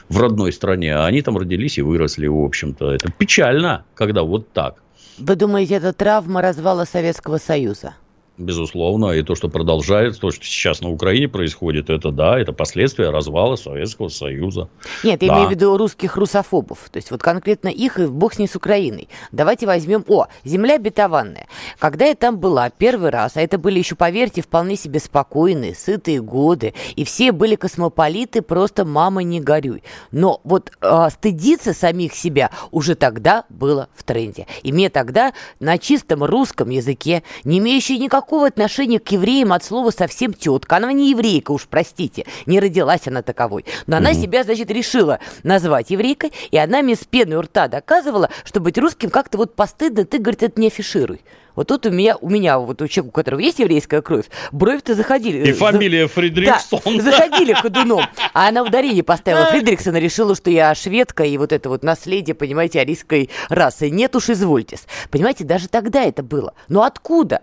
в 0.09 0.21
родной 0.21 0.53
стране. 0.53 0.95
А 0.95 1.07
они 1.07 1.23
там 1.23 1.37
родились 1.37 1.79
и 1.79 1.83
выросли, 1.83 2.27
в 2.27 2.39
общем-то. 2.39 2.93
Это 2.93 3.11
печально, 3.11 3.85
когда 3.95 4.23
вот 4.23 4.53
так. 4.53 4.83
Вы 5.19 5.35
думаете, 5.35 5.75
это 5.75 5.93
травма 5.93 6.43
развала 6.43 6.85
Советского 6.85 7.39
Союза? 7.39 7.95
Безусловно, 8.39 9.13
и 9.13 9.23
то, 9.23 9.35
что 9.35 9.49
продолжается, 9.49 10.21
то, 10.21 10.31
что 10.31 10.45
сейчас 10.45 10.83
на 10.83 10.91
Украине 10.91 11.27
происходит, 11.27 11.89
это 11.89 12.11
да, 12.11 12.39
это 12.39 12.53
последствия 12.53 13.09
развала 13.09 13.57
Советского 13.57 14.09
Союза. 14.09 14.69
Нет, 15.03 15.23
я 15.23 15.29
да. 15.29 15.35
имею 15.35 15.49
в 15.49 15.51
виду 15.53 15.77
русских 15.79 16.17
русофобов. 16.17 16.91
То 16.91 16.99
есть 16.99 17.11
вот 17.11 17.23
конкретно 17.23 17.69
их 17.69 17.99
и 17.99 18.07
бог 18.07 18.35
с 18.35 18.39
ней 18.39 18.47
с 18.47 18.55
Украиной. 18.55 19.09
Давайте 19.33 19.67
возьмем, 19.67 20.05
о, 20.07 20.27
земля 20.45 20.75
обетованная. 20.75 21.47
Когда 21.79 22.05
я 22.05 22.15
там 22.15 22.39
была 22.39 22.69
первый 22.69 23.09
раз, 23.09 23.39
а 23.39 23.41
это 23.41 23.57
были 23.57 23.79
еще, 23.79 23.95
поверьте, 23.95 24.43
вполне 24.43 24.77
себе 24.77 25.01
спокойные, 25.01 25.75
сытые 25.75 26.21
годы, 26.21 26.75
и 26.95 27.05
все 27.05 27.33
были 27.33 27.55
космополиты, 27.55 28.43
просто 28.43 28.85
мама 28.85 29.23
не 29.23 29.41
горюй. 29.41 29.83
Но 30.11 30.43
вот 30.45 30.73
э, 30.83 31.09
стыдиться 31.11 31.73
самих 31.73 32.15
себя 32.15 32.51
уже 32.71 32.97
тогда 32.97 33.45
было 33.49 33.89
в 33.95 34.03
тренде. 34.03 34.47
И 34.63 34.73
мне 34.75 34.91
тогда 34.91 35.33
на 35.59 35.79
чистом 35.79 36.23
русском 36.23 36.69
языке, 36.69 37.23
не 37.45 37.61
имеющий 37.61 37.99
никакого 37.99 38.26
никакого 38.27 38.49
отношения 38.49 38.99
к 38.99 39.09
евреям 39.13 39.53
от 39.53 39.63
слова 39.63 39.93
совсем 39.93 40.35
тетка. 40.35 40.79
Она 40.79 40.93
не 40.93 41.11
еврейка, 41.11 41.53
уж 41.53 41.69
простите, 41.71 42.27
не 42.45 42.59
родилась 42.59 43.07
она 43.07 43.23
таковой. 43.23 43.65
Но 43.87 43.99
она 43.99 44.15
себя, 44.15 44.43
значит, 44.43 44.69
решила 44.69 45.21
назвать 45.45 45.91
еврейкой, 45.91 46.33
и 46.51 46.59
она 46.59 46.83
мне 46.83 46.97
с 46.97 47.05
пеной 47.05 47.37
у 47.37 47.43
рта 47.43 47.69
доказывала, 47.69 48.29
что 48.45 48.59
быть 48.59 48.79
русским 48.79 49.11
как-то 49.11 49.39
вот 49.39 49.55
постыдно, 49.55 50.05
ты, 50.05 50.19
говорит, 50.19 50.43
это 50.43 50.61
не 50.61 50.67
афишируй. 50.67 51.21
Вот 51.55 51.69
тут 51.69 51.87
у 51.87 51.91
меня, 51.91 52.17
у 52.21 52.29
меня 52.29 52.59
вот 52.59 52.83
у 52.83 52.89
человека, 52.89 53.09
у 53.09 53.13
которого 53.13 53.41
есть 53.41 53.61
еврейская 53.61 54.03
кровь, 54.03 54.27
брови-то 54.51 54.95
заходили. 54.95 55.49
И 55.49 55.53
фамилия 55.53 56.09
Фридрихсон. 56.09 56.81
Да, 56.85 57.01
заходили 57.03 57.53
ходуном. 57.53 58.05
А 58.35 58.49
она 58.49 58.63
ударение 58.63 59.05
поставила 59.05 59.47
Фридрихсона, 59.47 59.99
решила, 59.99 60.35
что 60.35 60.51
я 60.51 60.75
шведка 60.75 61.23
и 61.23 61.39
вот 61.39 61.53
это 61.53 61.69
вот 61.69 61.85
наследие, 61.85 62.35
понимаете, 62.35 62.81
арийской 62.81 63.31
расы. 63.49 63.89
Нет 63.89 64.17
уж, 64.17 64.31
извольтесь. 64.31 64.87
Понимаете, 65.11 65.45
даже 65.45 65.69
тогда 65.69 66.03
это 66.03 66.25
было. 66.25 66.53
Но 66.69 66.83
откуда? 66.83 67.43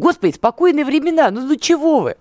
Господи, 0.00 0.32
спокойные 0.32 0.86
времена, 0.86 1.30
ну, 1.30 1.46
ну 1.46 1.56
чего 1.56 2.00
вы? 2.00 2.16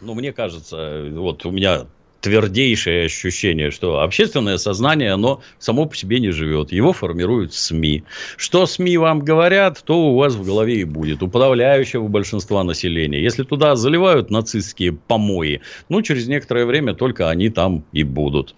Ну, 0.00 0.14
мне 0.14 0.32
кажется, 0.32 1.06
вот 1.12 1.46
у 1.46 1.52
меня 1.52 1.86
твердейшее 2.20 3.06
ощущение, 3.06 3.70
что 3.70 4.00
общественное 4.00 4.58
сознание, 4.58 5.12
оно 5.12 5.40
само 5.60 5.86
по 5.86 5.94
себе 5.94 6.18
не 6.18 6.32
живет. 6.32 6.72
Его 6.72 6.92
формируют 6.92 7.54
СМИ. 7.54 8.02
Что 8.36 8.66
СМИ 8.66 8.96
вам 8.96 9.20
говорят, 9.20 9.80
то 9.84 10.10
у 10.10 10.16
вас 10.16 10.34
в 10.34 10.44
голове 10.44 10.80
и 10.80 10.84
будет. 10.84 11.22
У 11.22 11.28
подавляющего 11.28 12.08
большинства 12.08 12.64
населения. 12.64 13.22
Если 13.22 13.44
туда 13.44 13.76
заливают 13.76 14.30
нацистские 14.30 14.92
помои, 14.92 15.60
ну, 15.88 16.02
через 16.02 16.26
некоторое 16.26 16.66
время 16.66 16.94
только 16.94 17.30
они 17.30 17.48
там 17.48 17.84
и 17.92 18.02
будут. 18.02 18.56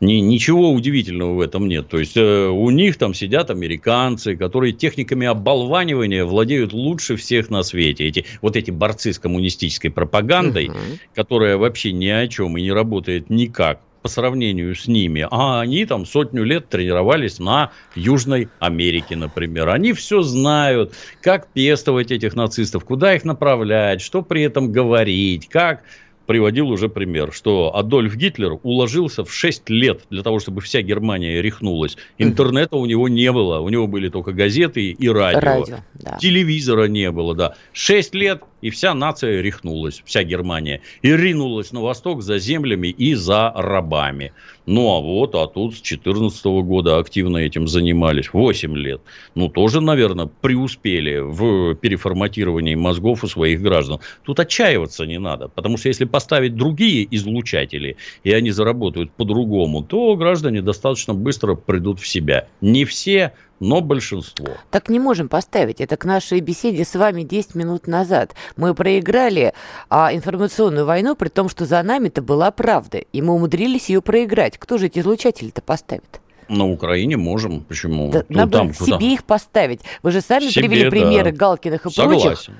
Ни, 0.00 0.14
ничего 0.14 0.72
удивительного 0.72 1.34
в 1.34 1.40
этом 1.40 1.68
нет. 1.68 1.88
То 1.88 1.98
есть, 1.98 2.16
э, 2.16 2.48
у 2.48 2.70
них 2.70 2.96
там 2.96 3.12
сидят 3.12 3.50
американцы, 3.50 4.34
которые 4.34 4.72
техниками 4.72 5.26
оболванивания 5.26 6.24
владеют 6.24 6.72
лучше 6.72 7.16
всех 7.16 7.50
на 7.50 7.62
свете. 7.62 8.06
Эти, 8.06 8.24
вот 8.40 8.56
эти 8.56 8.70
борцы 8.70 9.12
с 9.12 9.18
коммунистической 9.18 9.90
пропагандой, 9.90 10.68
угу. 10.68 10.78
которая 11.14 11.58
вообще 11.58 11.92
ни 11.92 12.08
о 12.08 12.26
чем 12.28 12.56
и 12.56 12.62
не 12.62 12.72
работает 12.72 13.28
никак 13.28 13.80
по 14.02 14.08
сравнению 14.08 14.74
с 14.74 14.86
ними, 14.86 15.26
а 15.30 15.60
они 15.60 15.84
там 15.84 16.06
сотню 16.06 16.44
лет 16.44 16.68
тренировались 16.68 17.38
на 17.38 17.72
Южной 17.94 18.48
Америке, 18.58 19.16
например. 19.16 19.68
Они 19.68 19.92
все 19.92 20.22
знают, 20.22 20.94
как 21.20 21.48
пестовать 21.48 22.10
этих 22.10 22.34
нацистов, 22.34 22.84
куда 22.84 23.14
их 23.14 23.24
направлять, 23.24 24.00
что 24.00 24.22
при 24.22 24.42
этом 24.42 24.72
говорить, 24.72 25.48
как 25.48 25.82
приводил 26.30 26.70
уже 26.70 26.88
пример, 26.88 27.32
что 27.32 27.76
Адольф 27.76 28.14
Гитлер 28.14 28.60
уложился 28.62 29.24
в 29.24 29.34
6 29.34 29.68
лет 29.68 30.02
для 30.10 30.22
того, 30.22 30.38
чтобы 30.38 30.60
вся 30.60 30.80
Германия 30.80 31.42
рехнулась. 31.42 31.96
Интернета 32.18 32.76
у 32.76 32.86
него 32.86 33.08
не 33.08 33.32
было, 33.32 33.58
у 33.58 33.68
него 33.68 33.88
были 33.88 34.08
только 34.10 34.30
газеты 34.30 34.90
и 34.92 35.08
радио. 35.08 35.40
радио 35.40 35.76
да. 35.94 36.18
Телевизора 36.18 36.84
не 36.84 37.10
было, 37.10 37.34
да. 37.34 37.56
6 37.72 38.14
лет 38.14 38.44
и 38.60 38.70
вся 38.70 38.94
нация 38.94 39.40
рехнулась, 39.40 40.02
вся 40.04 40.22
Германия, 40.22 40.82
и 41.02 41.10
ринулась 41.10 41.72
на 41.72 41.80
восток 41.80 42.22
за 42.22 42.38
землями 42.38 42.88
и 42.88 43.14
за 43.14 43.52
рабами. 43.52 44.32
Ну, 44.70 44.88
а 44.96 45.00
вот, 45.00 45.34
а 45.34 45.48
тут 45.48 45.74
с 45.74 45.82
2014 45.82 46.44
года 46.62 46.98
активно 46.98 47.38
этим 47.38 47.66
занимались, 47.66 48.32
8 48.32 48.76
лет. 48.76 49.00
Ну, 49.34 49.48
тоже, 49.48 49.80
наверное, 49.80 50.26
преуспели 50.26 51.18
в 51.18 51.74
переформатировании 51.74 52.76
мозгов 52.76 53.24
у 53.24 53.26
своих 53.26 53.62
граждан. 53.62 53.98
Тут 54.22 54.38
отчаиваться 54.38 55.06
не 55.06 55.18
надо, 55.18 55.48
потому 55.48 55.76
что 55.76 55.88
если 55.88 56.04
поставить 56.04 56.54
другие 56.54 57.04
излучатели, 57.16 57.96
и 58.22 58.30
они 58.30 58.52
заработают 58.52 59.10
по-другому, 59.10 59.82
то 59.82 60.14
граждане 60.14 60.62
достаточно 60.62 61.14
быстро 61.14 61.56
придут 61.56 61.98
в 61.98 62.06
себя. 62.06 62.46
Не 62.60 62.84
все, 62.84 63.32
но 63.60 63.82
большинство. 63.82 64.48
Так 64.70 64.88
не 64.88 64.98
можем 64.98 65.28
поставить. 65.28 65.80
Это 65.80 65.96
к 65.96 66.06
нашей 66.06 66.40
беседе 66.40 66.84
с 66.84 66.94
вами 66.94 67.22
10 67.22 67.54
минут 67.54 67.86
назад. 67.86 68.34
Мы 68.56 68.74
проиграли 68.74 69.52
а, 69.90 70.14
информационную 70.14 70.86
войну, 70.86 71.14
при 71.14 71.28
том, 71.28 71.48
что 71.50 71.66
за 71.66 71.82
нами-то 71.82 72.22
была 72.22 72.50
правда. 72.50 72.98
И 72.98 73.20
мы 73.22 73.34
умудрились 73.34 73.90
ее 73.90 74.00
проиграть. 74.00 74.56
Кто 74.56 74.78
же 74.78 74.86
эти 74.86 75.00
излучатели-то 75.00 75.60
поставит? 75.60 76.20
На 76.48 76.66
Украине 76.66 77.16
можем. 77.16 77.60
Почему? 77.60 78.10
Да, 78.10 78.24
надо 78.30 78.58
там, 78.58 78.74
себе 78.74 78.94
туда. 78.94 79.06
их 79.06 79.24
поставить. 79.24 79.80
Вы 80.02 80.10
же 80.10 80.22
сами 80.22 80.48
себе, 80.48 80.68
привели 80.68 80.90
примеры 80.90 81.30
да. 81.30 81.36
Галкиных 81.36 81.86
и 81.86 81.90
Согласен. 81.90 82.22
прочих. 82.22 82.54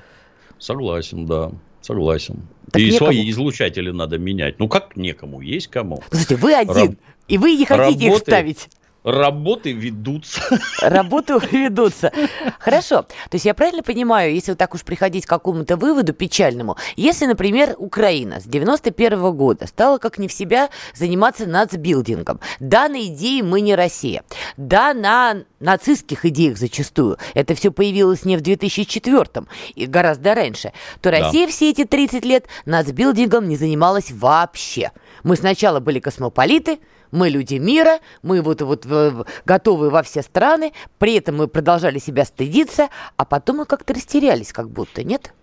Согласен, 0.59 1.25
да. 1.25 1.51
Согласен. 1.81 2.47
Так 2.71 2.79
и 2.79 2.91
некому. 2.91 3.11
свои 3.11 3.29
излучатели 3.31 3.89
надо 3.89 4.19
менять. 4.19 4.59
Ну 4.59 4.69
как 4.69 4.95
некому? 4.95 5.41
Есть 5.41 5.67
кому. 5.67 6.03
Слушайте, 6.09 6.35
вы 6.35 6.53
один, 6.53 6.75
Раб... 6.75 6.95
и 7.27 7.37
вы 7.39 7.55
не 7.55 7.65
хотите 7.65 8.05
Работы... 8.05 8.05
их 8.05 8.17
ставить. 8.17 8.69
Работы 9.03 9.71
ведутся. 9.71 10.41
Работы 10.81 11.39
ведутся. 11.51 12.11
Хорошо. 12.59 13.01
То 13.01 13.33
есть 13.33 13.45
я 13.45 13.53
правильно 13.55 13.81
понимаю, 13.81 14.33
если 14.33 14.51
вот 14.51 14.59
так 14.59 14.75
уж 14.75 14.83
приходить 14.83 15.25
к 15.25 15.29
какому-то 15.29 15.75
выводу 15.75 16.13
печальному, 16.13 16.77
если, 16.95 17.25
например, 17.25 17.75
Украина 17.77 18.39
с 18.39 18.43
91 18.43 19.13
-го 19.19 19.31
года 19.33 19.65
стала 19.65 19.97
как 19.97 20.19
не 20.19 20.27
в 20.27 20.33
себя 20.33 20.69
заниматься 20.93 21.47
нацбилдингом, 21.47 22.39
да, 22.59 22.87
на 22.89 23.01
идеи 23.07 23.41
мы 23.41 23.61
не 23.61 23.75
Россия, 23.75 24.23
да, 24.57 24.93
на 24.93 25.37
нацистских 25.59 26.25
идеях 26.25 26.57
зачастую, 26.57 27.17
это 27.33 27.55
все 27.55 27.71
появилось 27.71 28.23
не 28.23 28.37
в 28.37 28.41
2004 28.41 29.45
и 29.73 29.85
гораздо 29.87 30.35
раньше, 30.35 30.73
то 31.01 31.09
да. 31.09 31.19
Россия 31.19 31.47
все 31.47 31.71
эти 31.71 31.85
30 31.85 32.23
лет 32.23 32.45
нацбилдингом 32.65 33.47
не 33.47 33.55
занималась 33.55 34.11
вообще. 34.11 34.91
Мы 35.23 35.35
сначала 35.35 35.79
были 35.79 35.99
космополиты, 35.99 36.79
мы 37.11 37.29
люди 37.29 37.55
мира, 37.55 37.99
мы 38.23 38.41
вот, 38.41 38.61
вот 38.61 38.85
готовы 39.45 39.89
во 39.89 40.03
все 40.03 40.21
страны, 40.21 40.73
при 40.97 41.15
этом 41.15 41.37
мы 41.37 41.47
продолжали 41.47 41.99
себя 41.99 42.25
стыдиться, 42.25 42.89
а 43.17 43.25
потом 43.25 43.57
мы 43.57 43.65
как-то 43.65 43.93
растерялись 43.93 44.51
как 44.53 44.69
будто, 44.69 45.03
нет? 45.03 45.33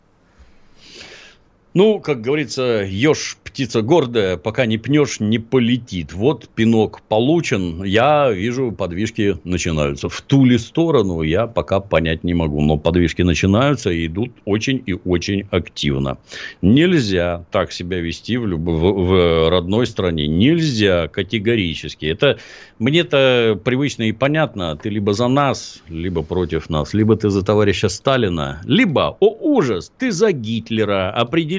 Ну, 1.79 2.01
как 2.01 2.23
говорится, 2.23 2.83
ешь 2.85 3.39
птица 3.45 3.83
гордая, 3.83 4.37
пока 4.37 4.67
не 4.67 4.79
пнешь, 4.79 5.21
не 5.21 5.39
полетит. 5.39 6.13
Вот 6.13 6.49
пинок 6.49 7.03
получен, 7.03 7.85
я 7.85 8.33
вижу, 8.33 8.73
подвижки 8.73 9.39
начинаются. 9.45 10.09
В 10.09 10.21
ту 10.23 10.45
ли 10.45 10.59
сторону 10.59 11.23
я 11.23 11.47
пока 11.47 11.79
понять 11.79 12.25
не 12.25 12.35
могу, 12.35 12.61
но 12.63 12.79
подвижки 12.79 13.23
начинаются 13.23 13.91
и 13.91 14.07
идут 14.07 14.33
очень 14.45 14.83
и 14.87 14.93
очень 14.93 15.47
активно. 15.53 16.19
Нельзя 16.63 17.45
так 17.53 17.71
себя 17.71 18.01
вести 18.01 18.39
в, 18.39 18.47
люб... 18.49 18.61
в 18.61 19.49
родной 19.49 19.87
стране. 19.87 20.27
Нельзя 20.27 21.07
категорически. 21.07 22.07
Это 22.07 22.39
мне-то 22.81 23.57
привычно 23.65 24.03
и 24.05 24.13
понятно. 24.13 24.77
Ты 24.77 24.89
либо 24.89 25.15
за 25.15 25.29
нас, 25.29 25.81
либо 25.89 26.23
против 26.23 26.71
нас. 26.71 26.93
Либо 26.93 27.15
ты 27.15 27.31
за 27.31 27.45
товарища 27.45 27.89
Сталина, 27.89 28.61
либо, 28.65 29.17
о 29.21 29.37
ужас, 29.41 29.93
ты 29.97 30.11
за 30.11 30.33
Гитлера. 30.33 31.11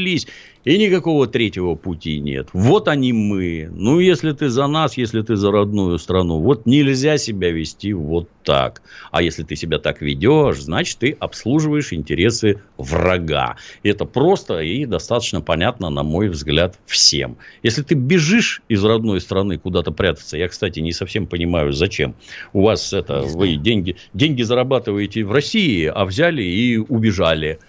Определись. 0.10 0.28
И 0.66 0.78
никакого 0.78 1.26
третьего 1.26 1.76
пути 1.76 2.20
нет. 2.20 2.49
Вот 2.51 2.89
они 2.89 3.14
мы. 3.14 3.70
Ну, 3.72 3.99
если 3.99 4.34
ты 4.34 4.49
за 4.49 4.68
нас, 4.68 4.97
если 4.97 5.22
ты 5.22 5.38
за 5.38 5.51
родную 5.51 5.97
страну, 5.99 6.39
вот 6.39 6.66
нельзя 6.66 7.18
себя 7.18 7.49
вести 7.49 7.93
вот 7.93 8.28
так. 8.43 8.82
А 9.12 9.22
если 9.22 9.43
ты 9.43 9.55
себя 9.55 9.80
так 9.80 10.01
ведешь, 10.01 10.57
значит, 10.57 10.97
ты 10.97 11.16
обслуживаешь 11.18 11.93
интересы 11.93 12.62
врага. 12.78 13.55
Это 13.84 14.03
просто 14.03 14.60
и 14.60 14.86
достаточно 14.86 15.39
понятно, 15.39 15.89
на 15.89 16.03
мой 16.03 16.28
взгляд, 16.28 16.78
всем. 16.86 17.38
Если 17.64 17.82
ты 17.82 17.95
бежишь 17.95 18.62
из 18.68 18.84
родной 18.84 19.22
страны 19.22 19.57
куда-то 19.57 19.91
прятаться, 19.91 20.38
я, 20.38 20.49
кстати, 20.49 20.82
не 20.82 20.91
совсем 20.91 21.26
понимаю, 21.26 21.72
зачем. 21.72 22.16
У 22.51 22.64
вас 22.64 22.91
это, 22.91 23.22
вы 23.22 23.55
деньги, 23.55 23.95
деньги 24.14 24.41
зарабатываете 24.41 25.24
в 25.24 25.32
России, 25.32 25.86
а 25.86 26.03
взяли 26.03 26.43
и 26.43 26.78
убежали. 26.78 27.60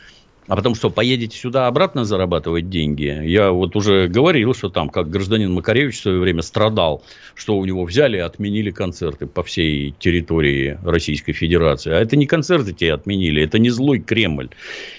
А 0.51 0.57
потом 0.57 0.74
что, 0.74 0.90
поедете 0.90 1.38
сюда 1.38 1.68
обратно 1.68 2.05
зарабатывать 2.05 2.68
деньги? 2.68 3.22
Я 3.24 3.53
вот 3.53 3.76
уже 3.76 4.09
говорил, 4.09 4.53
что 4.53 4.68
там, 4.68 4.88
как 4.88 5.09
гражданин 5.09 5.53
Макаревич 5.53 5.98
в 5.98 6.03
свое 6.03 6.18
время 6.18 6.42
страдал, 6.42 7.05
что 7.36 7.57
у 7.57 7.64
него 7.64 7.84
взяли 7.84 8.16
и 8.16 8.20
отменили 8.20 8.72
концерты 8.72 9.28
по 9.28 9.44
всей 9.44 9.94
территории 10.01 10.76
Российской 10.82 11.34
Федерации. 11.34 11.92
А 11.92 12.01
это 12.01 12.16
не 12.16 12.26
концерты 12.26 12.72
тебе 12.72 12.94
отменили, 12.94 13.44
это 13.44 13.61
не 13.61 13.70
злой 13.70 14.01
Кремль. 14.01 14.48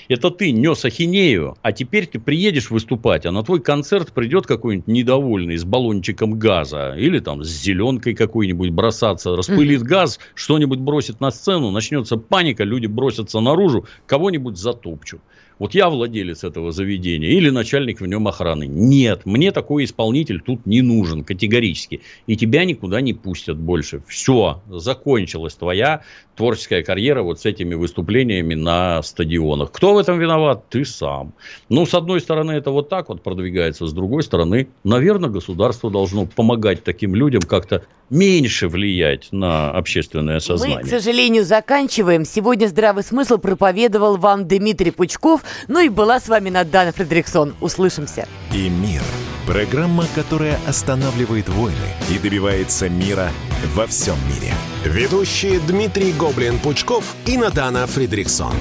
Это 0.08 0.32
ты 0.32 0.52
нес 0.52 0.86
ахинею, 0.86 1.58
а 1.62 1.74
теперь 1.74 2.08
ты 2.08 2.18
приедешь 2.18 2.70
выступать, 2.70 3.26
а 3.26 3.34
на 3.34 3.44
твой 3.44 3.60
концерт 3.60 4.14
придет 4.14 4.48
какой-нибудь 4.48 4.88
недовольный 4.88 5.58
с 5.58 5.66
баллончиком 5.66 6.40
газа 6.40 6.96
или 6.98 7.20
там 7.20 7.44
с 7.44 7.50
зеленкой 7.50 8.14
какой-нибудь 8.14 8.70
бросаться, 8.70 9.36
распылит 9.36 9.84
газ, 9.84 10.18
что-нибудь 10.34 10.80
бросит 10.80 11.20
на 11.20 11.30
сцену, 11.30 11.72
начнется 11.72 12.16
паника, 12.16 12.64
люди 12.64 12.88
бросятся 12.88 13.42
наружу, 13.42 13.86
кого-нибудь 14.06 14.56
затопчут. 14.56 15.20
Вот 15.62 15.76
я 15.76 15.92
владелец 15.92 16.44
этого 16.44 16.72
заведения 16.72 17.30
или 17.30 17.52
начальник 17.52 18.02
в 18.02 18.08
нем 18.08 18.28
охраны. 18.28 18.66
Нет, 18.66 19.28
мне 19.28 19.52
такой 19.52 19.84
исполнитель 19.84 20.42
тут 20.42 20.66
не 20.66 20.82
нужен 20.82 21.24
категорически. 21.24 22.02
И 22.26 22.36
тебя 22.36 22.66
никуда 22.66 23.00
не 23.00 23.14
пустят 23.14 23.60
больше. 23.60 24.02
Все, 24.08 24.64
закончилась 24.68 25.54
твоя 25.54 26.02
творческая 26.36 26.82
карьера 26.82 27.22
вот 27.22 27.42
с 27.42 27.46
этими 27.46 27.76
выступлениями 27.76 28.56
на 28.56 29.04
стадионах. 29.04 29.72
Кто 29.72 29.94
в 29.94 30.00
этом 30.00 30.18
виноват? 30.18 30.68
Ты 30.70 30.84
сам. 30.84 31.36
Ну, 31.70 31.86
с 31.86 31.94
одной 31.94 32.22
стороны, 32.22 32.54
это 32.54 32.72
вот 32.72 32.90
так 32.90 33.10
вот 33.10 33.22
продвигается. 33.22 33.86
С 33.86 33.94
другой 33.94 34.24
стороны, 34.24 34.68
наверное, 34.84 35.30
государство 35.30 35.92
должно 35.92 36.26
помогать 36.26 36.84
таким 36.84 37.14
людям 37.14 37.44
как-то 37.44 37.84
меньше 38.10 38.68
влиять 38.68 39.30
на 39.32 39.72
общественное 39.72 40.40
сознание. 40.40 40.80
Мы, 40.80 40.84
к 40.84 40.88
сожалению, 40.88 41.46
заканчиваем. 41.46 42.26
Сегодня 42.26 42.68
«Здравый 42.68 43.04
смысл» 43.04 43.38
проповедовал 43.38 44.18
вам 44.18 44.48
Дмитрий 44.48 44.92
Пучков. 44.92 45.44
Ну 45.68 45.80
и 45.80 45.90
была 45.90 46.20
с 46.20 46.28
вами 46.28 46.50
Надана 46.50 46.92
Фредериксон. 46.92 47.56
Услышимся. 47.62 48.28
И 48.54 48.70
мир. 48.70 49.02
Программа, 49.48 50.06
которая 50.16 50.60
останавливает 50.68 51.50
войны 51.50 51.76
и 52.10 52.20
добивается 52.20 52.90
мира 52.90 53.32
во 53.76 53.88
всем 53.88 54.16
мире. 54.28 54.54
Ведущие 54.86 55.60
Дмитрий 55.60 56.14
Гоблин-Пучков 56.14 57.04
и 57.26 57.38
Надана 57.38 57.88
Фредериксон. 57.88 58.54